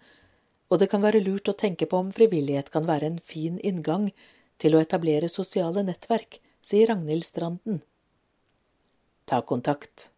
og 0.72 0.80
det 0.80 0.88
kan 0.93 1.03
være 1.03 1.22
lurt 1.28 1.51
å 1.51 1.57
tenke 1.59 1.89
på 1.91 1.99
om 1.99 2.13
frivillighet 2.16 2.72
kan 2.74 2.88
være 2.88 3.11
en 3.11 3.20
fin 3.20 3.59
inngang 3.59 4.07
til 4.63 4.76
å 4.76 4.82
etablere 4.82 5.28
sosiale 5.30 5.84
nettverk, 5.84 6.39
sier 6.63 6.89
Ragnhild 6.89 7.28
Stranden. 7.28 7.84
Ta 9.26 9.41
kontakt. 9.41 10.09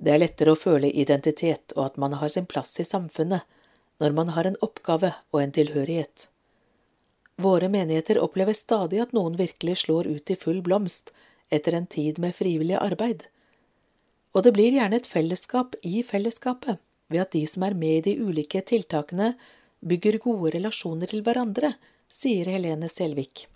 Det 0.00 0.14
er 0.14 0.22
lettere 0.22 0.54
å 0.54 0.58
føle 0.58 0.90
identitet 0.90 1.74
og 1.76 1.84
at 1.90 1.98
man 2.00 2.16
har 2.20 2.32
sin 2.32 2.48
plass 2.48 2.80
i 2.80 2.88
samfunnet 2.88 3.44
når 4.00 4.14
man 4.16 4.32
har 4.36 4.48
en 4.48 4.56
oppgave 4.64 5.12
og 5.30 5.42
en 5.42 5.52
tilhørighet. 5.52 6.28
Våre 7.40 7.68
menigheter 7.72 8.20
opplever 8.20 8.56
stadig 8.56 9.00
at 9.00 9.12
noen 9.16 9.36
virkelig 9.36 9.82
slår 9.84 10.08
ut 10.08 10.32
i 10.32 10.36
full 10.36 10.60
blomst 10.64 11.12
etter 11.52 11.76
en 11.76 11.86
tid 11.86 12.18
med 12.18 12.34
frivillig 12.36 12.76
arbeid. 12.80 13.26
Og 14.36 14.44
det 14.44 14.52
blir 14.56 14.76
gjerne 14.76 15.00
et 15.00 15.08
fellesskap 15.08 15.76
i 15.82 16.02
fellesskapet, 16.06 16.78
ved 17.10 17.24
at 17.24 17.32
de 17.34 17.42
som 17.48 17.64
er 17.66 17.74
med 17.74 18.00
i 18.00 18.04
de 18.10 18.16
ulike 18.22 18.60
tiltakene, 18.62 19.32
bygger 19.80 20.20
gode 20.22 20.52
relasjoner 20.54 21.10
til 21.10 21.24
hverandre, 21.26 21.72
sier 22.06 22.48
Helene 22.52 22.88
Selvik. 22.92 23.46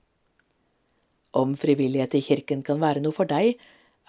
Om 1.34 1.55
frivillighet 1.59 2.16
i 2.18 2.22
kirken 2.24 2.64
kan 2.66 2.80
være 2.82 3.02
noe 3.05 3.14
for 3.14 3.28
deg, 3.30 3.59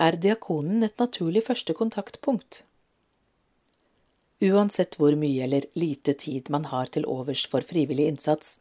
er 0.01 0.17
diakonen 0.19 0.83
et 0.83 0.97
naturlig 0.99 1.45
første 1.45 1.73
kontaktpunkt. 1.73 2.63
Uansett 4.43 4.97
hvor 4.99 5.15
mye 5.15 5.45
eller 5.45 5.67
lite 5.79 6.13
tid 6.19 6.49
man 6.51 6.67
har 6.71 6.91
til 6.91 7.07
overs 7.07 7.45
for 7.47 7.63
frivillig 7.63 8.09
innsats, 8.11 8.57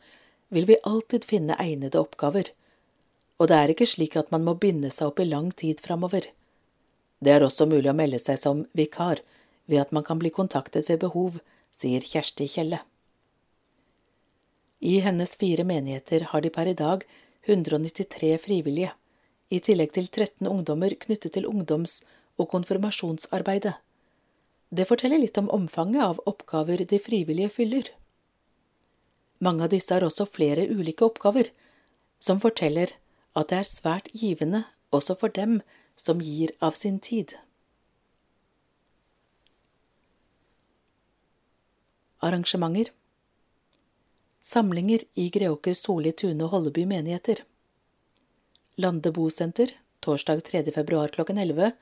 vil 0.54 0.68
vi 0.70 0.78
alltid 0.86 1.26
finne 1.26 1.58
egnede 1.58 1.98
oppgaver, 1.98 2.52
og 3.42 3.50
det 3.50 3.58
er 3.58 3.72
ikke 3.74 3.88
slik 3.90 4.14
at 4.16 4.30
man 4.30 4.44
må 4.46 4.54
binde 4.54 4.90
seg 4.94 5.10
opp 5.10 5.20
i 5.20 5.26
lang 5.26 5.50
tid 5.50 5.82
framover. 5.82 6.28
Det 7.18 7.32
er 7.34 7.42
også 7.42 7.66
mulig 7.66 7.90
å 7.90 7.96
melde 7.98 8.20
seg 8.22 8.38
som 8.38 8.62
vikar 8.78 9.22
ved 9.66 9.80
at 9.82 9.94
man 9.96 10.06
kan 10.06 10.20
bli 10.20 10.30
kontaktet 10.30 10.86
ved 10.90 11.02
behov, 11.02 11.40
sier 11.74 12.04
Kjersti 12.06 12.46
Kjelle. 12.46 12.78
I 14.84 15.00
hennes 15.00 15.34
fire 15.40 15.64
menigheter 15.64 16.28
har 16.30 16.44
de 16.44 16.52
per 16.52 16.68
i 16.70 16.76
dag 16.78 17.02
193 17.48 18.36
frivillige, 18.38 18.92
i 19.50 19.60
tillegg 19.60 19.92
til 19.96 20.08
13 20.08 20.46
ungdommer 20.48 20.94
knyttet 21.00 21.34
til 21.36 21.46
ungdoms- 21.46 22.02
og 22.38 22.48
konfirmasjonsarbeidet. 22.50 23.74
Det 24.74 24.88
forteller 24.88 25.20
litt 25.22 25.38
om 25.38 25.50
omfanget 25.54 26.02
av 26.02 26.20
oppgaver 26.26 26.82
de 26.84 26.98
frivillige 26.98 27.52
fyller. 27.52 27.90
Mange 29.38 29.66
av 29.66 29.70
disse 29.74 29.94
har 29.94 30.06
også 30.06 30.26
flere 30.26 30.66
ulike 30.66 31.06
oppgaver, 31.06 31.50
som 32.18 32.40
forteller 32.40 32.96
at 33.36 33.50
det 33.50 33.60
er 33.60 33.68
svært 33.68 34.10
givende 34.16 34.64
også 34.94 35.16
for 35.20 35.28
dem 35.34 35.60
som 35.96 36.22
gir 36.22 36.54
av 36.60 36.74
sin 36.78 36.98
tid. 36.98 37.36
Arrangementer 42.24 42.90
Samlinger 44.44 45.04
i 45.14 45.30
Greåker, 45.32 45.72
Soli, 45.72 46.12
Tune 46.12 46.44
og 46.44 46.50
Holleby 46.52 46.84
menigheter. 46.88 47.38
Lande 48.76 49.12
bosenter, 49.12 49.70
torsdag 50.00 50.44
3. 50.44 50.72
februar 50.72 51.08
klokken 51.08 51.38
11. 51.38 51.72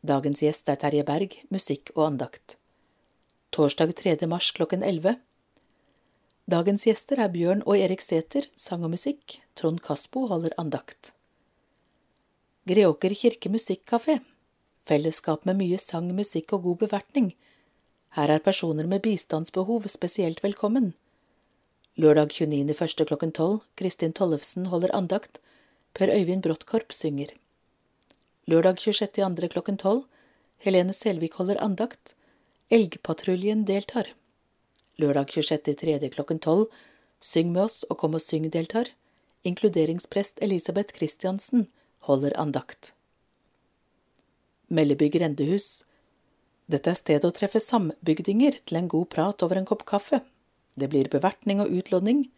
Dagens 0.00 0.42
gjest 0.42 0.68
er 0.68 0.76
Terje 0.76 1.04
Berg, 1.08 1.32
musikk 1.48 1.88
og 1.94 2.02
andakt. 2.04 2.58
Torsdag 3.56 3.94
3. 3.96 4.26
mars 4.28 4.50
klokken 4.52 4.84
11. 4.84 5.14
Dagens 6.44 6.84
gjester 6.84 7.24
er 7.24 7.32
Bjørn 7.32 7.64
og 7.64 7.80
Erik 7.80 8.04
Sæther, 8.04 8.44
sang 8.52 8.84
og 8.84 8.92
musikk. 8.92 9.38
Trond 9.56 9.80
Kaspo 9.80 10.26
holder 10.28 10.52
andakt. 10.60 11.14
Greåker 12.68 13.16
kirke 13.16 13.48
musikkafé. 13.48 14.20
Fellesskap 14.84 15.48
med 15.48 15.62
mye 15.64 15.80
sang, 15.80 16.12
musikk 16.12 16.52
og 16.52 16.68
god 16.68 16.84
bevertning. 16.84 17.32
Her 18.20 18.36
er 18.36 18.44
personer 18.44 18.84
med 18.84 19.00
bistandsbehov 19.00 19.88
spesielt 19.88 20.44
velkommen. 20.44 20.92
Lørdag 21.96 22.36
29.1. 22.36 23.04
klokken 23.08 23.32
12. 23.32 23.62
Kristin 23.80 24.12
Tollefsen 24.12 24.68
holder 24.68 24.92
andakt. 24.92 25.40
Per 25.98 26.12
Øyvind 26.14 26.44
Bråttkorp 26.46 26.92
synger. 26.94 27.32
Lørdag 28.46 28.76
26.2. 28.78 29.48
klokken 29.50 29.76
12. 29.76 30.04
Helene 30.62 30.92
Selvik 30.92 31.34
holder 31.34 31.58
andakt. 31.58 32.14
Elgpatruljen 32.70 33.64
deltar. 33.66 34.12
Lørdag 34.96 35.26
26.3. 35.34 36.08
klokken 36.14 36.38
12. 36.38 36.68
Syng 37.20 37.50
med 37.50 37.64
oss 37.64 37.82
og 37.90 37.98
kom 37.98 38.14
og 38.14 38.22
syng 38.22 38.46
deltar. 38.46 38.92
Inkluderingsprest 39.42 40.38
Elisabeth 40.40 40.94
Christiansen 40.94 41.66
holder 42.06 42.38
andakt. 42.38 42.92
Melleby 44.68 45.10
grendehus. 45.10 45.82
Dette 46.70 46.94
er 46.94 47.02
stedet 47.02 47.26
å 47.26 47.34
treffe 47.34 47.58
sambygdinger 47.58 48.62
til 48.62 48.84
en 48.84 48.94
god 48.94 49.10
prat 49.18 49.42
over 49.42 49.58
en 49.58 49.66
kopp 49.66 49.82
kaffe. 49.82 50.22
Det 50.78 50.94
blir 50.94 51.10
bevertning 51.10 51.58
og 51.58 51.74
utlåning. 51.74 52.28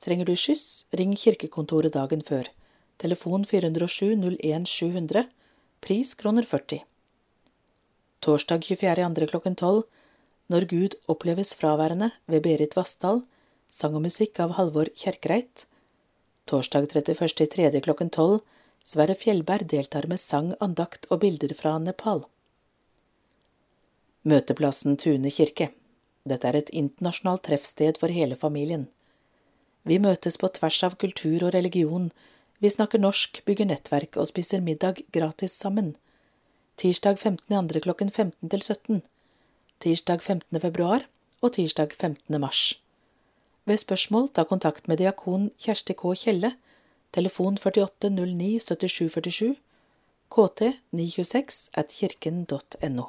Trenger 0.00 0.24
du 0.24 0.36
skyss, 0.40 0.86
ring 0.96 1.12
kirkekontoret 1.20 1.92
dagen 1.92 2.24
før. 2.24 2.48
Telefon 2.96 3.44
407 3.44 4.36
01 4.40 4.68
700. 4.68 5.24
Pris 5.80 6.14
kroner 6.14 6.42
40. 6.42 6.84
Torsdag 8.20 8.60
24.2. 8.60 9.26
klokken 9.26 9.56
12. 9.56 9.82
Når 10.46 10.66
Gud 10.70 10.94
oppleves 11.06 11.54
fraværende 11.54 12.10
ved 12.26 12.42
Berit 12.42 12.76
Vassdal. 12.76 13.22
Sang 13.70 13.96
og 13.96 14.04
musikk 14.06 14.40
av 14.40 14.54
Halvor 14.58 14.88
Kjerkreit. 14.94 15.66
Torsdag 16.46 16.88
31.3. 16.92 17.80
klokken 17.80 18.10
12. 18.10 18.40
Sverre 18.84 19.14
Fjellberg 19.16 19.66
deltar 19.68 20.06
med 20.06 20.20
sang, 20.20 20.52
andakt 20.60 21.06
og 21.10 21.22
bilder 21.22 21.54
fra 21.56 21.78
Nepal. 21.80 22.26
Møteplassen 24.28 24.98
Tune 25.00 25.32
kirke. 25.32 25.70
Dette 26.24 26.48
er 26.48 26.58
et 26.58 26.70
internasjonalt 26.72 27.46
treffsted 27.48 27.98
for 28.00 28.12
hele 28.12 28.36
familien. 28.36 28.86
Vi 29.84 29.98
møtes 30.00 30.36
på 30.40 30.48
tvers 30.48 30.78
av 30.86 30.96
kultur 31.00 31.44
og 31.44 31.52
religion, 31.56 32.10
vi 32.64 32.70
snakker 32.70 32.96
norsk, 32.98 33.42
bygger 33.44 33.66
nettverk 33.68 34.16
og 34.16 34.30
spiser 34.30 34.62
middag 34.64 35.02
gratis 35.12 35.52
sammen. 35.52 35.90
Tirsdag 36.80 37.18
15.2. 37.20 37.80
klokken 37.84 38.10
15 38.10 38.48
til 38.48 38.62
17. 38.62 39.02
Tirsdag 39.84 40.22
15. 40.22 40.60
februar 40.60 41.04
og 41.42 41.52
tirsdag 41.52 41.92
15. 41.92 42.40
mars. 42.40 42.80
Ved 43.68 43.76
spørsmål 43.82 44.30
ta 44.32 44.46
kontakt 44.48 44.88
med 44.88 44.96
diakon 44.96 45.50
Kjersti 45.60 45.92
K. 45.92 46.14
Kjelle, 46.16 46.54
telefon 47.12 47.58
48 47.60 48.10
09 48.10 48.58
77 48.58 49.12
47, 49.12 49.56
kt 50.32 50.62
926 50.90 51.68
at 51.74 51.92
kirken.no. 51.92 53.04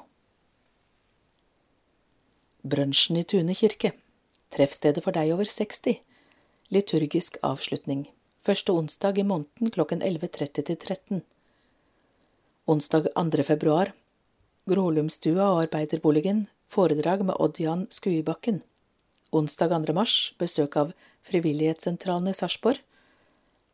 Brunsjen 2.69 3.17
i 3.17 3.23
Tune 3.23 3.55
kirke. 3.55 3.93
Treffstedet 4.51 5.03
for 5.03 5.15
deg 5.15 5.31
over 5.31 5.47
60. 5.47 6.03
Liturgisk 6.75 7.39
avslutning. 7.41 8.09
Første 8.45 8.75
onsdag 8.77 9.17
i 9.17 9.23
måneden 9.25 9.71
klokken 9.73 10.03
11.30 10.05 10.61
til 10.67 10.75
13. 10.77 11.21
Onsdag 12.69 13.07
2. 13.17 13.43
februar. 13.43 13.89
Grålumstua 14.69 15.47
og 15.47 15.61
Arbeiderboligen. 15.63 16.43
Foredrag 16.69 17.23
med 17.25 17.39
Odd-Jan 17.41 17.87
Skuibakken. 17.89 18.59
Onsdag 19.33 19.73
2. 19.73 19.95
mars. 19.97 20.35
Besøk 20.37 20.77
av 20.77 20.91
Frivillighetssentralen 21.25 22.29
i 22.29 22.35
Sarpsborg. 22.37 22.83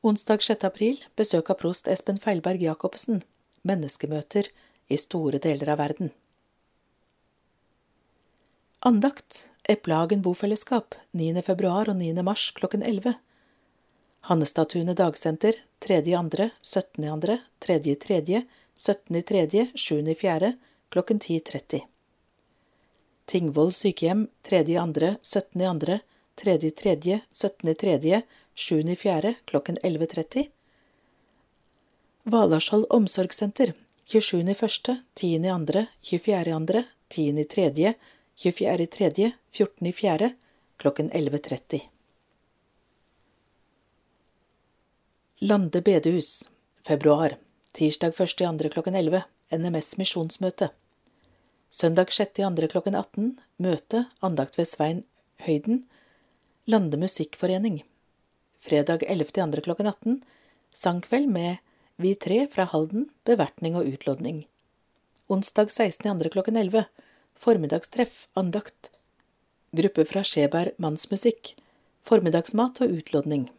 Onsdag 0.07 0.39
6. 0.47 0.63
april. 0.69 1.01
Besøk 1.19 1.51
av 1.51 1.59
prost 1.59 1.89
Espen 1.91 2.21
Feilberg 2.23 2.63
Jacobsen. 2.63 3.25
Menneskemøter 3.67 4.47
i 4.87 4.99
store 5.03 5.41
deler 5.43 5.73
av 5.73 5.81
verden. 5.83 6.13
Andakt 8.87 9.49
Eplehagen 9.67 10.23
bofellesskap 10.23 10.95
9. 11.11 11.43
februar 11.43 11.91
og 11.91 11.99
9. 11.99 12.23
mars 12.23 12.47
klokken 12.55 12.87
11. 12.87 13.17
Hannestadtunet 14.21 14.97
dagsenter 14.97 15.55
3.2., 15.79 16.49
17.2., 16.61 17.37
3.3., 17.59 18.41
17.3., 18.77 19.67
7.4. 19.75 20.53
klokken 20.89 21.19
10.30. 21.19 21.81
Tingvoll 23.25 23.71
sykehjem 23.71 24.27
3.2., 24.43 25.15
17.2., 25.21 25.99
3.3., 26.35 27.19
17.3., 27.33 28.21
7.4. 28.55 29.33
klokken 29.45 29.77
11.30. 29.77 30.47
Valarskjold 32.23 32.85
omsorgssenter 32.89 33.73
27.1., 34.05 34.95
10.2., 35.15 35.85
24.2., 36.01 36.83
10.3., 37.09 37.93
24.3., 38.35 39.31
14.4. 39.51 40.29
klokken 40.77 41.11
11.30. 41.11 41.90
Lande 45.43 45.81
bedehus, 45.81 46.49
februar, 46.87 47.35
tirsdag 47.71 48.11
1.2. 48.11 48.69
klokken 48.69 48.95
11, 48.95 49.23
NMS 49.49 49.97
misjonsmøte. 49.97 50.67
Søndag 51.69 52.11
6.2. 52.13 52.67
klokken 52.67 52.95
18, 52.95 53.39
møte, 53.57 54.03
andakt 54.19 54.59
ved 54.59 54.67
Svein 54.69 54.99
Høyden, 55.41 55.79
Lande 56.69 56.99
musikkforening. 57.01 57.79
Fredag 58.59 59.01
11.2. 59.01 59.63
klokken 59.65 59.89
18, 59.89 60.19
sangkveld 60.69 61.33
med 61.33 61.57
Vi 61.95 62.11
tre 62.15 62.45
fra 62.47 62.67
Halden, 62.69 63.07
bevertning 63.25 63.79
og 63.79 63.89
utlodning. 63.89 64.43
Onsdag 65.25 65.73
16.2. 65.73 66.29
klokken 66.35 66.59
11, 66.61 66.85
formiddagstreff, 67.33 68.27
andakt. 68.37 68.91
Gruppe 69.73 70.05
fra 70.05 70.21
Skjeberg 70.21 70.77
mannsmusikk, 70.77 71.55
formiddagsmat 72.05 72.83
og 72.85 72.93
utlodning. 72.99 73.49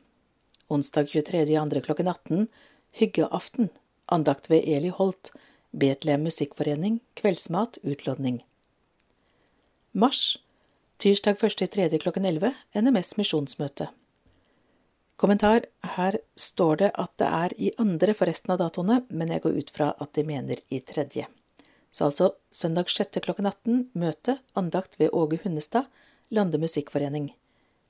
Onsdag 0.72 1.06
23.2. 1.06 1.80
klokken 1.80 2.08
18, 2.08 2.46
hyggeaften, 2.90 3.68
andakt 4.06 4.50
ved 4.50 4.62
Eli 4.64 4.88
Holt, 4.88 5.32
Betlehem 5.70 6.22
Musikkforening, 6.22 7.00
kveldsmat, 7.14 7.78
utlodning. 7.82 8.38
Mars, 9.90 10.38
tirsdag 10.96 11.36
1.3. 11.36 11.98
klokken 11.98 12.24
11, 12.24 12.54
NMS 12.72 13.16
misjonsmøte. 13.16 13.90
Kommentar, 15.20 15.68
her 15.98 16.16
står 16.36 16.80
det 16.80 16.90
at 17.04 17.12
det 17.20 17.28
er 17.28 17.56
i 17.58 17.74
andre 17.76 18.16
for 18.16 18.32
resten 18.32 18.56
av 18.56 18.62
datoene, 18.64 19.02
men 19.12 19.28
jeg 19.28 19.44
går 19.44 19.60
ut 19.60 19.74
fra 19.76 19.90
at 20.00 20.14
de 20.16 20.24
mener 20.24 20.64
i 20.72 20.80
tredje. 20.80 21.28
Så 21.92 22.08
altså 22.08 22.30
søndag 22.48 22.88
6. 22.88 23.20
klokken 23.20 23.52
18, 23.52 23.90
møte, 23.92 24.38
andakt 24.56 24.96
ved 24.96 25.12
Åge 25.12 25.42
Hunnestad, 25.44 25.92
Lande 26.32 26.56
Musikkforening. 26.56 27.34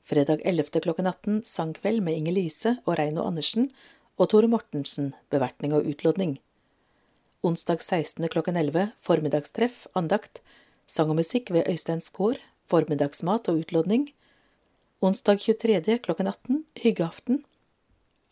Fredag 0.04 0.40
11. 0.44 0.80
klokken 0.82 1.06
18, 1.06 1.42
sangkveld 1.44 2.02
med 2.02 2.16
Inger 2.16 2.34
Lise 2.34 2.76
og 2.84 2.96
Reino 2.98 3.22
Andersen 3.22 3.68
og 4.18 4.32
Tore 4.32 4.48
Mortensen, 4.50 5.12
bevertning 5.30 5.74
og 5.76 5.86
utlodning. 5.86 6.40
Onsdag 7.42 7.78
16. 7.82 8.26
klokken 8.28 8.58
11, 8.58 8.88
formiddagstreff, 8.98 9.86
andakt, 9.94 10.40
sang 10.86 11.12
og 11.14 11.20
musikk 11.20 11.52
ved 11.54 11.70
Øystein 11.70 12.02
Skaar, 12.02 12.40
formiddagsmat 12.66 13.46
og 13.48 13.62
utlodning. 13.62 14.08
Onsdag 15.02 15.38
23. 15.38 15.98
klokken 16.02 16.26
18, 16.26 16.64
hyggeaften. 16.82 17.44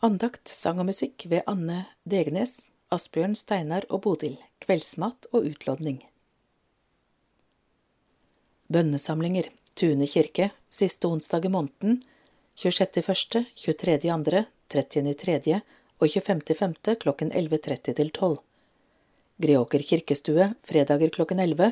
Andakt, 0.03 0.51
sang 0.51 0.79
og 0.83 0.89
musikk 0.91 1.23
ved 1.31 1.47
Anne 1.47 1.85
Degnes, 2.03 2.69
Asbjørn, 2.91 3.35
Steinar 3.35 3.87
og 3.89 4.03
Bodil. 4.03 4.35
Kveldsmat 4.59 5.31
og 5.31 5.47
utlodning. 5.47 6.03
Bønnesamlinger. 8.67 9.47
Tune 9.75 10.07
kirke, 10.07 10.49
siste 10.69 11.07
onsdag 11.07 11.45
i 11.45 11.49
måneden, 11.49 12.01
26.1., 12.57 13.45
23.2., 13.55 14.43
30.3. 14.71 15.59
og 15.97 16.07
25.5. 16.07 16.95
klokken 16.95 17.31
11.30 17.31 17.93
til 17.93 18.09
12. 18.09 18.37
Greåker 19.41 19.83
kirkestue, 19.83 20.53
fredager 20.63 21.09
klokken 21.09 21.39
11. 21.39 21.71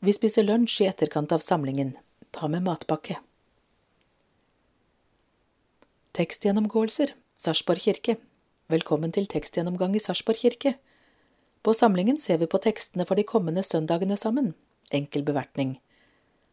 Vi 0.00 0.12
spiser 0.14 0.46
lunsj 0.46 0.84
i 0.84 0.88
etterkant 0.88 1.32
av 1.32 1.44
samlingen. 1.44 1.92
Ta 2.32 2.48
med 2.48 2.64
matpakke. 2.64 3.18
Tekstgjennomgåelser. 6.16 7.14
Sarpsborg 7.36 7.82
kirke. 7.82 8.16
Velkommen 8.72 9.12
til 9.12 9.26
tekstgjennomgang 9.26 9.96
i 9.96 10.02
Sarpsborg 10.02 10.40
kirke. 10.44 10.76
På 11.62 11.74
samlingen 11.74 12.18
ser 12.20 12.38
vi 12.38 12.48
på 12.50 12.60
tekstene 12.62 13.06
for 13.08 13.18
de 13.18 13.24
kommende 13.26 13.64
søndagene 13.66 14.16
sammen. 14.16 14.52
Enkel 14.92 15.24
bevertning. 15.26 15.78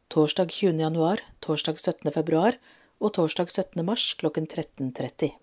Torsdag 0.09 0.51
20. 0.51 0.79
januar, 0.79 1.21
torsdag 1.39 1.77
17. 1.79 2.11
februar 2.11 2.55
og 2.97 3.11
torsdag 3.13 3.51
17. 3.51 3.85
mars 3.85 4.15
klokken 4.17 4.47
13.30. 4.47 5.35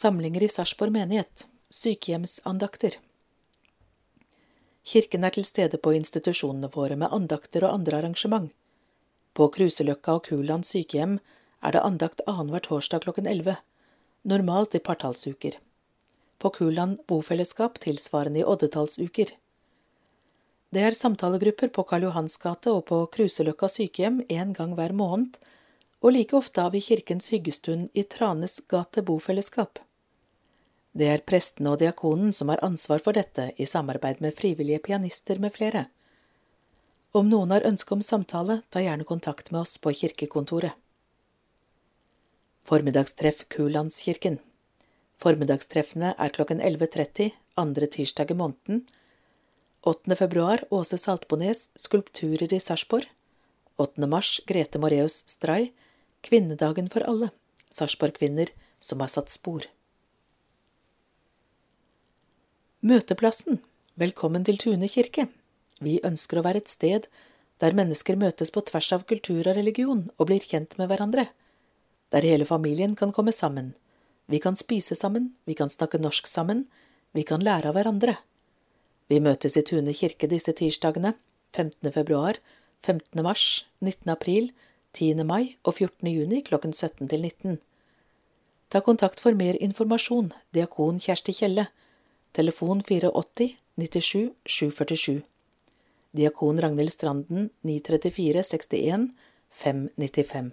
Samlinger 0.00 0.42
i 0.42 0.48
Sarpsborg 0.50 0.96
menighet. 0.96 1.46
Sykehjemsandakter. 1.70 2.98
Kirken 4.82 5.30
er 5.30 5.38
til 5.38 5.46
stede 5.46 5.78
på 5.78 5.94
institusjonene 5.94 6.74
våre 6.74 6.98
med 6.98 7.14
andakter 7.14 7.68
og 7.68 7.78
andre 7.78 8.02
arrangement. 8.02 8.50
På 9.30 9.46
Kruseløkka 9.46 10.18
og 10.18 10.26
Kuland 10.32 10.66
sykehjem 10.66 11.20
er 11.62 11.78
det 11.78 11.86
andakt 11.86 12.26
annenhver 12.26 12.66
torsdag 12.66 13.06
klokken 13.06 13.30
11, 13.30 13.60
normalt 14.26 14.74
i 14.74 14.82
partallsuker. 14.82 15.62
På 16.42 16.50
Kuland 16.50 16.98
bofellesskap 17.06 17.78
tilsvarende 17.78 18.42
i 18.42 18.48
oddetallsuker. 18.56 19.38
Det 20.68 20.82
er 20.84 20.92
samtalegrupper 20.92 21.70
på 21.72 21.82
Karl 21.88 22.04
Johans 22.04 22.34
gate 22.42 22.72
og 22.76 22.82
på 22.90 22.98
Kruseløkka 23.14 23.70
sykehjem 23.72 24.18
en 24.28 24.50
gang 24.52 24.74
hver 24.76 24.92
måned, 24.92 25.38
og 26.04 26.12
like 26.12 26.36
ofte 26.36 26.60
har 26.60 26.74
vi 26.74 26.82
Kirkens 26.84 27.30
hyggestund 27.32 27.88
i 27.96 28.04
Tranes 28.04 28.60
gate 28.68 29.00
bofellesskap. 29.02 29.80
Det 30.92 31.08
er 31.08 31.24
prestene 31.24 31.72
og 31.72 31.80
diakonen 31.80 32.34
som 32.36 32.52
har 32.52 32.60
ansvar 32.66 33.00
for 33.00 33.16
dette, 33.16 33.48
i 33.56 33.64
samarbeid 33.64 34.20
med 34.20 34.36
frivillige 34.36 34.82
pianister 34.84 35.40
med 35.40 35.56
flere. 35.56 35.86
Om 37.16 37.32
noen 37.32 37.56
har 37.56 37.64
ønske 37.64 37.96
om 37.96 38.04
samtale, 38.04 38.60
ta 38.68 38.84
gjerne 38.84 39.08
kontakt 39.08 39.48
med 39.50 39.62
oss 39.62 39.78
på 39.80 39.94
kirkekontoret. 39.96 40.76
Formiddagstreff 42.68 43.46
Kulandskirken. 43.48 44.36
Formiddagstreffene 45.16 46.12
er 46.12 46.36
klokken 46.36 46.60
11.30 46.60 47.32
andre 47.56 47.88
tirsdag 47.88 48.36
i 48.36 48.36
måneden. 48.36 48.84
8. 49.80 50.16
februar 50.16 50.64
Åse 50.70 50.98
Saltbones 50.98 51.70
Skulpturer 51.74 52.52
i 52.52 52.60
Sarpsborg. 52.60 53.04
8. 53.76 54.06
mars 54.06 54.40
Grete 54.46 54.78
Moreus 54.78 55.28
Stray 55.28 55.70
Kvinnedagen 56.20 56.90
for 56.90 57.00
alle. 57.06 57.28
Sarpsborg-kvinner 57.70 58.50
som 58.80 59.00
har 59.00 59.06
satt 59.06 59.30
spor. 59.30 59.68
Møteplassen. 62.80 63.60
Velkommen 63.94 64.42
til 64.42 64.58
Tune 64.58 64.90
kirke. 64.90 65.28
Vi 65.78 66.00
ønsker 66.02 66.40
å 66.40 66.46
være 66.48 66.64
et 66.64 66.74
sted 66.74 67.06
der 67.62 67.78
mennesker 67.78 68.18
møtes 68.18 68.50
på 68.50 68.66
tvers 68.66 68.90
av 68.98 69.06
kultur 69.06 69.46
og 69.46 69.54
religion 69.54 70.08
og 70.16 70.32
blir 70.32 70.42
kjent 70.42 70.74
med 70.82 70.90
hverandre. 70.90 71.28
Der 72.10 72.26
hele 72.26 72.50
familien 72.50 72.98
kan 72.98 73.14
komme 73.14 73.30
sammen. 73.30 73.76
Vi 74.26 74.42
kan 74.42 74.58
spise 74.58 74.98
sammen, 74.98 75.36
vi 75.46 75.54
kan 75.54 75.70
snakke 75.70 76.02
norsk 76.02 76.26
sammen, 76.26 76.66
vi 77.14 77.22
kan 77.22 77.46
lære 77.46 77.70
av 77.70 77.78
hverandre. 77.78 78.18
Vi 79.08 79.20
møtes 79.24 79.56
i 79.56 79.64
Tune 79.64 79.94
kirke 79.96 80.28
disse 80.28 80.52
tirsdagene, 80.52 81.14
15. 81.56 81.92
februar, 81.92 82.36
15. 82.84 83.22
mars, 83.24 83.66
19. 83.80 84.10
april, 84.12 84.50
10. 84.92 85.24
mai 85.24 85.56
og 85.64 85.78
14. 85.78 86.08
juni 86.12 86.42
klokken 86.44 86.72
17 86.72 87.08
til 87.08 87.24
19. 87.24 87.58
Ta 88.68 88.80
kontakt 88.84 89.20
for 89.24 89.32
mer 89.32 89.56
informasjon, 89.64 90.32
diakon 90.52 91.00
Kjersti 91.00 91.32
Kjelle, 91.32 91.68
telefon 92.36 92.82
480 92.84 93.56
97 93.78 94.34
747. 94.44 95.22
Diakon 96.12 96.60
Ragnhild 96.60 96.92
Stranden 96.92 97.50
934 97.64 98.42
61 98.44 99.10
595. 99.50 100.52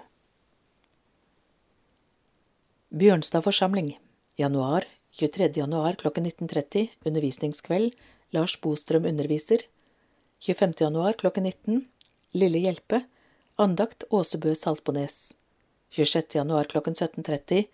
Bjørnstad 2.96 3.44
forsamling, 3.44 3.96
januar, 4.40 4.86
23. 5.20 5.52
januar 5.60 5.98
klokken 6.00 6.28
19.30, 6.28 6.88
undervisningskveld, 7.04 7.92
Lars 8.34 8.56
Bostrøm 8.62 9.06
underviser. 9.06 9.66
25. 10.40 10.74
januar 10.82 11.14
klokken 11.14 11.44
19, 11.44 11.86
Lille 12.32 12.58
Hjelpe, 12.58 13.02
andakt 13.58 14.04
Åsebø 14.10 14.56
Saltbones. 14.56 15.36
26. 15.90 16.36
januar 16.36 16.70
klokken 16.72 16.94
17.30, 16.94 17.68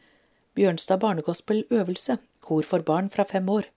Bjørnstad 0.56 1.00
barnegospel 1.00 1.64
øvelse, 1.72 2.18
kor 2.40 2.64
for 2.68 2.84
barn 2.86 3.10
fra 3.10 3.24
fem 3.24 3.50
år. 3.50 3.70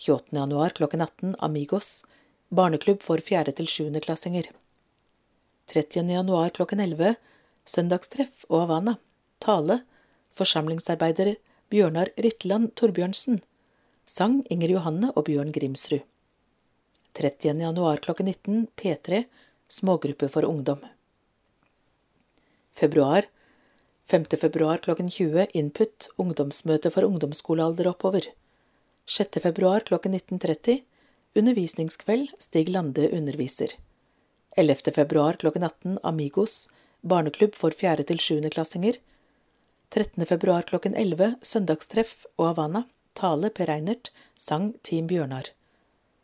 28. 0.00 0.38
januar 0.38 0.74
klokken 0.74 1.04
18 1.04 1.36
Amigos, 1.38 2.04
barneklubb 2.48 3.02
for 3.02 3.20
fjerde 3.20 3.52
til 3.52 3.68
sjuendeklassinger. 3.68 4.48
30. 5.70 6.08
januar 6.10 6.50
klokken 6.56 6.80
11 6.80 7.14
Søndagstreff 7.68 8.46
og 8.48 8.64
Havana, 8.64 8.96
tale, 9.40 9.82
forsamlingsarbeider 10.34 11.36
Bjørnar 11.70 12.10
Rytland 12.18 12.72
Torbjørnsen, 12.74 13.38
sang 14.04 14.40
Inger 14.50 14.76
Johanne 14.76 15.12
og 15.16 15.24
Bjørn 15.28 15.52
Grimsrud. 15.52 16.02
30. 17.12 17.60
januar 17.60 18.00
klokken 18.04 18.26
19 18.26 18.66
P3, 18.76 19.24
smågruppe 19.68 20.28
for 20.28 20.46
ungdom. 20.46 20.80
Februar 22.72 23.26
5. 24.10 24.24
februar 24.40 24.78
klokken 24.78 25.10
20 25.10 25.46
Input, 25.54 26.08
ungdomsmøte 26.16 26.90
for 26.90 27.06
ungdomsskolealder 27.06 27.90
oppover. 27.92 28.24
6. 29.06 29.38
februar 29.42 29.84
klokken 29.86 30.14
19.30 30.14 30.80
Undervisningskveld 31.38 32.32
Stig 32.38 32.68
Lande 32.68 33.08
underviser. 33.10 33.76
11. 34.56 34.92
februar 34.96 35.38
klokken 35.38 35.62
18 35.62 35.98
Amigos 36.02 36.68
barneklubb 37.02 37.54
for 37.54 37.70
4. 37.70 38.02
til 38.02 38.18
7. 38.18 38.50
klassinger. 38.50 38.98
13. 39.90 40.26
februar 40.26 40.66
klokken 40.66 40.94
11 40.94 41.36
Søndagstreff 41.42 42.26
og 42.36 42.50
Havana 42.50 42.84
tale 43.12 43.50
Per 43.50 43.70
Einert, 43.70 44.12
sang 44.36 44.74
Team 44.82 45.06
Bjørnar. 45.06 45.50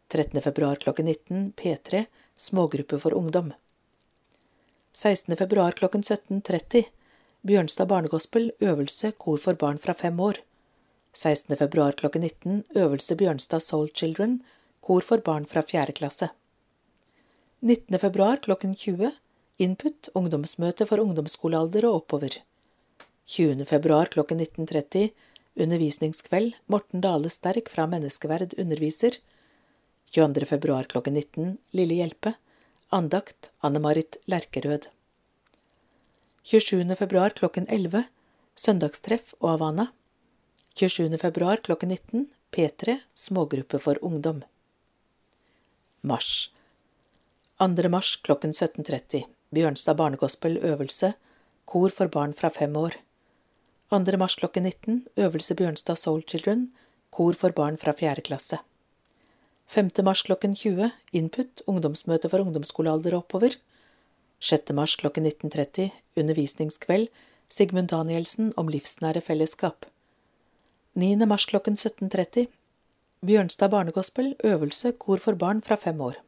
13. 0.09 0.41
februar 0.41 0.77
klokken 0.77 1.07
19 1.07 1.53
P3 1.57 2.07
smågruppe 2.37 2.99
for 2.99 3.15
ungdom. 3.15 3.53
16. 4.93 5.37
februar 5.37 5.73
klokken 5.73 6.03
17.30 6.03 6.85
Bjørnstad 7.47 7.87
barnegospel 7.87 8.53
øvelse 8.61 9.13
kor 9.13 9.39
for 9.39 9.55
barn 9.55 9.79
fra 9.79 9.95
fem 9.95 10.21
år. 10.21 10.41
16. 11.13 11.57
februar 11.57 11.93
klokken 11.93 12.23
19 12.23 12.65
øvelse 12.75 13.17
Bjørnstad 13.17 13.61
Soul 13.61 13.89
Children, 13.95 14.41
kor 14.81 15.01
for 15.01 15.19
barn 15.19 15.47
fra 15.47 15.63
fjerde 15.63 15.93
klasse. 15.93 16.29
19. 17.61 17.99
februar 17.99 18.37
klokken 18.37 18.75
20 18.75 19.13
Input 19.59 20.09
ungdomsmøte 20.13 20.85
for 20.85 21.01
ungdomsskolealder 21.01 21.87
og 21.89 22.03
oppover. 22.03 22.35
20. 23.27 23.65
februar 23.65 24.11
klokken 24.13 24.41
19.30 24.41 25.09
Undervisningskveld 25.57 26.53
Morten 26.67 27.01
Dale 27.01 27.31
Sterk 27.31 27.69
fra 27.73 27.87
Menneskeverd 27.87 28.55
underviser. 28.61 29.15
22. 30.11 30.45
februar 30.47 30.85
klokken 30.85 31.15
19 31.15 31.57
Lille 31.71 31.95
Hjelpe 31.95 32.35
Andakt 32.93 33.51
Anne-Marit 33.65 34.19
Lerkerød. 34.25 34.87
27. 36.43 36.97
februar 36.97 37.31
klokken 37.31 37.65
11 37.69 38.05
Søndagstreff 38.55 39.33
og 39.39 39.55
Havana 39.55 39.87
27. 40.75 41.17
februar 41.19 41.65
klokken 41.65 41.89
19 41.89 42.29
P3 42.53 42.99
Smågruppe 43.15 43.81
for 43.81 44.05
ungdom. 44.05 44.45
Mars 46.01 46.51
2. 47.65 47.89
mars 47.89 48.17
klokken 48.17 48.53
17.30 48.53 49.25
Bjørnstad 49.57 49.97
barnegospel 49.97 50.61
øvelse 50.61 51.15
Kor 51.65 51.89
for 51.89 52.13
barn 52.13 52.37
fra 52.37 52.53
fem 52.53 52.77
år. 52.77 53.06
2. 53.91 54.17
mars 54.19 54.35
klokken 54.35 54.65
19 54.67 55.05
Øvelse 55.17 55.55
Bjørnstad 55.55 55.97
Soul 55.97 56.23
Children 56.27 56.73
Kor 57.11 57.37
for 57.39 57.53
barn 57.55 57.77
fra 57.79 57.93
4. 57.93 58.25
klasse. 58.27 58.59
5. 59.67 59.91
mars 60.03 60.23
klokken 60.27 60.57
20 60.57 60.91
Input 61.13 61.63
ungdomsmøte 61.71 62.29
for 62.29 62.43
ungdomsskolealder 62.43 63.15
og 63.15 63.23
oppover. 63.23 63.55
6. 64.41 64.75
mars 64.75 64.97
klokken 64.97 65.27
19.30 65.27 65.91
Undervisningskveld 66.17 67.07
Sigmund 67.49 67.89
Danielsen 67.95 68.53
om 68.57 68.67
livsnære 68.69 69.23
fellesskap. 69.23 69.87
9. 70.95 71.15
mars 71.23 71.47
klokken 71.47 71.79
17.30 71.79 72.49
Bjørnstad 73.23 73.71
barnegospel 73.71 74.35
øvelse 74.45 74.97
kor 74.99 75.23
for 75.23 75.39
barn 75.39 75.63
fra 75.63 75.79
fem 75.79 76.01
år. 76.01 76.19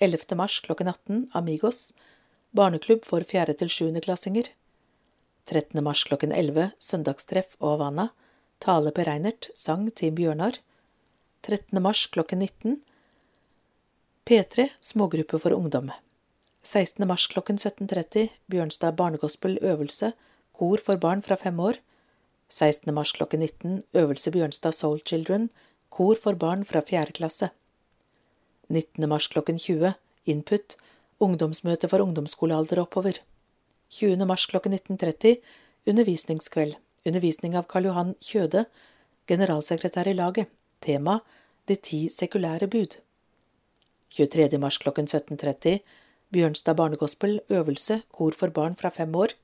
11. 0.00 0.34
mars 0.34 0.58
klokken 0.60 0.88
18 0.88 1.30
Amigos 1.34 1.92
barneklubb 2.50 3.06
for 3.06 3.22
fjerde 3.22 3.52
til 3.52 3.70
7. 3.70 3.94
klassinger. 4.00 4.55
13. 5.46 5.84
mars 5.84 6.04
klokken 6.04 6.32
11 6.32 6.72
søndagstreff 6.82 7.54
og 7.60 7.76
Havana. 7.76 8.08
tale 8.58 8.90
Per 8.90 9.06
Reinert 9.06 9.46
sang 9.54 9.84
Team 9.94 10.16
Bjørnar. 10.18 10.58
13. 11.46 11.78
mars 11.82 12.06
klokken 12.10 12.40
19 12.42 12.80
P3 14.26 14.68
smågruppe 14.82 15.38
for 15.38 15.54
ungdom. 15.54 15.92
16. 16.62 17.06
mars 17.06 17.28
klokken 17.30 17.60
17.30 17.62 18.26
Bjørnstad 18.50 18.96
barnegospel 18.98 19.58
øvelse 19.62 20.12
kor 20.52 20.82
for 20.82 20.98
barn 20.98 21.22
fra 21.22 21.38
fem 21.38 21.60
år. 21.60 21.78
16. 22.48 22.94
mars 22.94 23.12
klokken 23.12 23.40
19 23.40 23.82
Øvelse 23.94 24.30
Bjørnstad 24.34 24.74
Soul 24.74 24.98
Children 25.06 25.50
kor 25.90 26.18
for 26.18 26.34
barn 26.34 26.64
fra 26.64 26.82
fjerde 26.82 27.12
klasse. 27.12 27.50
19. 28.68 29.08
mars 29.08 29.28
klokken 29.28 29.62
20 29.62 29.94
Input 30.26 30.76
ungdomsmøte 31.20 31.88
for 31.88 32.02
ungdomsskolealder 32.02 32.82
oppover. 32.82 33.22
20. 33.90 34.24
mars 34.26 34.46
klokken 34.46 34.72
19.30 34.72 35.36
undervisningskveld 35.86 36.76
undervisning 37.06 37.54
av 37.56 37.68
Karl 37.70 37.86
Johan 37.86 38.14
Kjøde, 38.18 38.64
generalsekretær 39.30 40.08
i 40.10 40.14
laget. 40.16 40.50
Tema 40.82 41.20
De 41.66 41.74
ti 41.74 42.06
sekulære 42.10 42.66
bud. 42.70 42.98
23. 44.10 44.58
mars 44.58 44.78
klokken 44.78 45.06
17.30 45.06 45.78
Bjørnstad 46.34 46.76
barnegospel 46.78 47.40
øvelse 47.50 48.00
kor 48.10 48.34
for 48.34 48.50
barn 48.50 48.74
fra 48.74 48.90
fem 48.90 49.14
år. 49.14 49.34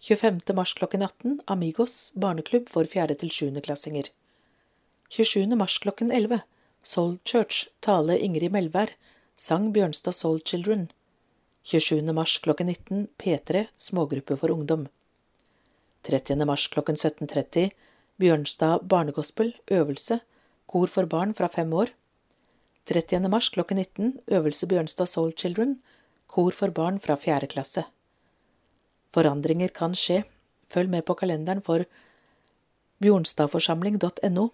25. 0.00 0.54
mars 0.54 0.74
klokken 0.76 1.02
18 1.02 1.40
Amigos 1.46 2.12
barneklubb 2.20 2.68
for 2.68 2.84
fjerde 2.84 3.14
til 3.14 3.32
sjuendeklassinger. 3.32 4.12
27. 5.10 5.56
mars 5.56 5.78
klokken 5.78 6.12
11 6.12 6.42
Soul 6.82 7.18
Church 7.24 7.68
tale 7.80 8.18
Ingrid 8.20 8.52
Melvær 8.52 8.92
sang 9.36 9.72
Bjørnstad 9.72 10.12
Soul 10.12 10.40
Children. 10.44 10.90
27. 11.66 12.12
mars 12.12 12.38
klokken 12.38 12.66
19 12.66 13.08
P3 13.18 13.66
smågruppe 13.76 14.36
for 14.36 14.50
ungdom. 14.50 14.86
30. 16.02 16.44
mars 16.46 16.68
klokken 16.68 16.94
17.30 16.94 17.70
Bjørnstad 18.22 18.84
barnegospel 18.86 19.50
øvelse 19.74 20.20
kor 20.70 20.86
for 20.86 21.10
barn 21.10 21.34
fra 21.34 21.48
fem 21.48 21.72
år. 21.72 21.90
30. 22.86 23.26
mars 23.28 23.48
klokken 23.50 23.82
19 23.82 24.12
øvelse 24.30 24.66
Bjørnstad 24.66 25.10
Soul 25.10 25.32
Children 25.32 25.80
kor 26.30 26.54
for 26.54 26.70
barn 26.70 27.00
fra 27.00 27.18
fjerde 27.18 27.50
klasse. 27.50 27.82
Forandringer 29.10 29.74
kan 29.74 29.98
skje. 29.98 30.22
Følg 30.70 30.90
med 30.90 31.02
på 31.02 31.18
kalenderen 31.18 31.64
for 31.66 31.82
bjornstadforsamling.no. 33.02 34.48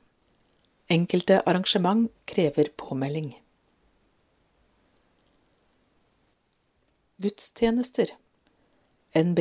Enkelte 0.89 1.43
arrangement 1.45 2.09
krever 2.25 2.73
påmelding. 2.77 3.42
Gudstjenester 7.23 8.11
NB 9.15 9.39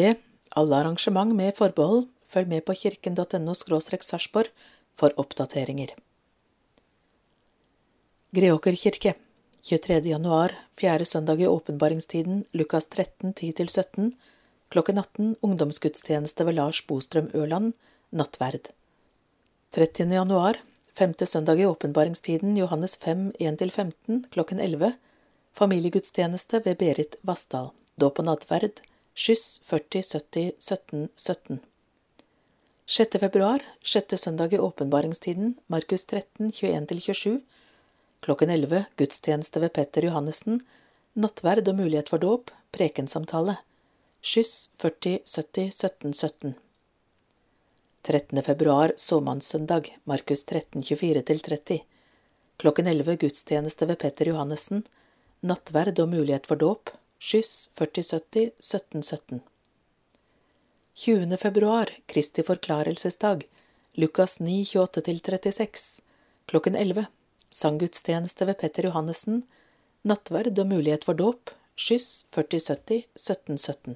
alle 0.60 0.76
arrangement 0.76 1.34
med 1.36 1.56
forbehold, 1.58 2.06
følg 2.28 2.50
med 2.52 2.66
på 2.68 2.76
kirken.no 2.76 3.54
sarpsborg 3.56 4.52
for 4.94 5.16
oppdateringer. 5.18 5.94
Greåker 8.36 8.76
kirke 8.80 9.16
23. 9.62 10.02
januar, 10.10 10.54
fjerde 10.80 11.06
søndag 11.06 11.42
i 11.42 11.48
åpenbaringstiden, 11.48 12.46
Lukas 12.54 12.88
13, 12.88 13.34
10-17, 13.34 14.12
klokken 14.70 14.98
18 14.98 15.36
ungdomsgudstjeneste 15.42 16.46
ved 16.48 16.58
Lars 16.58 16.82
Bostrøm 16.88 17.30
Ørland, 17.34 17.74
nattverd. 18.12 18.72
30. 19.72 20.10
januar, 20.12 20.58
femte 20.98 21.26
søndag 21.26 21.62
i 21.62 21.66
åpenbaringstiden, 21.66 22.58
Johannes 22.58 22.98
5, 22.98 23.32
1-15, 23.40 24.26
klokken 24.34 24.60
11, 24.60 24.94
familiegudstjeneste 25.54 26.62
ved 26.66 26.78
Berit 26.78 27.16
Vassdal, 27.28 27.72
dåp 28.00 28.20
og 28.20 28.28
nattverd, 28.30 28.82
Skyss 29.14 29.60
40 29.68 30.04
70 30.04 30.52
17 30.60 31.10
17. 31.16 31.60
6. 32.92 33.20
februar, 33.20 33.64
sjette 33.84 34.18
søndag 34.18 34.54
i 34.54 34.60
åpenbaringstiden, 34.60 35.54
Markus 35.68 36.06
13, 36.06 36.52
21–27, 36.52 37.42
klokken 38.20 38.50
11, 38.50 38.86
gudstjeneste 38.98 39.60
ved 39.60 39.74
Petter 39.76 40.08
Johannessen, 40.08 40.62
nattverd 41.14 41.68
og 41.68 41.78
mulighet 41.80 42.12
for 42.12 42.24
dåp, 42.24 42.52
prekensamtale, 42.72 43.58
skyss 44.24 44.70
40 44.80 45.20
70 45.28 45.72
17 45.76 46.14
17. 46.14 46.56
13. 48.02 48.44
februar, 48.44 48.96
såmannssøndag, 48.98 49.92
Markus 50.04 50.44
13, 50.44 50.82
24–30, 50.82 51.84
klokken 52.58 52.88
11, 52.88 53.20
gudstjeneste 53.28 53.88
ved 53.92 54.00
Petter 54.00 54.32
Johannessen, 54.32 54.86
nattverd 55.42 56.00
og 56.00 56.12
mulighet 56.12 56.50
for 56.50 56.60
dåp, 56.62 56.92
Skyss 57.22 57.70
4070 57.78 58.52
1717 58.58 59.42
20. 60.94 61.38
februar, 61.38 61.90
Kristi 62.06 62.44
forklarelsesdag, 62.44 63.44
Lukas 63.94 64.40
9, 64.40 64.64
28–36, 64.64 66.02
klokken 66.46 66.76
11, 66.76 67.06
sanggudstjeneste 67.50 68.46
ved 68.46 68.58
Petter 68.60 68.86
Johannessen, 68.90 69.44
nattverd 70.02 70.60
og 70.60 70.68
mulighet 70.68 71.08
for 71.08 71.18
dåp, 71.18 71.54
skyss 71.80 72.26
4070 72.36 73.06
1717. 73.18 73.96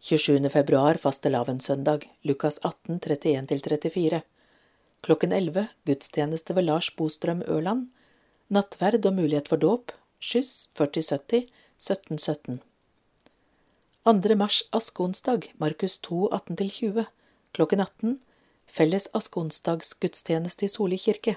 27. 0.00 0.50
februar, 0.50 0.98
fastelavnssøndag, 1.00 2.04
Lukas 2.28 2.58
18, 2.62 3.00
31–34, 3.00 4.20
klokken 5.00 5.32
11, 5.32 5.66
gudstjeneste 5.86 6.54
ved 6.54 6.68
Lars 6.68 6.90
Bostrøm 6.96 7.42
Ørland, 7.46 7.88
nattverd 8.48 9.06
og 9.06 9.16
mulighet 9.18 9.48
for 9.50 9.60
dåp, 9.60 9.92
skyss 10.20 10.68
4070 10.76 11.48
1717. 11.78 12.60
2. 14.08 14.36
mars 14.40 14.62
askeonsdag, 14.72 15.50
Markus 15.60 15.98
2, 15.98 16.28
18–20, 16.32 17.04
klokken 17.52 17.80
18, 17.84 18.14
felles 18.66 19.08
askeonsdagsgudstjeneste 19.14 20.64
i 20.64 20.72
Soli 20.72 20.96
kirke. 20.96 21.36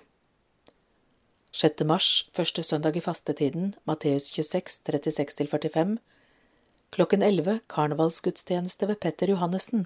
6. 1.52 1.84
mars, 1.84 2.30
første 2.32 2.64
søndag 2.64 2.96
i 2.96 3.04
fastetiden, 3.04 3.74
Matteus 3.84 4.32
26, 4.32 4.80
36–45, 4.88 5.98
klokken 6.96 7.22
11, 7.22 7.60
karnevalsgudstjeneste 7.68 8.88
ved 8.88 9.02
Petter 9.04 9.34
Johannessen. 9.36 9.86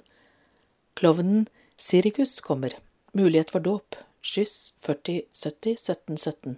Klovnen 0.94 1.48
Sirikus 1.78 2.40
kommer, 2.40 2.78
mulighet 3.14 3.50
for 3.52 3.60
dåp, 3.60 3.98
skyss 4.22 4.76
40 4.78 5.26
70 5.34 5.76
17 5.82 6.18
17. 6.18 6.58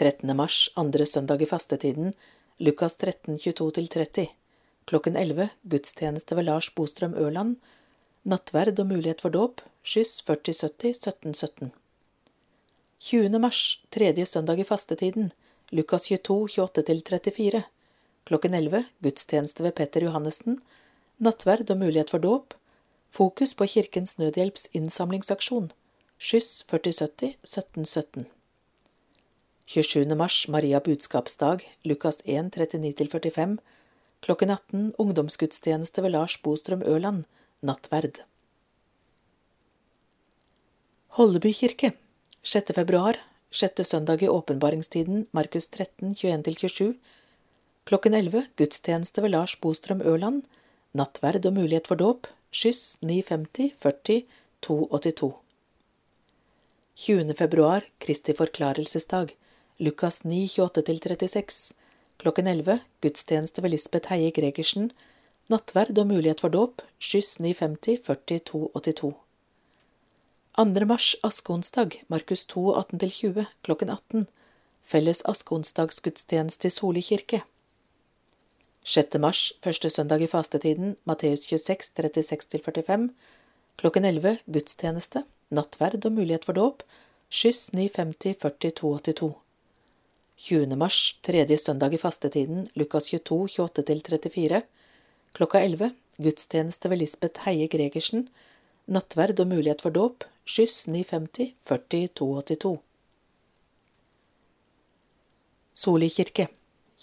13. 0.00 0.36
mars, 0.36 0.70
andre 0.80 1.04
søndag 1.06 1.42
i 1.42 1.46
fastetiden, 1.46 2.14
Lukas 2.56 2.94
13, 2.96 3.36
22–30, 3.36 4.30
klokken 4.88 5.16
11, 5.16 5.50
gudstjeneste 5.62 6.38
ved 6.38 6.46
Lars 6.48 6.70
Bostrøm 6.72 7.12
Ørland, 7.20 7.58
nattverd 8.24 8.80
og 8.80 8.88
mulighet 8.88 9.20
for 9.20 9.34
dåp, 9.34 9.60
skyss 9.84 10.22
4070 10.24 10.94
1717. 10.94 11.74
20. 13.10 13.42
mars, 13.44 13.60
tredje 13.92 14.24
søndag 14.24 14.64
i 14.64 14.68
fastetiden, 14.70 15.34
Lukas 15.68 16.08
22, 16.08 16.48
28–34, 16.56 17.62
klokken 18.24 18.56
11, 18.56 18.84
gudstjeneste 19.04 19.68
ved 19.68 19.76
Petter 19.76 20.08
Johannessen, 20.08 20.62
nattverd 21.20 21.76
og 21.76 21.84
mulighet 21.84 22.16
for 22.16 22.24
dåp, 22.24 22.56
fokus 23.12 23.52
på 23.52 23.68
Kirkens 23.76 24.16
Nødhjelps 24.16 24.70
innsamlingsaksjon, 24.72 25.72
skyss 26.16 26.62
4070 26.72 27.36
1717. 27.44 28.30
27. 29.70 30.16
mars, 30.16 30.48
Maria 30.48 30.80
budskapsdag, 30.80 31.60
Lukas 31.82 32.18
1, 32.24 32.50
39–45, 32.56 33.58
klokken 34.20 34.50
18, 34.50 34.94
ungdomsgudstjeneste 34.98 36.02
ved 36.02 36.10
Lars 36.10 36.34
Bostrøm 36.42 36.82
Ørland, 36.82 37.20
nattverd. 37.62 38.24
Holleby 41.20 41.52
kirke, 41.54 41.92
6. 42.42 42.74
februar, 42.74 43.20
sjette 43.54 43.86
søndag 43.86 44.24
i 44.26 44.32
åpenbaringstiden, 44.32 45.28
Markus 45.30 45.70
13, 45.70 46.16
21–27, 46.18 46.96
klokken 47.86 48.18
11, 48.18 48.48
gudstjeneste 48.58 49.22
ved 49.22 49.36
Lars 49.36 49.54
Bostrøm 49.54 50.02
Ørland, 50.02 50.42
nattverd 50.98 51.46
og 51.46 51.54
mulighet 51.60 51.86
for 51.86 51.94
dåp, 51.94 52.26
skyss 52.50 52.98
950 53.06 53.70
40 53.78 54.24
282. 54.66 55.30
20. 57.06 57.38
februar, 57.38 57.86
Kristi 58.02 58.34
forklarelsesdag, 58.34 59.36
Lukas 59.80 60.24
9, 60.24 60.48
28-36, 60.58 61.72
klokken 62.16 62.46
11, 62.46 62.78
gudstjeneste 63.00 63.62
ved 63.62 63.70
Lisbeth 63.72 64.10
Heie 64.12 64.28
Gregersen, 64.30 64.90
nattverd 65.48 65.96
og 66.02 66.10
mulighet 66.10 66.42
for 66.44 66.52
dåp, 66.52 66.84
skyss 67.00 67.38
950 67.40 68.02
40 68.04 68.42
282. 68.50 69.14
2. 70.60 70.84
mars, 70.84 71.16
askeonsdag, 71.24 71.96
Markus 72.12 72.44
2, 72.52 72.66
18-20, 72.82 73.48
klokken 73.64 73.96
18, 73.96 74.28
felles 74.84 75.24
askeonsdagsgudstjeneste 75.24 76.68
i 76.68 76.76
Soli 76.76 77.00
kirke. 77.00 77.40
6. 78.84 79.16
mars, 79.16 79.46
første 79.64 79.88
søndag 79.88 80.20
i 80.20 80.28
fastetiden, 80.28 80.98
Matteus 81.08 81.48
26, 81.48 81.94
36-45, 82.04 83.12
klokken 83.80 84.04
11, 84.04 84.42
gudstjeneste, 84.44 85.24
nattverd 85.48 86.04
og 86.04 86.20
mulighet 86.20 86.44
for 86.44 86.52
dåp, 86.52 86.84
skyss 87.32 87.72
950 87.72 88.36
40 88.44 88.76
282. 88.84 89.38
20. 90.40 90.76
mars, 90.76 91.18
tredje 91.20 91.58
søndag 91.58 91.94
i 91.94 91.98
fastetiden, 91.98 92.68
Lukas 92.72 93.10
22, 93.10 93.46
28-34, 93.46 94.62
klokka 95.36 95.60
11, 95.60 95.90
gudstjeneste 96.16 96.88
ved 96.88 97.02
Lisbeth 97.02 97.44
Heie 97.44 97.66
Gregersen, 97.68 98.22
nattverd 98.88 99.42
og 99.44 99.50
mulighet 99.50 99.84
for 99.84 99.92
dåp, 99.92 100.24
skyss 100.48 100.86
950 100.88 101.52
40 101.68 102.08
282. 102.22 102.72
Soli 105.84 106.08
kirke 106.08 106.48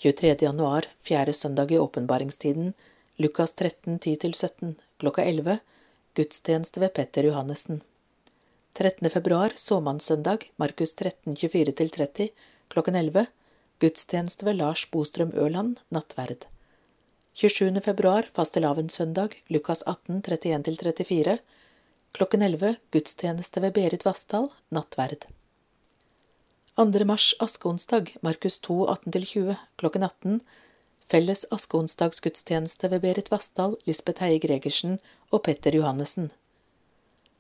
23. 0.01 0.33
januar, 0.49 0.89
fjerde 1.05 1.38
søndag 1.38 1.71
i 1.71 1.77
åpenbaringstiden, 1.77 2.73
Lukas 3.21 3.53
13, 3.53 4.01
10–17, 4.01 4.73
klokka 4.97 5.29
11, 5.29 5.61
gudstjeneste 6.17 6.81
ved 6.81 6.97
Petter 6.97 7.29
Johannessen. 7.29 7.85
13. 8.73 9.13
februar, 9.13 9.53
såmannssøndag, 9.53 10.49
Markus 10.57 10.97
13, 10.97 11.35
24–30, 11.38 12.31
klokken 12.68 12.95
11, 12.95 13.26
gudstjeneste 13.80 14.45
ved 14.45 14.59
Lars 14.61 14.86
Bostrøm 14.91 15.32
Ørland, 15.36 15.80
nattverd. 15.89 16.45
27. 17.38 17.82
februar, 17.82 18.30
fastelavnssøndag, 18.34 19.36
Lukas 19.53 19.84
18, 19.86 20.22
31–34, 20.22 21.38
klokken 22.11 22.41
11, 22.41 22.76
gudstjeneste 22.91 23.61
ved 23.61 23.76
Berit 23.76 24.05
Vassdal, 24.05 24.47
nattverd. 24.74 25.28
2. 26.78 27.05
mars 27.05 27.36
askeonsdag, 27.39 28.15
Markus 28.22 28.59
2, 28.59 28.88
18–20, 28.88 29.55
klokken 29.76 30.03
18, 30.03 30.41
felles 31.05 31.45
askeonsdagsgudstjeneste 31.51 32.89
ved 32.89 33.01
Berit 33.01 33.32
Vassdal, 33.32 33.78
Lisbeth 33.86 34.22
Heie 34.26 34.41
Gregersen 34.41 34.99
og 35.32 35.43
Petter 35.45 35.78
Johannessen. 35.78 36.32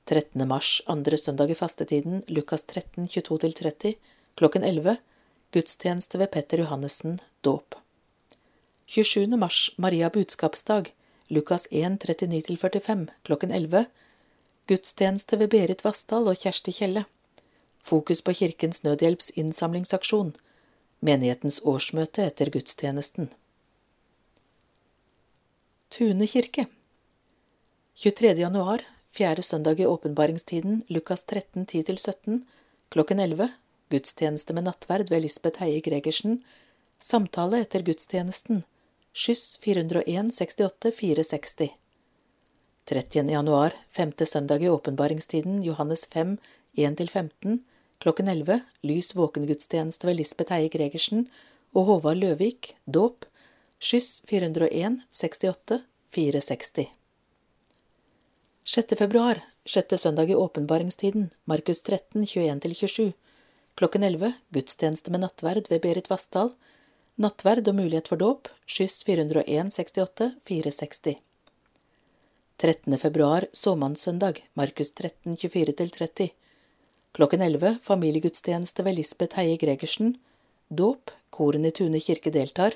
13. 0.05 0.47
mars, 0.47 0.81
andre 0.87 1.17
søndag 1.17 1.49
i 1.51 1.57
fastetiden, 1.57 2.23
Lukas 2.27 2.63
13, 2.63 3.09
22–30, 3.11 3.97
klokken 4.39 4.63
11, 4.63 4.97
gudstjeneste 5.51 6.17
ved 6.17 6.31
Petter 6.31 6.59
Johannessen, 6.63 7.19
dåp. 7.41 7.75
27. 8.85 9.37
mars, 9.37 9.71
Maria 9.77 10.09
budskapsdag, 10.09 10.93
Lukas 11.27 11.67
1, 11.71 11.97
39–45, 12.05 13.07
klokken 13.23 13.51
11, 13.51 13.85
gudstjeneste 14.67 15.37
ved 15.37 15.49
Berit 15.49 15.83
Vassdal 15.85 16.27
og 16.31 16.39
Kjersti 16.39 16.71
Kjelle. 16.71 17.05
Fokus 17.83 18.21
på 18.21 18.33
Kirkens 18.33 18.83
Nødhjelps 18.83 19.29
innsamlingsaksjon. 19.35 20.33
Menighetens 20.99 21.61
årsmøte 21.63 22.25
etter 22.27 22.49
gudstjenesten. 22.51 23.29
Tune 25.93 26.27
kirke 26.27 26.67
23. 27.97 28.33
januar, 28.37 28.83
fjerde 29.11 29.41
søndag 29.41 29.79
i 29.79 29.85
åpenbaringstiden, 29.85 30.83
Lukas 30.87 31.23
13, 31.23 31.65
10–17, 31.65 32.43
klokken 32.89 33.19
11, 33.19 33.47
gudstjeneste 33.89 34.53
med 34.53 34.67
nattverd 34.67 35.11
ved 35.13 35.23
Lisbeth 35.23 35.61
Heie 35.63 35.81
Gregersen, 35.81 36.41
samtale 36.99 37.61
etter 37.63 37.85
gudstjenesten, 37.87 38.63
skyss 39.13 39.57
401 39.63 40.33
68 40.33 40.91
460. 40.99 41.69
30. 42.87 43.31
januar, 43.31 43.73
femte 43.91 44.25
søndag 44.25 44.63
i 44.63 44.69
åpenbaringstiden, 44.69 45.63
Johannes 45.63 46.05
5, 46.07 46.37
1–15, 46.77 47.59
klokken 47.99 48.27
11, 48.27 48.59
lys 48.81 49.15
våkengudstjeneste 49.15 50.07
ved 50.07 50.21
Lisbeth 50.21 50.53
Heie 50.55 50.69
Gregersen 50.71 51.25
og 51.75 51.89
Håvard 51.89 52.21
Løvik, 52.21 52.75
dåp, 52.85 53.25
skyss 53.79 54.21
401 54.29 55.01
68 55.11 55.81
460. 56.15 56.87
6. 58.67 58.95
februar, 58.97 59.43
sjette 59.65 59.97
søndag 59.97 60.31
i 60.31 60.35
åpenbaringstiden, 60.35 61.29
Markus 61.45 61.81
13, 61.81 62.25
21–27, 62.25 63.13
klokken 63.77 64.03
11, 64.03 64.33
gudstjeneste 64.49 65.13
med 65.13 65.23
nattverd 65.23 65.69
ved 65.71 65.83
Berit 65.85 66.09
Vassdal, 66.09 66.51
nattverd 67.15 67.69
og 67.69 67.77
mulighet 67.77 68.09
for 68.11 68.19
dåp, 68.21 68.49
skyss 68.65 69.05
401 69.07 69.71
68 69.77 70.31
460. 70.49 71.21
13. 72.57 72.97
februar, 72.97 73.45
såmannssøndag, 73.53 74.41
Markus 74.57 74.91
13, 74.97 75.37
24–30, 75.37 76.31
Klokken 77.17 77.41
11 77.41 77.77
familiegudstjeneste 77.81 78.83
ved 78.83 78.95
Lisbeth 78.95 79.39
Heie 79.39 79.57
Gregersen. 79.57 80.17
Dåp. 80.69 81.09
Koren 81.29 81.65
i 81.65 81.71
Tune 81.71 81.97
kirke 81.99 82.29
deltar. 82.29 82.75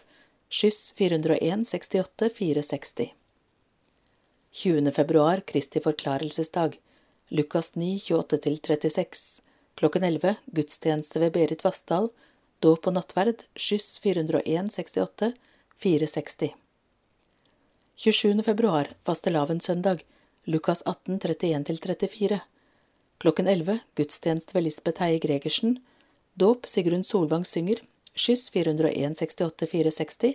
Skyss 0.49 0.93
401 0.97 1.67
68 1.67 2.29
460. 2.33 3.13
20. 4.51 4.91
februar 4.91 5.43
Kristi 5.45 5.79
forklarelsesdag. 5.79 6.79
Lukas 7.29 7.75
9 7.75 7.99
28–36. 8.07 9.41
Klokken 9.75 10.03
11 10.03 10.35
gudstjeneste 10.45 11.19
ved 11.19 11.31
Berit 11.31 11.63
Vassdal. 11.65 12.09
Dåp 12.59 12.87
og 12.87 12.93
nattverd. 12.93 13.45
Skyss 13.55 13.99
401 14.03 14.71
68 14.71 15.31
460. 15.81 16.53
27. 17.95 18.43
februar 18.43 18.93
fastelavnssøndag. 19.05 20.03
Lukas 20.43 20.81
18 20.85 21.19
31–34. 21.19 22.39
Klokken 23.17 23.47
11 23.47 23.79
gudstjeneste 23.95 24.53
ved 24.53 24.63
Lisbeth 24.63 25.01
Heie 25.01 25.19
Gregersen. 25.19 25.79
Dåp 26.33 26.65
Sigrun 26.65 27.03
Solvang 27.03 27.45
synger. 27.45 27.81
Skyss 28.13 28.49
401 28.49 29.17
68 29.17 29.67
460. 29.67 30.33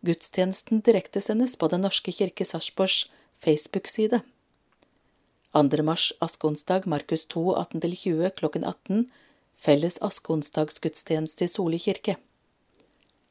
Gudstjenesten 0.00 0.80
direktesendes 0.80 1.56
på 1.56 1.68
Den 1.68 1.84
norske 1.86 2.12
kirke 2.12 2.44
Sarpsborgs 2.44 3.06
Facebook-side. 3.38 4.20
2. 5.52 5.82
mars 5.82 6.12
askeonsdag 6.18 6.86
Markus 6.86 7.26
2 7.26 7.56
18–20 7.56 8.30
klokken 8.30 8.64
18. 8.64 9.10
Felles 9.56 9.98
askeonsdagsgudstjeneste 10.00 11.44
i 11.44 11.48
Soli 11.48 11.78
kirke. 11.78 12.14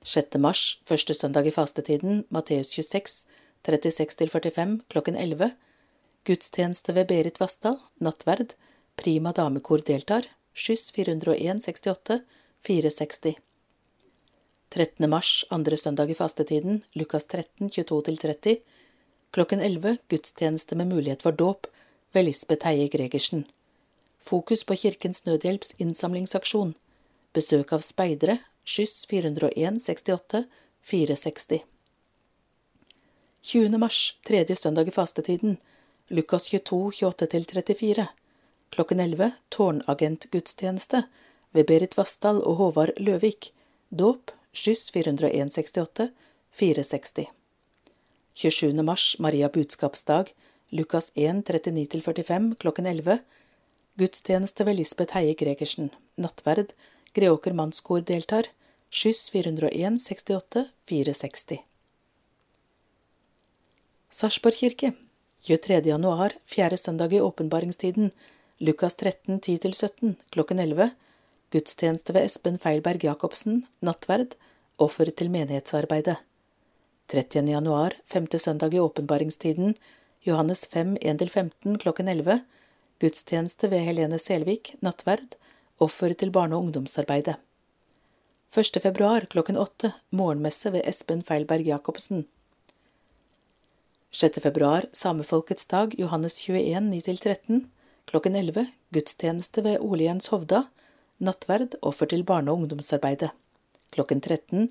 6. 0.03 0.38
mars 0.38 0.61
første 0.86 1.15
søndag 1.17 1.49
i 1.49 1.53
fastetiden 1.55 2.22
Matteus 2.30 2.76
26 2.78 3.26
36–45 3.65 4.78
klokken 4.93 5.17
11. 5.17 5.49
Gudstjeneste 6.30 6.93
ved 6.93 7.09
Berit 7.09 7.41
Vassdal, 7.41 7.80
nattverd, 7.97 8.53
Prima 8.95 9.34
damekor 9.34 9.82
deltar, 9.82 10.30
skyss 10.53 10.93
401 10.93 11.65
68 11.65 12.22
460. 12.61 13.36
13. 14.69 15.09
mars, 15.09 15.34
andre 15.49 15.78
søndag 15.78 16.13
i 16.13 16.22
fastetiden, 16.22 16.84
Lukas 16.93 17.26
13, 17.26 17.74
22–30, 17.74 18.61
klokken 19.34 19.59
11, 19.59 19.97
gudstjeneste 20.07 20.78
med 20.78 20.93
mulighet 20.93 21.26
for 21.26 21.34
dåp 21.34 21.65
ved 22.12 22.26
Lisbeth 22.26 22.66
Heie 22.66 22.88
Gregersen. 22.88 23.45
Fokus 24.20 24.64
på 24.64 24.76
Kirkens 24.76 25.26
Nødhjelps 25.26 25.76
innsamlingsaksjon. 25.78 26.76
Besøk 27.34 27.74
av 27.74 27.84
speidere, 27.86 28.38
skyss 28.64 29.05
401 29.09 29.82
68 29.82 30.43
460. 30.82 31.64
20. 33.41 33.78
mars, 33.78 34.18
tredje 34.28 34.55
søndag 34.55 34.88
i 34.88 34.91
fastetiden, 34.91 35.57
Lukas 36.07 36.47
22, 36.47 36.91
28–34. 36.91 38.05
Klokken 38.70 38.99
11 38.99 39.32
tårnagentgudstjeneste 39.49 41.03
ved 41.51 41.66
Berit 41.66 41.97
Vassdal 41.97 42.43
og 42.43 42.55
Håvard 42.55 42.99
Løvik. 42.99 43.53
Dåp 43.89 44.32
skyss 44.53 44.91
401 44.91 45.53
68 45.53 46.09
460. 46.51 47.26
27. 48.34 48.84
mars 48.84 49.16
Maria 49.20 49.49
budskapsdag 49.49 50.34
Lukas 50.72 51.11
1 51.15 51.43
39–45 51.43 52.55
klokken 52.55 52.86
11. 52.86 53.17
Gudstjeneste 53.99 54.63
ved 54.63 54.76
Lisbeth 54.76 55.13
Heie 55.17 55.34
Gregersen. 55.36 55.89
Nattverd. 56.15 56.72
Greåker 57.13 57.51
mannskor 57.51 57.99
deltar. 58.07 58.47
Skyss 58.89 59.30
401 59.34 59.99
68 59.99 60.65
460. 60.88 61.59
Sarpsborg 64.11 64.55
kirke 64.63 64.93
23. 65.43 65.82
januar, 65.89 66.34
fjerde 66.45 66.78
søndag 66.78 67.13
i 67.13 67.22
åpenbaringstiden, 67.22 68.11
Lukas 68.57 68.95
13, 68.95 69.39
10–17, 69.39 70.13
klokken 70.30 70.59
11, 70.59 70.89
gudstjeneste 71.51 72.13
ved 72.13 72.28
Espen 72.28 72.59
Feilberg 72.59 73.03
Jacobsen, 73.03 73.63
nattverd, 73.80 74.36
offer 74.78 75.09
til 75.09 75.32
menighetsarbeidet. 75.34 76.19
30. 77.07 77.49
januar, 77.49 77.95
femte 78.05 78.39
søndag 78.39 78.76
i 78.76 78.80
åpenbaringstiden, 78.80 79.74
Johannes 80.24 80.67
5, 80.67 80.97
1–15, 81.01 81.78
klokken 81.78 82.07
11, 82.07 82.39
gudstjeneste 82.99 83.67
ved 83.72 83.80
Helene 83.82 84.19
Selvik, 84.19 84.76
nattverd, 84.80 85.34
offer 85.82 86.13
til 86.13 86.30
barne- 86.30 86.53
og 86.53 86.67
ungdomsarbeidet. 86.67 87.39
1. 88.53 88.78
februar 88.84 89.26
klokken 89.26 89.57
8, 89.57 89.89
morgenmesse 90.13 90.69
ved 90.76 90.86
Espen 90.86 91.24
Feilberg 91.26 91.65
Jacobsen. 91.65 92.28
6. 94.11 94.38
februar, 94.43 94.86
samefolkets 94.93 95.65
dag, 95.65 95.97
Johannes 95.97 96.38
21, 96.45 96.91
9–13, 96.91 97.65
klokken 98.05 98.36
11, 98.36 98.67
gudstjeneste 98.93 99.63
ved 99.65 99.82
Ole 99.82 100.03
Jens 100.03 100.28
Hovda, 100.28 100.67
nattverd, 101.17 101.80
offer 101.82 102.05
til 102.05 102.22
barne- 102.24 102.51
og 102.51 102.61
ungdomsarbeidet. 102.61 103.32
Klokken 103.89 104.22
13, 104.22 104.69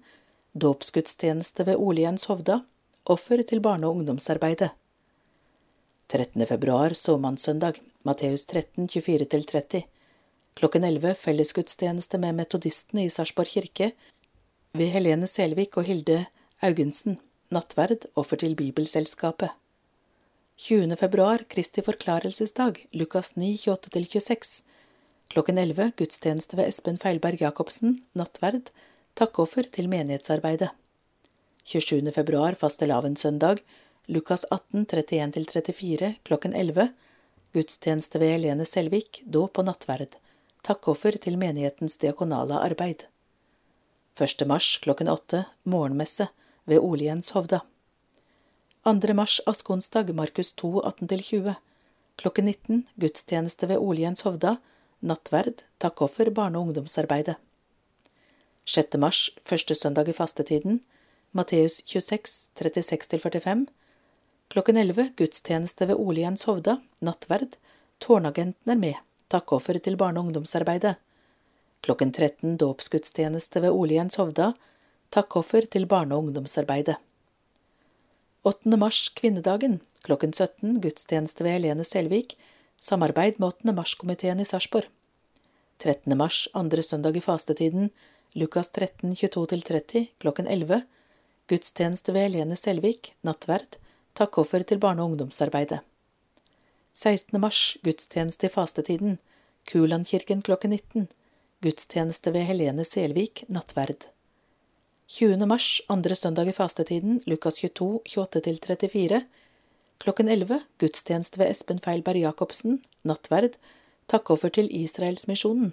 dåpsgudstjeneste 0.54 1.66
ved 1.66 1.74
Ole 1.76 2.06
Jens 2.06 2.30
Hovda, 2.30 2.60
offer 3.04 3.42
til 3.42 3.60
barne- 3.60 3.90
og 3.90 3.96
ungdomsarbeidet. 3.96 4.70
13. 6.10 6.46
februar, 6.46 6.90
såmannssøndag, 6.90 7.76
Matteus 8.02 8.46
13, 8.46 8.88
24–30. 8.88 9.82
Klokken 10.58 10.84
11 10.84 11.14
fellesgudstjeneste 11.14 12.18
med 12.18 12.34
metodistene 12.34 13.04
i 13.06 13.10
Sarpsborg 13.14 13.52
kirke 13.52 13.92
ved 14.74 14.90
Helene 14.90 15.28
Selvik 15.30 15.76
og 15.78 15.86
Hilde 15.86 16.24
Augensen, 16.66 17.20
nattverd, 17.54 18.08
offer 18.18 18.40
til 18.42 18.56
Bibelselskapet. 18.58 19.54
20. 20.58 20.96
februar, 20.98 21.44
Kristi 21.48 21.84
forklarelsesdag, 21.86 22.80
Lukas 22.98 23.36
9, 23.36 23.52
28–26. 23.70 24.64
Klokken 25.30 25.62
11 25.62 25.92
gudstjeneste 26.00 26.58
ved 26.58 26.72
Espen 26.72 26.98
Feilberg 26.98 27.38
Jacobsen, 27.44 28.00
nattverd, 28.18 28.72
takkoffer 29.14 29.70
til 29.70 29.86
menighetsarbeidet. 29.94 30.72
27. 31.70 32.10
februar, 32.18 32.58
fastelavnssøndag, 32.58 33.62
Lukas 34.10 34.44
18, 34.50 34.86
31–34, 34.86 36.14
klokken 36.22 36.54
11. 36.54 36.88
Gudstjeneste 37.52 38.18
ved 38.18 38.32
Helene 38.32 38.64
Selvik, 38.66 39.20
dåp 39.22 39.60
og 39.62 39.68
nattverd. 39.68 40.16
Takkoffer 40.66 41.14
til 41.14 41.38
menighetens 41.38 41.94
diakonale 42.02 42.58
arbeid. 42.58 43.04
1. 44.18 44.42
mars 44.50 44.72
klokken 44.82 45.12
8, 45.14 45.44
morgenmesse 45.62 46.26
ved 46.66 46.82
Ole 46.82 47.06
Jens 47.06 47.30
Hovda. 47.38 47.60
2. 48.82 49.14
mars 49.14 49.38
askonsdag, 49.46 50.10
Markus 50.10 50.52
2, 50.58 50.74
18–20. 50.90 51.54
Klokken 52.18 52.50
19, 52.50 52.86
gudstjeneste 52.98 53.70
ved 53.70 53.78
Ole 53.78 54.08
Jens 54.08 54.26
Hovda, 54.26 54.56
nattverd, 55.06 55.62
takkoffer, 55.78 56.34
barne- 56.34 56.58
og 56.58 56.66
ungdomsarbeidet. 56.66 57.38
6. 58.66 58.98
mars, 58.98 59.28
første 59.38 59.74
søndag 59.78 60.10
i 60.10 60.18
fastetiden, 60.18 60.80
Matteus 61.30 61.84
26, 61.86 62.50
36–45. 62.58 63.70
Klokken 64.50 64.76
11 64.76 65.12
gudstjeneste 65.16 65.86
ved 65.86 65.94
Ole 65.94 66.24
Jens 66.24 66.42
Hovda, 66.48 66.72
nattverd, 67.06 67.52
tårnagenten 68.02 68.72
er 68.72 68.78
med, 68.80 68.96
takkoffer 69.30 69.76
til 69.78 69.94
barne- 69.94 70.18
og 70.18 70.26
ungdomsarbeidet. 70.26 70.96
Klokken 71.86 72.10
13 72.10 72.56
dåpsgudstjeneste 72.58 73.60
ved 73.62 73.70
Ole 73.70 73.94
Jens 73.94 74.16
Hovda, 74.18 74.48
takkoffer 75.14 75.68
til 75.70 75.86
barne- 75.86 76.16
og 76.16 76.24
ungdomsarbeidet. 76.24 76.96
8. 78.42 78.76
mars, 78.76 78.98
kvinnedagen, 79.14 79.76
klokken 80.02 80.32
17 80.34 80.80
gudstjeneste 80.82 81.46
ved 81.46 81.54
Helene 81.54 81.86
Selvik, 81.86 82.34
samarbeid 82.80 83.38
med 83.38 83.52
8. 83.52 83.74
mars-komiteen 83.76 84.42
i 84.42 84.44
Sarpsborg. 84.44 84.88
13. 85.78 86.16
mars, 86.18 86.48
andre 86.54 86.82
søndag 86.82 87.14
i 87.16 87.22
fastetiden, 87.22 87.92
Lukas 88.34 88.68
13, 88.74 89.14
22–30, 89.14 90.08
klokken 90.18 90.50
11, 90.50 90.82
gudstjeneste 91.46 92.12
ved 92.12 92.26
Helene 92.26 92.58
Selvik, 92.58 93.12
nattverd, 93.22 93.78
takkoffer 94.14 94.62
til 94.62 94.78
barne- 94.78 95.02
og 95.02 95.12
ungdomsarbeidet. 95.12 95.80
16. 96.94 97.40
mars, 97.40 97.76
gudstjeneste 97.82 98.46
i 98.46 98.52
fastetiden, 98.52 99.18
Kulandkirken 99.70 100.42
klokken 100.42 100.70
19, 100.70 101.08
gudstjeneste 101.62 102.32
ved 102.34 102.48
Helene 102.48 102.84
Selvik, 102.84 103.44
nattverd. 103.48 104.08
20. 105.10 105.46
mars, 105.46 105.80
andre 105.88 106.14
søndag 106.14 106.48
i 106.48 106.54
fastetiden, 106.54 107.20
Lukas 107.26 107.60
22, 107.60 108.00
28–34, 108.06 109.22
klokken 109.98 110.28
11, 110.28 110.60
gudstjeneste 110.78 111.40
ved 111.40 111.50
Espen 111.50 111.82
Feilberg 111.82 112.22
Jacobsen, 112.22 112.80
nattverd, 113.04 113.58
takkoffer 114.06 114.54
til 114.54 114.70
Israelsmisjonen. 114.70 115.72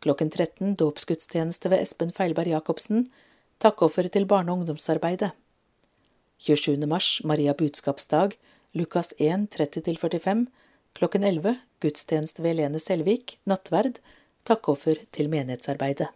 Klokken 0.00 0.30
13, 0.30 0.76
dåpsgudstjeneste 0.80 1.72
ved 1.72 1.84
Espen 1.84 2.12
Feilberg 2.16 2.52
Jacobsen, 2.54 3.08
takkoffer 3.60 4.08
til 4.08 4.26
barne- 4.26 4.52
og 4.52 4.62
ungdomsarbeidet. 4.62 5.32
27. 6.40 6.86
mars, 6.86 7.20
Maria 7.24 7.54
budskapsdag, 7.54 8.38
Lukas 8.72 9.14
1, 9.18 9.46
30–45, 9.56 10.46
klokken 10.92 11.24
11, 11.24 11.54
gudstjeneste 11.80 12.42
ved 12.42 12.54
Helene 12.54 12.80
Selvik, 12.80 13.34
nattverd, 13.44 13.98
takkoffer 14.48 15.02
til 15.12 15.28
menighetsarbeidet. 15.28 16.08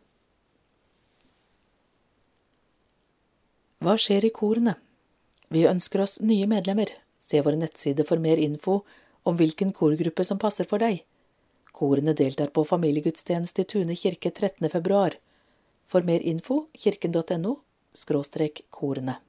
Hva 3.84 3.98
skjer 4.00 4.24
i 4.24 4.30
korene? 4.32 4.78
Vi 5.52 5.66
ønsker 5.68 6.00
oss 6.06 6.16
nye 6.24 6.48
medlemmer. 6.48 6.88
Se 7.20 7.42
vår 7.44 7.58
nettside 7.60 8.08
for 8.08 8.16
mer 8.16 8.40
info 8.40 8.78
om 9.28 9.36
hvilken 9.36 9.76
korgruppe 9.76 10.24
som 10.24 10.40
passer 10.40 10.64
for 10.70 10.80
deg. 10.80 11.02
Korene 11.76 12.16
deltar 12.16 12.48
på 12.48 12.64
familiegudstjeneste 12.64 13.66
i 13.66 13.68
Tune 13.74 13.98
kirke 13.98 14.32
13. 14.32 14.72
februar. 14.72 15.18
For 15.84 16.00
mer 16.00 16.24
info 16.24 16.64
kirken.no 16.72 17.58
korene. 18.70 19.20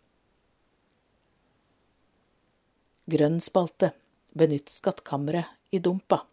Grønn 3.06 3.38
spalte. 3.38 3.92
Benytt 4.34 4.72
skattkammeret 4.74 5.46
i 5.70 5.78
Dumpa. 5.78 6.24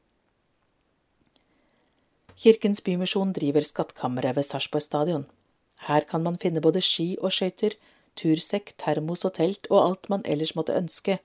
Kirkens 2.40 2.80
Bymisjon 2.80 3.34
driver 3.36 3.60
Skattkammeret 3.60 4.38
ved 4.38 4.46
Sarpsborg 4.48 4.82
stadion. 4.82 5.26
Her 5.84 6.06
kan 6.08 6.24
man 6.24 6.38
finne 6.40 6.62
både 6.64 6.80
ski 6.80 7.18
og 7.20 7.34
skøyter, 7.36 7.76
tursekk, 8.16 8.72
termos 8.80 9.26
og 9.28 9.34
telt 9.36 9.68
og 9.68 9.82
alt 9.82 10.08
man 10.08 10.24
ellers 10.24 10.54
måtte 10.56 10.78
ønske 10.78 11.18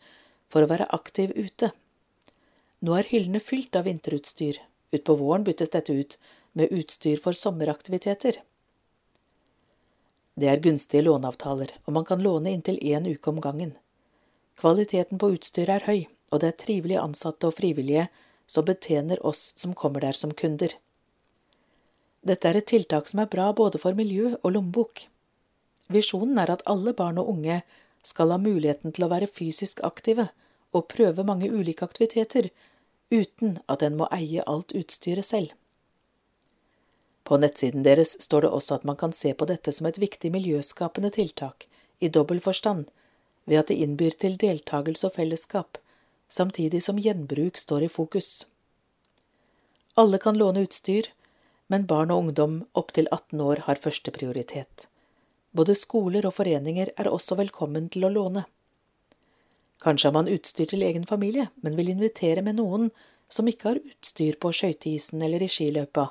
for 0.51 0.65
å 0.65 0.69
være 0.69 0.89
aktiv 0.99 1.31
ute. 1.39 1.71
Nå 2.83 2.99
er 2.99 3.07
hyllene 3.07 3.39
fylt 3.39 3.79
av 3.79 3.87
vinterutstyr. 3.87 4.59
Utpå 4.91 5.15
våren 5.15 5.47
byttes 5.47 5.71
dette 5.71 5.95
ut 5.95 6.19
med 6.59 6.75
utstyr 6.75 7.23
for 7.23 7.31
sommeraktiviteter. 7.31 8.43
Det 10.35 10.51
er 10.51 10.61
gunstige 10.61 11.07
låneavtaler, 11.07 11.71
og 11.87 11.95
man 11.95 12.05
kan 12.05 12.19
låne 12.19 12.51
inntil 12.51 12.83
én 12.83 13.07
uke 13.07 13.31
om 13.31 13.39
gangen. 13.41 13.77
Kvaliteten 14.57 15.19
på 15.21 15.29
utstyret 15.35 15.75
er 15.75 15.85
høy, 15.85 15.99
og 16.33 16.41
det 16.41 16.49
er 16.49 16.61
trivelige 16.63 17.01
ansatte 17.03 17.49
og 17.49 17.57
frivillige 17.59 18.07
som 18.49 18.65
betjener 18.65 19.21
oss 19.25 19.51
som 19.59 19.75
kommer 19.77 20.01
der 20.01 20.17
som 20.17 20.33
kunder. 20.33 20.73
Dette 22.25 22.49
er 22.49 22.57
et 22.59 22.67
tiltak 22.67 23.07
som 23.07 23.21
er 23.21 23.29
bra 23.31 23.51
både 23.53 23.79
for 23.79 23.95
miljø 23.97 24.33
og 24.41 24.51
lommebok. 24.55 25.05
Visjonen 25.93 26.39
er 26.41 26.51
at 26.51 26.65
alle 26.65 26.93
barn 26.97 27.21
og 27.21 27.29
unge 27.35 27.61
skal 28.03 28.33
ha 28.33 28.39
muligheten 28.41 28.95
til 28.95 29.05
å 29.05 29.11
være 29.11 29.29
fysisk 29.29 29.83
aktive 29.85 30.29
og 30.75 30.89
prøve 30.91 31.25
mange 31.27 31.51
ulike 31.51 31.85
aktiviteter 31.85 32.49
uten 33.13 33.59
at 33.71 33.85
en 33.85 33.95
må 33.99 34.09
eie 34.11 34.43
alt 34.43 34.73
utstyret 34.75 35.25
selv. 35.25 35.53
På 37.27 37.37
nettsiden 37.39 37.83
deres 37.83 38.15
står 38.23 38.45
det 38.45 38.51
også 38.55 38.79
at 38.79 38.85
man 38.87 38.99
kan 38.99 39.13
se 39.13 39.33
på 39.35 39.47
dette 39.47 39.71
som 39.75 39.87
et 39.87 39.99
viktig 39.99 40.31
miljøskapende 40.31 41.11
tiltak, 41.15 41.67
i 41.99 42.07
dobbel 42.07 42.39
forstand, 42.43 42.87
ved 43.47 43.61
at 43.63 43.71
det 43.71 43.79
innbyr 43.83 44.17
til 44.19 44.35
deltakelse 44.39 45.07
og 45.07 45.15
fellesskap, 45.15 45.79
samtidig 46.27 46.83
som 46.83 46.99
gjenbruk 46.99 47.57
står 47.57 47.87
i 47.87 47.91
fokus. 47.91 48.45
Alle 49.97 50.19
kan 50.21 50.37
låne 50.37 50.65
utstyr, 50.67 51.09
men 51.71 51.87
barn 51.87 52.11
og 52.11 52.27
ungdom 52.27 52.59
opptil 52.77 53.07
18 53.11 53.41
år 53.41 53.63
har 53.67 53.81
første 53.81 54.11
prioritet. 54.13 54.87
Både 55.55 55.75
skoler 55.75 56.27
og 56.27 56.35
foreninger 56.37 56.91
er 56.99 57.09
også 57.09 57.39
velkommen 57.39 57.87
til 57.89 58.05
å 58.05 58.13
låne. 58.13 58.45
Kanskje 59.81 60.09
har 60.09 60.15
man 60.19 60.29
utstyr 60.31 60.69
til 60.69 60.83
egen 60.83 61.05
familie, 61.07 61.49
men 61.61 61.77
vil 61.79 61.89
invitere 61.93 62.43
med 62.45 62.59
noen 62.59 62.91
som 63.29 63.47
ikke 63.49 63.71
har 63.71 63.81
utstyr 63.81 64.37
på 64.41 64.51
skøyteisen 64.53 65.21
eller 65.23 65.43
i 65.43 65.49
skiløypa. 65.51 66.09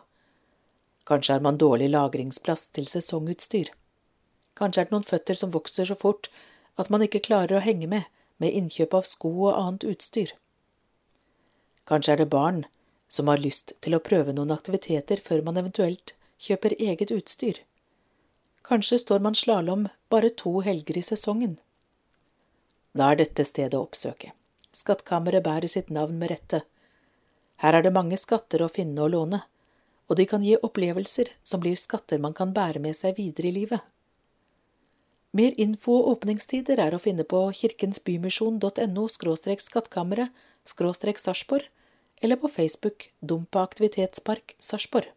Kanskje 1.07 1.37
har 1.37 1.45
man 1.45 1.59
dårlig 1.59 1.89
lagringsplass 1.93 2.69
til 2.75 2.89
sesongutstyr. 2.91 3.71
Kanskje 4.59 4.83
er 4.83 4.89
det 4.89 4.95
noen 4.97 5.07
føtter 5.07 5.39
som 5.39 5.53
vokser 5.55 5.89
så 5.89 5.97
fort 5.99 6.31
at 6.77 6.91
man 6.93 7.05
ikke 7.05 7.25
klarer 7.25 7.59
å 7.59 7.65
henge 7.65 7.89
med 7.91 8.05
med 8.37 8.53
innkjøp 8.53 8.95
av 8.95 9.07
sko 9.09 9.31
og 9.49 9.55
annet 9.57 9.87
utstyr. 9.89 10.33
Kanskje 11.89 12.13
er 12.13 12.21
det 12.21 12.33
barn 12.33 12.65
som 13.09 13.31
har 13.31 13.41
lyst 13.41 13.73
til 13.81 13.97
å 13.97 14.03
prøve 14.03 14.35
noen 14.37 14.53
aktiviteter 14.53 15.23
før 15.23 15.45
man 15.47 15.57
eventuelt 15.61 16.13
kjøper 16.43 16.77
eget 16.77 17.15
utstyr. 17.15 17.63
Kanskje 18.67 18.99
står 18.99 19.23
man 19.25 19.39
slalåm 19.39 19.89
bare 20.11 20.33
to 20.43 20.59
helger 20.67 20.99
i 20.99 21.05
sesongen. 21.07 21.57
Da 22.97 23.13
er 23.13 23.21
dette 23.23 23.45
stedet 23.47 23.79
å 23.79 23.85
oppsøke. 23.87 24.33
Skattkammeret 24.77 25.45
bærer 25.45 25.71
sitt 25.71 25.93
navn 25.95 26.19
med 26.19 26.33
rette. 26.33 26.63
Her 27.63 27.79
er 27.79 27.87
det 27.87 27.95
mange 27.95 28.19
skatter 28.21 28.65
å 28.65 28.73
finne 28.73 29.05
og 29.05 29.15
låne, 29.15 29.41
og 30.11 30.19
de 30.19 30.27
kan 30.29 30.43
gi 30.45 30.59
opplevelser 30.61 31.31
som 31.43 31.63
blir 31.63 31.79
skatter 31.81 32.21
man 32.21 32.35
kan 32.37 32.53
bære 32.57 32.83
med 32.83 32.97
seg 32.99 33.17
videre 33.17 33.49
i 33.49 33.55
livet. 33.55 33.81
Mer 35.33 35.53
info 35.61 35.99
og 35.99 36.09
åpningstider 36.15 36.79
er 36.81 36.95
å 36.95 37.03
finne 37.03 37.25
på 37.25 37.41
kirkensbymisjon.no 37.59 39.09
skattkammeret 39.11 40.31
Sarpsborg, 40.67 41.67
eller 42.23 42.37
på 42.37 42.49
Facebook 42.49 43.11
Dumpa 43.21 43.63
aktivitetspark 43.63 44.55
Sarpsborg. 44.59 45.13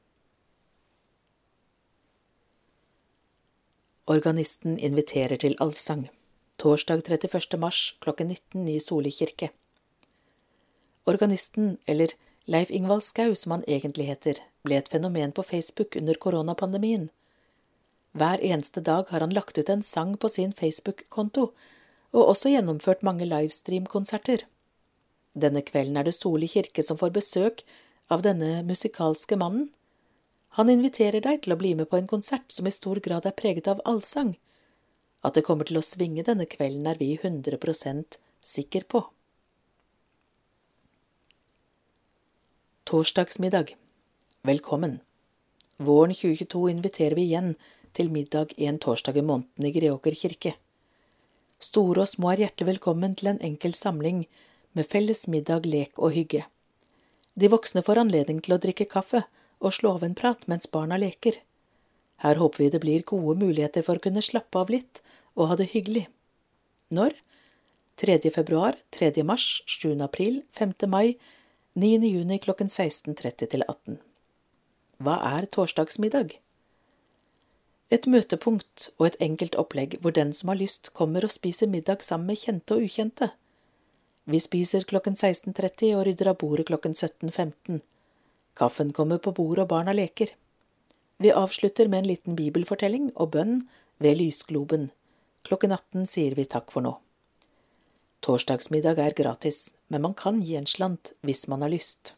Organisten 4.09 4.79
inviterer 4.79 5.37
til 5.37 5.55
allsang. 5.59 6.09
Torsdag 6.57 7.05
31. 7.05 7.59
mars 7.61 7.95
klokken 8.01 8.27
19 8.27 8.67
i 8.67 8.79
Soli 8.79 9.11
kirke. 9.11 9.51
Organisten, 11.05 11.77
eller 11.85 12.15
Leif 12.45 12.71
Ingvald 12.71 13.03
Skau 13.03 13.35
som 13.35 13.51
han 13.51 13.63
egentlig 13.67 14.09
heter, 14.09 14.41
ble 14.65 14.79
et 14.81 14.89
fenomen 14.89 15.31
på 15.31 15.45
Facebook 15.45 15.95
under 15.95 16.17
koronapandemien. 16.17 17.09
Hver 18.17 18.41
eneste 18.41 18.81
dag 18.81 19.09
har 19.09 19.21
han 19.21 19.33
lagt 19.33 19.57
ut 19.57 19.69
en 19.69 19.83
sang 19.83 20.15
på 20.17 20.29
sin 20.29 20.53
Facebook-konto, 20.53 21.51
og 22.11 22.29
også 22.33 22.49
gjennomført 22.49 23.03
mange 23.05 23.27
livestream-konserter. 23.29 24.45
Denne 25.37 25.61
kvelden 25.61 25.97
er 25.97 26.07
det 26.07 26.15
Soli 26.17 26.49
kirke 26.49 26.83
som 26.83 26.97
får 26.97 27.13
besøk 27.13 27.61
av 28.09 28.23
denne 28.25 28.63
musikalske 28.65 29.37
mannen, 29.37 29.69
han 30.57 30.69
inviterer 30.71 31.21
deg 31.21 31.43
til 31.43 31.53
å 31.53 31.59
bli 31.59 31.75
med 31.77 31.89
på 31.91 31.99
en 31.99 32.09
konsert 32.09 32.49
som 32.51 32.67
i 32.67 32.73
stor 32.73 32.99
grad 33.05 33.27
er 33.29 33.35
preget 33.37 33.69
av 33.69 33.83
allsang. 33.85 34.33
At 35.21 35.35
det 35.37 35.45
kommer 35.45 35.67
til 35.69 35.77
å 35.77 35.85
svinge 35.85 36.25
denne 36.25 36.47
kvelden, 36.49 36.87
er 36.89 36.97
vi 36.97 37.11
100% 37.17 38.17
sikker 38.41 38.87
på. 38.89 39.03
Torsdagsmiddag 42.89 43.75
Velkommen. 44.47 45.01
Våren 45.77 46.15
2022 46.15 46.63
inviterer 46.71 47.15
vi 47.15 47.27
igjen 47.27 47.53
til 47.93 48.11
middag 48.13 48.53
en 48.57 48.79
torsdag 48.81 49.17
i 49.17 49.25
måneden 49.25 49.67
i 49.67 49.73
Greåker 49.75 50.15
kirke. 50.17 50.53
Store 51.59 52.05
og 52.05 52.11
små 52.11 52.31
er 52.31 52.45
hjertelig 52.45 52.73
velkommen 52.73 53.15
til 53.19 53.33
en 53.33 53.41
enkel 53.43 53.75
samling 53.75 54.23
med 54.77 54.87
felles 54.87 55.25
middag, 55.27 55.65
lek 55.67 55.97
og 55.97 56.13
hygge. 56.15 56.45
De 57.39 57.49
voksne 57.51 57.83
får 57.85 58.01
anledning 58.03 58.39
til 58.43 58.55
å 58.55 58.61
drikke 58.61 58.87
kaffe 58.89 59.25
og 59.59 59.75
slå 59.75 59.97
av 59.97 60.05
en 60.07 60.15
prat 60.15 60.45
mens 60.51 60.69
barna 60.71 60.97
leker. 60.99 61.39
Her 62.23 62.39
håper 62.39 62.63
vi 62.63 62.69
det 62.73 62.81
blir 62.83 63.07
gode 63.07 63.37
muligheter 63.39 63.83
for 63.85 63.99
å 63.99 64.03
kunne 64.03 64.23
slappe 64.23 64.59
av 64.59 64.71
litt 64.73 65.03
og 65.35 65.51
ha 65.51 65.59
det 65.59 65.71
hyggelig. 65.73 66.07
Når? 66.95 67.15
3. 67.99 68.19
februar, 68.31 68.77
3. 68.95 69.23
mars, 69.27 69.61
7. 69.67 69.99
april, 70.03 70.41
5. 70.55 70.75
mai, 70.87 71.17
9. 71.75 71.99
juni 72.07 72.39
klokken 72.39 72.71
16.30 72.71 73.51
til 73.51 73.63
18. 73.67 73.99
Hva 75.03 75.19
er 75.35 75.47
torsdagsmiddag? 75.47 76.39
Et 77.89 78.05
møtepunkt 78.05 78.91
og 78.99 79.07
et 79.07 79.15
enkelt 79.25 79.55
opplegg 79.57 79.95
hvor 80.01 80.13
den 80.13 80.29
som 80.37 80.51
har 80.51 80.59
lyst, 80.59 80.91
kommer 80.93 81.25
og 81.25 81.33
spiser 81.33 81.69
middag 81.69 82.03
sammen 82.05 82.29
med 82.29 82.37
kjente 82.37 82.75
og 82.75 82.85
ukjente. 82.85 83.31
Vi 84.29 84.37
spiser 84.43 84.85
klokken 84.85 85.17
16.30 85.17 85.95
og 85.97 86.03
rydder 86.05 86.29
av 86.29 86.37
bordet 86.37 86.67
klokken 86.69 86.93
17.15. 86.93 87.81
Kaffen 88.59 88.93
kommer 88.93 89.17
på 89.17 89.33
bordet, 89.33 89.63
og 89.63 89.71
barna 89.73 89.95
leker. 89.95 90.35
Vi 91.17 91.33
avslutter 91.33 91.89
med 91.89 92.03
en 92.03 92.11
liten 92.11 92.37
bibelfortelling 92.37 93.09
og 93.15 93.33
bønn 93.33 93.63
ved 93.97 94.19
lysgloben. 94.21 94.91
Klokken 95.47 95.73
18 95.73 96.05
sier 96.05 96.37
vi 96.37 96.45
takk 96.45 96.69
for 96.69 96.85
nå. 96.85 96.93
Torsdagsmiddag 98.21 99.01
er 99.01 99.17
gratis, 99.17 99.75
men 99.87 100.05
man 100.05 100.13
kan 100.13 100.43
gi 100.43 100.59
en 100.59 100.69
slant 100.69 101.15
hvis 101.25 101.47
man 101.49 101.65
har 101.65 101.73
lyst. 101.73 102.13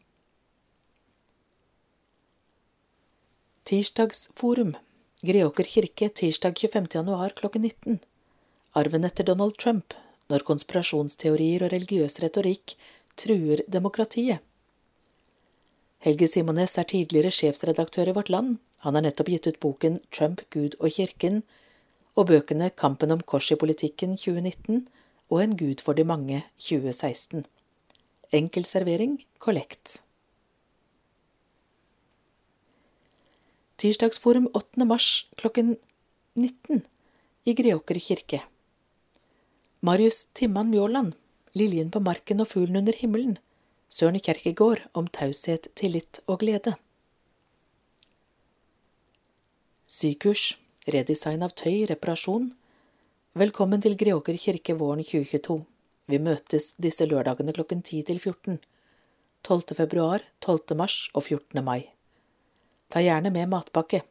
Tirsdagsforum 3.64 4.74
Greåker 5.24 5.64
kirke 5.64 6.08
tirsdag 6.08 6.58
25. 6.58 6.86
januar 6.94 7.30
klokken 7.30 7.62
19 7.62 7.98
Arven 8.72 9.04
etter 9.06 9.22
Donald 9.24 9.54
Trump 9.54 9.94
når 10.32 10.42
konspirasjonsteorier 10.48 11.62
og 11.62 11.70
religiøs 11.70 12.18
retorikk 12.24 12.74
truer 13.14 13.62
demokratiet. 13.70 14.42
Helge 16.02 16.26
Simones 16.26 16.74
er 16.74 16.90
tidligere 16.90 17.30
sjefsredaktør 17.30 18.10
i 18.10 18.16
Vårt 18.18 18.34
Land. 18.34 18.56
Han 18.82 18.98
har 18.98 19.06
nettopp 19.06 19.30
gitt 19.30 19.46
ut 19.46 19.62
boken 19.62 20.00
Trump, 20.10 20.42
Gud 20.50 20.74
og 20.80 20.90
kirken, 20.90 21.44
og 22.18 22.26
bøkene 22.32 22.72
Kampen 22.74 23.14
om 23.14 23.22
kors 23.22 23.52
i 23.54 23.60
politikken 23.62 24.18
2019 24.18 24.88
og 25.30 25.42
En 25.44 25.54
gud 25.54 25.86
for 25.86 25.94
de 25.94 26.02
mange 26.02 26.42
2016. 26.58 27.46
Enkel 28.34 28.66
servering, 28.66 29.20
kollekt. 29.38 30.00
Tirsdagsforum 33.82 34.46
8. 34.54 34.84
mars 34.84 35.26
klokken 35.34 35.76
19 36.34 36.84
i 37.44 37.52
Greåker 37.52 37.98
kirke. 37.98 38.38
Marius 39.80 40.24
Timman 40.24 40.68
Mjåland, 40.70 41.16
Liljen 41.52 41.88
på 41.90 41.98
marken 42.00 42.44
og 42.44 42.46
Fuglen 42.46 42.76
under 42.78 42.94
himmelen 42.94 43.40
Søren 43.90 44.20
Kjerkegaard 44.22 44.84
om 44.94 45.08
taushet, 45.10 45.66
tillit 45.74 46.20
og 46.30 46.44
glede. 46.44 46.76
Sykurs, 49.90 50.44
redesign 50.86 51.42
av 51.42 51.50
tøy, 51.58 51.82
reparasjon. 51.90 52.52
Velkommen 53.34 53.82
til 53.82 53.98
Greåker 53.98 54.38
kirke 54.38 54.76
våren 54.78 55.02
2022. 55.02 55.56
Vi 56.06 56.22
møtes 56.22 56.76
disse 56.78 57.10
lørdagene 57.10 57.56
klokken 57.58 57.82
10 57.82 58.06
til 58.12 58.22
14. 58.22 58.62
12. 59.42 59.74
februar, 59.82 60.22
12. 60.38 60.78
mars 60.78 61.00
og 61.16 61.26
14. 61.26 61.64
mai. 61.66 61.80
Ta 62.92 63.00
gjerne 63.00 63.30
med 63.32 63.48
matpakke. 63.48 64.02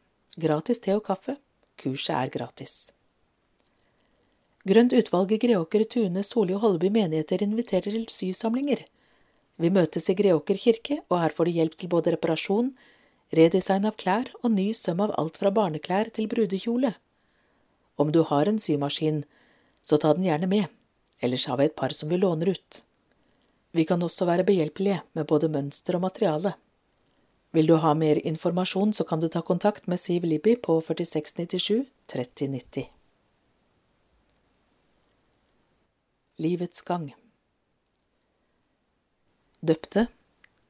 Gratis 0.42 0.80
te 0.82 0.96
og 0.96 1.04
kaffe. 1.06 1.36
Kurset 1.78 2.16
er 2.16 2.30
gratis. 2.34 2.72
Grønt 4.66 4.94
utvalg 4.98 5.30
i 5.34 5.38
Greåker, 5.42 5.84
Tune, 5.86 6.24
Soli 6.26 6.56
og 6.56 6.64
Holby 6.64 6.90
menigheter 6.90 7.44
inviterer 7.46 7.94
til 7.94 8.08
sysamlinger. 8.10 8.82
Vi 9.62 9.70
møtes 9.70 10.08
i 10.10 10.16
Greåker 10.18 10.58
kirke, 10.58 10.98
og 11.06 11.20
her 11.22 11.34
får 11.36 11.46
du 11.46 11.52
hjelp 11.60 11.76
til 11.78 11.92
både 11.94 12.16
reparasjon, 12.16 12.72
redesign 13.38 13.86
av 13.86 13.94
klær 14.02 14.32
og 14.42 14.50
ny 14.56 14.72
søm 14.74 15.04
av 15.06 15.14
alt 15.18 15.38
fra 15.38 15.54
barneklær 15.54 16.10
til 16.14 16.26
brudekjole. 16.30 16.94
Om 18.02 18.10
du 18.10 18.24
har 18.26 18.50
en 18.50 18.58
symaskin, 18.58 19.22
så 19.82 19.98
ta 19.98 20.10
den 20.14 20.26
gjerne 20.26 20.50
med, 20.50 20.66
ellers 21.22 21.46
har 21.46 21.62
vi 21.62 21.70
et 21.70 21.78
par 21.78 21.94
som 21.94 22.10
vi 22.10 22.18
låner 22.18 22.50
ut. 22.56 22.82
Vi 23.78 23.86
kan 23.86 24.02
også 24.02 24.26
være 24.26 24.46
behjelpelige 24.50 25.04
med 25.14 25.30
både 25.30 25.50
mønster 25.54 25.98
og 25.98 26.06
materiale. 26.08 26.56
Vil 27.52 27.66
du 27.68 27.74
ha 27.76 27.92
mer 27.94 28.16
informasjon, 28.26 28.94
så 28.96 29.04
kan 29.04 29.20
du 29.20 29.28
ta 29.28 29.42
kontakt 29.44 29.86
med 29.86 30.00
Siv 30.00 30.24
Libby 30.24 30.56
på 30.56 30.80
4697 30.80 31.84
3090. 32.08 32.88
Livets 36.40 36.80
gang. 36.82 37.12
Døpte. 39.60 40.06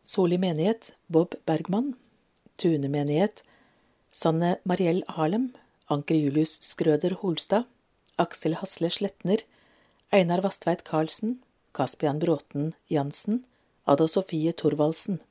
Soli 0.03 0.39
menighet. 0.39 0.91
Bob 1.07 1.39
Bergman. 1.47 1.95
Tune 2.59 2.91
menighet. 2.91 3.45
Sanne 4.11 4.57
Mariell 4.65 5.05
Harlem. 5.09 5.53
Anker 5.87 6.19
Julius 6.19 6.59
Skrøder 6.67 7.15
Holstad. 7.23 7.71
Aksel 8.19 8.59
Hasle 8.59 8.91
Sletner. 8.91 9.47
Einar 10.11 10.43
Vastveit 10.43 10.83
Karlsen. 10.85 11.39
Kaspian 11.73 12.19
Bråten 12.19 12.75
Jansen. 12.91 13.45
Ada 13.87 14.11
Sofie 14.11 14.53
Thorvaldsen 14.53 15.23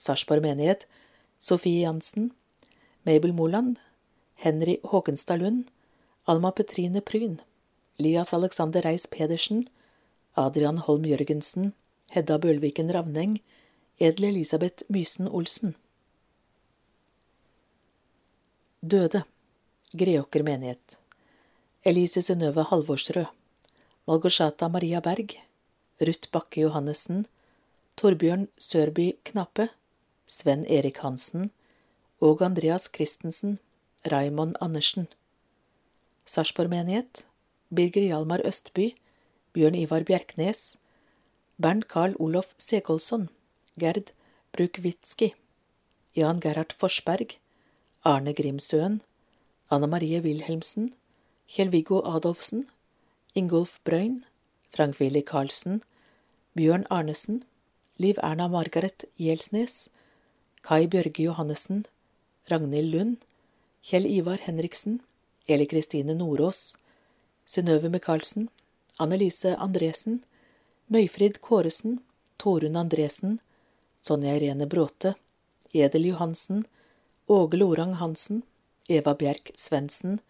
Sarpsborg 0.00 0.42
menighet 0.42 0.86
Sofie 1.38 1.82
Jansen 1.84 2.30
Mabel 3.04 3.34
Moland 3.36 3.78
Henry 4.34 4.78
Håkenstad 4.82 5.42
Lund 5.42 5.68
Alma 6.24 6.52
Petrine 6.52 7.00
Pryn 7.00 7.40
Lias 7.98 8.32
Alexander 8.34 8.82
Reis 8.82 9.06
Pedersen 9.06 9.68
Adrian 10.34 10.78
Holm 10.78 11.04
Jørgensen 11.04 11.74
Hedda 12.10 12.38
Bølviken 12.42 12.88
Ravneng, 12.90 13.36
Edel 13.98 14.24
Elisabeth 14.32 14.82
Mysen 14.88 15.28
Olsen. 15.28 15.76
Døde 18.80 19.22
Greåker 19.92 20.42
menighet 20.42 20.96
Elise 21.84 22.22
Synnøve 22.24 22.64
Halvorsrød 22.70 23.28
Malgorsata 24.08 24.68
Maria 24.68 25.02
Berg 25.04 25.36
Ruth 26.00 26.30
Bakke 26.32 26.64
Johannessen 26.64 27.26
Torbjørn 28.00 28.48
Sørby 28.56 29.12
Knappe 29.28 29.68
Sven 30.30 30.62
Erik 30.70 31.00
Hansen 31.02 31.50
og 32.22 32.42
Andreas 32.46 32.86
Christensen 32.94 33.58
Raymond 34.12 34.54
Andersen. 34.60 35.08
Sarpsborg 36.24 36.70
menighet 36.70 37.24
Birger 37.74 38.06
Hjalmar 38.06 38.44
Østby 38.46 38.92
Bjørn 39.52 39.74
Ivar 39.74 40.06
Bjerknes 40.06 40.78
Bernt 41.60 41.88
Karl 41.88 42.14
Olof 42.18 42.54
Sekolsson, 42.58 43.28
Gerd 43.76 44.14
Brukwitzki, 44.52 45.34
Jan 46.16 46.40
Gerhard 46.40 46.72
Forsberg, 46.78 47.34
Arne 48.04 48.32
Grimsøen, 48.32 49.02
Anna 49.70 49.86
Marie 49.86 50.22
Wilhelmsen, 50.22 50.94
Kjell-Viggo 51.50 52.00
Adolfsen, 52.06 52.68
Ingolf 53.34 53.78
Brøyn, 53.84 54.22
Frank 54.74 55.00
Willy 55.00 55.20
Karlsen, 55.20 55.82
Bjørn 56.56 56.86
Arnesen, 56.88 57.42
Liv 57.98 58.14
Erna 58.22 58.48
Margaret 58.48 59.04
Gjelsnes, 59.18 59.90
Kai 60.62 60.86
Bjørge 60.86 61.24
Johannessen, 61.24 61.86
Ragnhild 62.50 62.92
Lund, 62.94 63.16
Kjell 63.82 64.06
Ivar 64.06 64.38
Henriksen, 64.44 65.00
Eli 65.48 65.66
Kristine 65.66 66.14
Nordås, 66.14 66.76
Synnøve 67.46 67.88
Michaelsen, 67.88 68.50
Annelise 68.98 69.56
Andresen, 69.56 70.20
Møyfrid 70.92 71.40
Kåresen, 71.40 72.00
Torunn 72.38 72.76
Andresen, 72.76 73.40
Sonja 73.96 74.36
Irene 74.36 74.66
Bråte, 74.66 75.14
Edel 75.72 76.10
Johansen, 76.10 76.66
Åge 77.26 77.56
Lorang 77.56 77.94
Hansen, 77.94 78.42
Eva 78.88 79.14
Bjerk 79.14 79.52
Svendsen, 79.56 80.20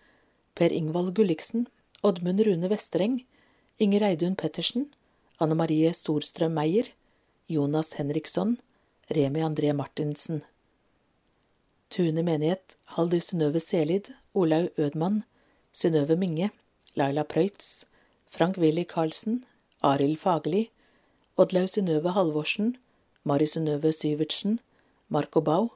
Per 0.55 0.73
Ingvald 0.73 1.15
Gulliksen, 1.17 1.67
Oddmund 2.03 2.47
Rune 2.47 2.69
Vestereng, 2.69 3.25
Inger 3.79 4.07
Eidun 4.13 4.37
Pettersen, 4.37 4.91
Anne 5.41 5.57
Marie 5.59 5.93
Storstrøm 5.93 6.55
Meyer, 6.55 6.93
Jonas 7.49 7.95
Henriksson, 7.99 8.59
Remi 9.11 9.41
André 9.41 9.73
Martinsen. 9.73 10.43
Tune 11.91 12.23
menighet, 12.23 12.77
Haldi 12.95 13.19
Synnøve 13.21 13.59
Selid, 13.61 14.13
Olaug 14.35 14.69
Ødmann, 14.79 15.25
Synnøve 15.73 16.17
Minge, 16.17 16.51
Laila 16.95 17.25
Preutz, 17.25 17.87
Frank 18.29 18.57
Willy 18.57 18.85
Karlsen, 18.85 19.45
Arild 19.83 20.17
Fagerli, 20.17 20.71
Oddlaug 21.37 21.69
Synnøve 21.69 22.13
Halvorsen, 22.15 22.77
Mari 23.25 23.47
Synnøve 23.47 23.93
Syvertsen, 23.93 24.61
Marco 25.09 25.41
Bau, 25.41 25.69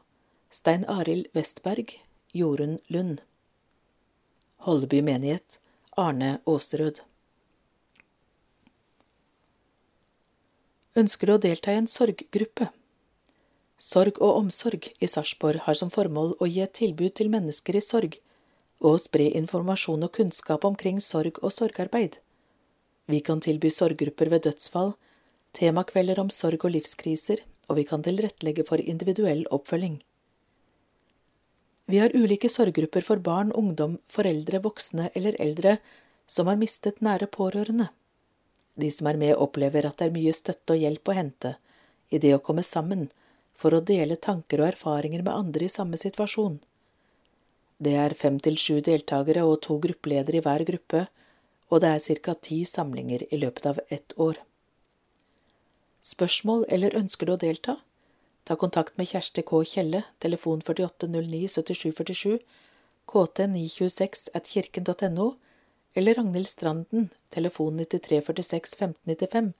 Stein 0.51 0.85
Arild 0.85 1.27
Westberg, 1.35 1.99
Jorunn 2.35 2.79
Lund. 2.89 3.19
Holleby 4.57 5.03
menighet, 5.03 5.59
Arne 5.97 6.39
Åserød. 6.47 7.03
Ønsker 10.95 11.27
du 11.27 11.35
å 11.35 11.43
delta 11.43 11.75
i 11.75 11.83
en 11.83 11.91
sorggruppe? 11.91 12.71
Sorg 13.85 14.17
og 14.25 14.39
omsorg 14.39 14.87
i 15.05 15.09
Sarpsborg 15.11 15.61
har 15.67 15.77
som 15.77 15.91
formål 15.93 16.31
å 16.41 16.47
gi 16.49 16.63
et 16.65 16.73
tilbud 16.79 17.13
til 17.19 17.29
mennesker 17.33 17.77
i 17.77 17.83
sorg, 17.85 18.15
og 18.81 18.95
å 18.95 19.01
spre 19.03 19.27
informasjon 19.41 20.07
og 20.07 20.13
kunnskap 20.17 20.65
omkring 20.65 21.03
sorg 21.05 21.41
og 21.43 21.53
sorgarbeid. 21.53 22.17
Vi 23.13 23.21
kan 23.21 23.43
tilby 23.45 23.69
sorggrupper 23.69 24.31
ved 24.33 24.47
dødsfall, 24.47 24.95
temakvelder 25.53 26.23
om 26.23 26.31
sorg 26.33 26.65
og 26.65 26.73
livskriser, 26.73 27.43
og 27.69 27.77
vi 27.77 27.85
kan 27.89 28.05
tilrettelegge 28.07 28.65
for 28.69 28.81
individuell 28.81 29.45
oppfølging. 29.53 29.99
Vi 31.93 32.01
har 32.01 32.17
ulike 32.17 32.49
sorggrupper 32.49 33.05
for 33.05 33.21
barn, 33.21 33.51
ungdom, 33.53 33.99
foreldre, 34.09 34.63
voksne 34.65 35.11
eller 35.13 35.37
eldre 35.45 35.77
som 36.25 36.49
har 36.49 36.57
mistet 36.57 37.03
nære 37.05 37.29
pårørende. 37.29 37.91
De 38.81 38.89
som 38.91 39.11
er 39.13 39.21
med, 39.21 39.35
opplever 39.37 39.85
at 39.85 40.01
det 40.01 40.09
er 40.09 40.17
mye 40.17 40.33
støtte 40.33 40.73
og 40.73 40.81
hjelp 40.81 41.13
å 41.13 41.19
hente 41.19 41.53
i 42.09 42.21
det 42.23 42.33
å 42.33 42.41
komme 42.41 42.65
sammen 42.65 43.05
for 43.55 43.75
å 43.75 43.83
dele 43.93 44.17
tanker 44.17 44.63
og 44.63 44.73
erfaringer 44.73 45.23
med 45.23 45.35
andre 45.35 45.67
i 45.67 45.73
samme 45.73 45.99
situasjon. 46.01 46.59
Det 47.79 47.95
er 47.99 48.15
fem 48.19 48.39
til 48.43 48.57
sju 48.61 48.81
deltakere 48.87 49.45
og 49.47 49.61
to 49.67 49.79
gruppeledere 49.83 50.41
i 50.41 50.45
hver 50.45 50.65
gruppe, 50.67 51.07
og 51.71 51.81
det 51.83 51.91
er 51.91 52.19
ca. 52.23 52.35
ti 52.35 52.65
samlinger 52.65 53.27
i 53.31 53.41
løpet 53.41 53.67
av 53.67 53.81
ett 53.89 54.15
år. 54.19 54.39
Spørsmål 56.05 56.67
eller 56.69 56.97
ønsker 56.99 57.27
du 57.27 57.35
å 57.35 57.41
delta? 57.41 57.79
Ta 58.45 58.57
kontakt 58.61 58.99
med 58.99 59.09
Kjersti 59.09 59.43
K. 59.43 59.63
Kjelle, 59.65 60.03
telefon 60.21 60.61
4809 60.61 61.49
7747, 61.49 62.43
kt926 63.09 64.29
at 64.37 64.51
kirken.no, 64.53 65.31
eller 65.95 66.19
Ragnhild 66.19 66.51
Stranden, 66.51 67.09
telefon 67.31 67.79
9346 67.81 68.77
1595, 68.77 69.53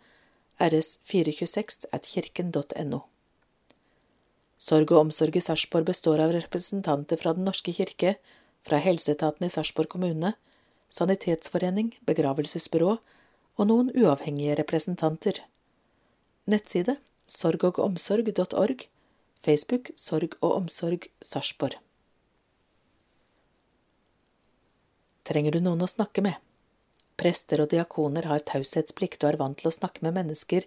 rs426 0.61 1.89
at 1.97 2.13
kirken.no. 2.13 3.01
Sorg 4.61 4.93
og 4.93 5.07
omsorg 5.07 5.37
i 5.37 5.43
Sarpsborg 5.43 5.89
består 5.89 6.23
av 6.23 6.33
representanter 6.35 7.21
fra 7.21 7.35
Den 7.37 7.47
norske 7.49 7.75
kirke, 7.75 8.17
fra 8.65 8.81
helseetaten 8.81 9.47
i 9.47 9.53
Sarpsborg 9.53 9.91
kommune, 9.93 10.35
sanitetsforening, 10.89 11.93
begravelsesbyrå 12.07 12.93
og 12.95 13.69
noen 13.69 13.91
uavhengige 13.95 14.57
representanter. 14.61 15.43
Nettside 16.51 16.99
sorgogomsorg.org, 17.31 18.87
Facebook 19.45 19.91
Sorg 19.97 20.37
og 20.41 20.51
omsorg 20.61 21.09
Sarpsborg. 21.25 21.79
Trenger 25.25 25.57
du 25.57 25.63
noen 25.65 25.81
å 25.81 25.89
snakke 25.89 26.25
med? 26.25 26.37
Prester 27.17 27.63
og 27.65 27.71
diakoner 27.73 28.27
har 28.29 28.45
taushetsplikt 28.45 29.25
og 29.25 29.31
er 29.31 29.41
vant 29.41 29.57
til 29.61 29.71
å 29.71 29.75
snakke 29.75 30.05
med 30.05 30.17
mennesker 30.19 30.67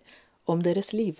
om 0.50 0.64
deres 0.66 0.94
liv. 0.98 1.20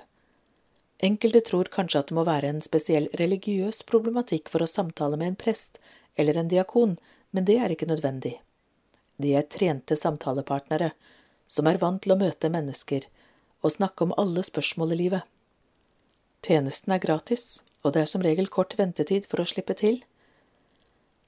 Enkelte 1.04 1.42
tror 1.46 1.70
kanskje 1.70 2.00
at 2.02 2.10
det 2.10 2.16
må 2.18 2.24
være 2.26 2.50
en 2.50 2.64
spesiell 2.66 3.06
religiøs 3.20 3.84
problematikk 3.86 4.50
for 4.50 4.66
å 4.66 4.70
samtale 4.70 5.20
med 5.20 5.34
en 5.34 5.40
prest 5.40 5.78
eller 6.18 6.40
en 6.40 6.50
diakon, 6.50 6.96
men 7.32 7.46
det 7.46 7.60
er 7.62 7.74
ikke 7.74 7.90
nødvendig. 7.90 8.34
De 9.22 9.36
er 9.38 9.46
trente 9.46 9.98
samtalepartnere 9.98 10.92
som 11.48 11.70
er 11.70 11.78
vant 11.82 12.02
til 12.02 12.16
å 12.16 12.20
møte 12.20 12.50
mennesker 12.50 13.06
og 13.62 13.74
snakke 13.74 14.08
om 14.08 14.14
alle 14.18 14.42
spørsmål 14.46 14.94
i 14.94 15.00
livet. 15.04 15.24
Tjenesten 16.46 16.94
er 16.94 17.02
gratis, 17.04 17.62
og 17.84 17.94
det 17.94 18.04
er 18.04 18.10
som 18.10 18.24
regel 18.26 18.50
kort 18.54 18.74
ventetid 18.78 19.28
for 19.30 19.42
å 19.42 19.48
slippe 19.50 19.76
til. 19.78 20.00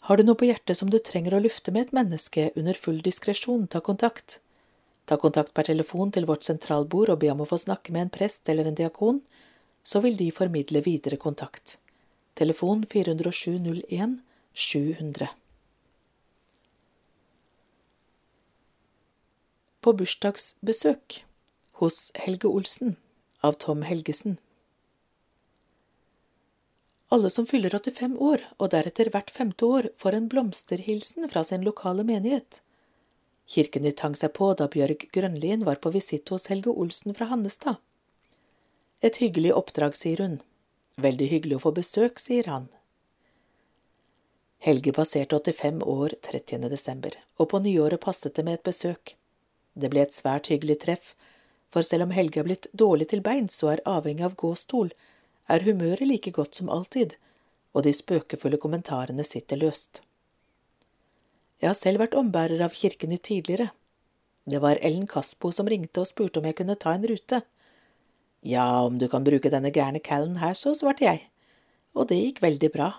Har 0.08 0.18
du 0.18 0.24
noe 0.26 0.38
på 0.40 0.48
hjertet 0.48 0.78
som 0.80 0.90
du 0.90 0.98
trenger 1.04 1.36
å 1.36 1.42
lufte 1.44 1.74
med 1.76 1.88
et 1.88 1.96
menneske 1.98 2.50
under 2.56 2.78
full 2.78 3.02
diskresjon, 3.06 3.68
ta 3.68 3.82
kontakt. 3.86 4.40
Ta 5.06 5.18
kontakt 5.18 5.54
per 5.54 5.68
telefon 5.70 6.14
til 6.14 6.26
vårt 6.30 6.46
sentralbord 6.46 7.14
og 7.14 7.22
be 7.22 7.32
om 7.34 7.44
å 7.44 7.50
få 7.50 7.60
snakke 7.62 7.94
med 7.94 8.08
en 8.08 8.14
prest 8.14 8.50
eller 8.50 8.70
en 8.70 8.78
diakon, 8.78 9.22
så 9.90 10.02
vil 10.06 10.18
de 10.18 10.30
formidle 10.32 10.84
videre 10.86 11.18
kontakt. 11.18 11.80
Telefon 12.38 12.84
407 12.92 13.56
01 13.90 14.20
700. 14.54 15.30
På 19.82 19.94
bursdagsbesøk 19.98 21.24
hos 21.82 21.98
Helge 22.22 22.52
Olsen 22.52 22.96
av 23.42 23.58
Tom 23.64 23.82
Helgesen. 23.88 24.38
Alle 27.10 27.34
som 27.34 27.48
fyller 27.50 27.74
85 27.74 28.18
år, 28.22 28.44
og 28.62 28.70
deretter 28.76 29.10
hvert 29.10 29.32
femte 29.34 29.66
år, 29.66 29.90
får 29.98 30.20
en 30.20 30.30
blomsterhilsen 30.30 31.26
fra 31.32 31.42
sin 31.48 31.66
lokale 31.66 32.06
menighet. 32.06 32.62
Kirkenytt 33.50 34.06
hang 34.06 34.14
seg 34.20 34.36
på 34.38 34.52
da 34.54 34.70
Bjørg 34.70 35.08
Grønlien 35.16 35.66
var 35.66 35.82
på 35.82 35.90
visitt 35.96 36.30
hos 36.30 36.52
Helge 36.54 36.70
Olsen 36.70 37.18
fra 37.18 37.32
Hannestad. 37.32 37.82
Et 39.02 39.16
hyggelig 39.16 39.54
oppdrag, 39.56 39.96
sier 39.96 40.20
hun. 40.20 40.40
Veldig 41.00 41.30
hyggelig 41.32 41.60
å 41.60 41.64
få 41.64 41.72
besøk, 41.78 42.20
sier 42.20 42.50
han. 42.52 42.68
Helge 44.60 44.92
passerte 44.92 45.38
85 45.40 45.80
år 45.88 46.16
30. 46.28 46.68
desember, 46.68 47.16
og 47.40 47.48
på 47.54 47.62
nyåret 47.64 48.02
passet 48.04 48.36
det 48.36 48.44
med 48.44 48.60
et 48.60 48.66
besøk. 48.68 49.14
Det 49.72 49.88
ble 49.94 50.04
et 50.04 50.16
svært 50.16 50.50
hyggelig 50.52 50.82
treff, 50.84 51.14
for 51.72 51.86
selv 51.86 52.10
om 52.10 52.12
Helge 52.12 52.42
er 52.42 52.48
blitt 52.50 52.68
dårlig 52.74 53.08
til 53.14 53.24
beins 53.24 53.56
og 53.64 53.72
er 53.78 53.86
avhengig 53.88 54.26
av 54.28 54.36
gåstol, 54.42 54.92
er 55.48 55.64
humøret 55.64 56.04
like 56.10 56.34
godt 56.36 56.60
som 56.60 56.72
alltid, 56.74 57.16
og 57.72 57.86
de 57.86 57.94
spøkefulle 57.96 58.60
kommentarene 58.60 59.24
sitter 59.24 59.62
løst. 59.62 60.02
Jeg 61.64 61.70
har 61.72 61.78
selv 61.78 62.04
vært 62.04 62.18
ombærer 62.20 62.60
av 62.66 62.76
Kirkenytt 62.76 63.24
tidligere. 63.30 63.70
Det 64.44 64.60
var 64.60 64.80
Ellen 64.84 65.08
Kaspo 65.08 65.54
som 65.56 65.68
ringte 65.72 66.04
og 66.04 66.10
spurte 66.10 66.40
om 66.40 66.48
jeg 66.48 66.58
kunne 66.60 66.78
ta 66.80 66.98
en 66.98 67.08
rute. 67.08 67.42
Ja, 68.46 68.82
om 68.86 68.98
du 69.00 69.08
kan 69.12 69.26
bruke 69.28 69.52
denne 69.52 69.72
gærne 69.76 70.00
Callen 70.00 70.38
her, 70.40 70.56
så, 70.56 70.74
svarte 70.78 71.04
jeg, 71.04 71.26
og 71.96 72.08
det 72.12 72.20
gikk 72.20 72.44
veldig 72.44 72.70
bra, 72.72 72.92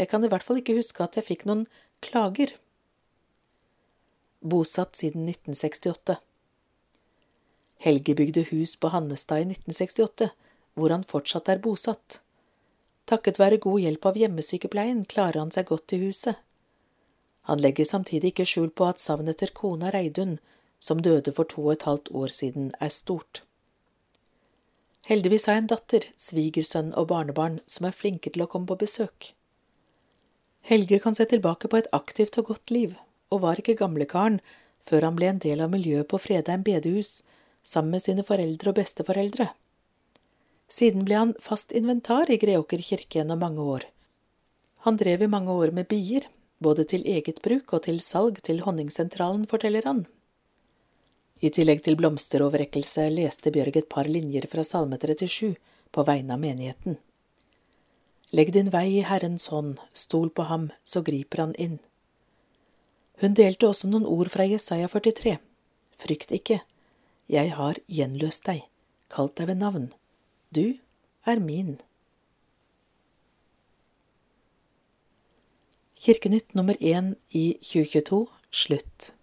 jeg 0.00 0.08
kan 0.08 0.24
i 0.24 0.30
hvert 0.32 0.44
fall 0.44 0.60
ikke 0.60 0.76
huske 0.76 1.04
at 1.04 1.16
jeg 1.16 1.26
fikk 1.26 1.44
noen 1.48 1.66
klager. 2.04 2.54
Bosatt 4.40 4.96
siden 4.96 5.28
1968 5.28 6.18
Helge 7.84 8.14
bygde 8.16 8.46
hus 8.50 8.76
på 8.80 8.88
Hannestad 8.88 9.44
i 9.44 9.48
1968, 9.52 10.30
hvor 10.76 10.92
han 10.92 11.04
fortsatt 11.04 11.48
er 11.52 11.60
bosatt. 11.64 12.20
Takket 13.06 13.38
være 13.38 13.60
god 13.62 13.80
hjelp 13.84 14.08
av 14.10 14.20
hjemmesykepleien 14.20 15.04
klarer 15.08 15.42
han 15.42 15.52
seg 15.54 15.68
godt 15.68 15.94
i 15.96 16.00
huset. 16.06 16.40
Han 17.46 17.60
legger 17.62 17.86
samtidig 17.86 18.32
ikke 18.32 18.48
skjul 18.48 18.72
på 18.74 18.88
at 18.88 19.02
savnet 19.02 19.36
etter 19.36 19.52
kona 19.54 19.92
Reidun, 19.94 20.38
som 20.80 21.02
døde 21.04 21.32
for 21.36 21.48
to 21.48 21.68
og 21.68 21.76
et 21.76 21.86
halvt 21.86 22.10
år 22.10 22.32
siden, 22.32 22.72
er 22.80 22.90
stort. 22.90 23.45
Heldigvis 25.06 25.46
har 25.46 25.54
jeg 25.54 25.62
en 25.62 25.70
datter, 25.70 26.04
svigersønn 26.18 26.88
og 26.98 27.08
barnebarn 27.12 27.60
som 27.70 27.86
er 27.86 27.94
flinke 27.94 28.32
til 28.34 28.42
å 28.42 28.48
komme 28.50 28.66
på 28.66 28.78
besøk. 28.80 29.32
Helge 30.66 30.98
kan 30.98 31.14
se 31.14 31.28
tilbake 31.30 31.70
på 31.70 31.78
et 31.78 31.90
aktivt 31.94 32.38
og 32.40 32.48
godt 32.50 32.72
liv, 32.74 32.96
og 33.30 33.44
var 33.44 33.60
ikke 33.62 33.76
gamlekaren 33.78 34.40
før 34.86 35.06
han 35.06 35.18
ble 35.18 35.28
en 35.30 35.42
del 35.42 35.62
av 35.62 35.70
miljøet 35.70 36.08
på 36.10 36.18
Fredheim 36.18 36.64
bedehus 36.66 37.20
sammen 37.62 37.94
med 37.94 38.02
sine 38.02 38.24
foreldre 38.26 38.72
og 38.72 38.80
besteforeldre. 38.80 39.46
Siden 40.66 41.06
ble 41.06 41.20
han 41.20 41.36
fast 41.42 41.70
inventar 41.70 42.30
i 42.30 42.40
Greåker 42.42 42.82
kirke 42.82 43.20
gjennom 43.20 43.44
mange 43.46 43.62
år. 43.62 43.86
Han 44.86 44.98
drev 44.98 45.22
i 45.22 45.30
mange 45.30 45.54
år 45.54 45.70
med 45.74 45.86
bier, 45.90 46.26
både 46.58 46.82
til 46.90 47.06
eget 47.06 47.38
bruk 47.46 47.78
og 47.78 47.86
til 47.86 48.02
salg 48.02 48.42
til 48.42 48.64
Honningsentralen, 48.66 49.46
forteller 49.46 49.86
han. 49.86 50.06
I 51.44 51.50
tillegg 51.52 51.82
til 51.84 51.98
blomsteroverrekkelse 52.00 53.10
leste 53.12 53.52
Bjørg 53.52 53.76
et 53.82 53.88
par 53.92 54.08
linjer 54.08 54.46
fra 54.48 54.64
Salme 54.64 54.96
37 54.96 55.56
på 55.92 56.04
vegne 56.08 56.32
av 56.32 56.40
menigheten. 56.40 56.96
Legg 58.32 58.52
din 58.54 58.70
vei 58.72 58.86
i 58.96 59.04
Herrens 59.06 59.50
hånd, 59.52 59.76
stol 59.92 60.30
på 60.32 60.46
ham, 60.48 60.70
så 60.84 61.02
griper 61.04 61.44
han 61.44 61.52
inn. 61.60 61.76
Hun 63.20 63.36
delte 63.36 63.68
også 63.68 63.88
noen 63.88 64.08
ord 64.08 64.32
fra 64.32 64.44
Jesaja 64.48 64.88
43. 64.92 65.36
Frykt 65.96 66.32
ikke, 66.36 66.60
jeg 67.32 67.52
har 67.56 67.78
gjenløst 67.88 68.48
deg, 68.48 68.64
kalt 69.12 69.36
deg 69.38 69.52
ved 69.52 69.60
navn. 69.60 69.90
Du 70.52 70.78
er 71.26 71.40
min. 71.40 71.76
Kirkenytt 75.96 76.54
nummer 76.54 76.76
én 76.80 77.14
i 77.32 77.56
2022 77.60 78.24
slutt. 78.52 79.15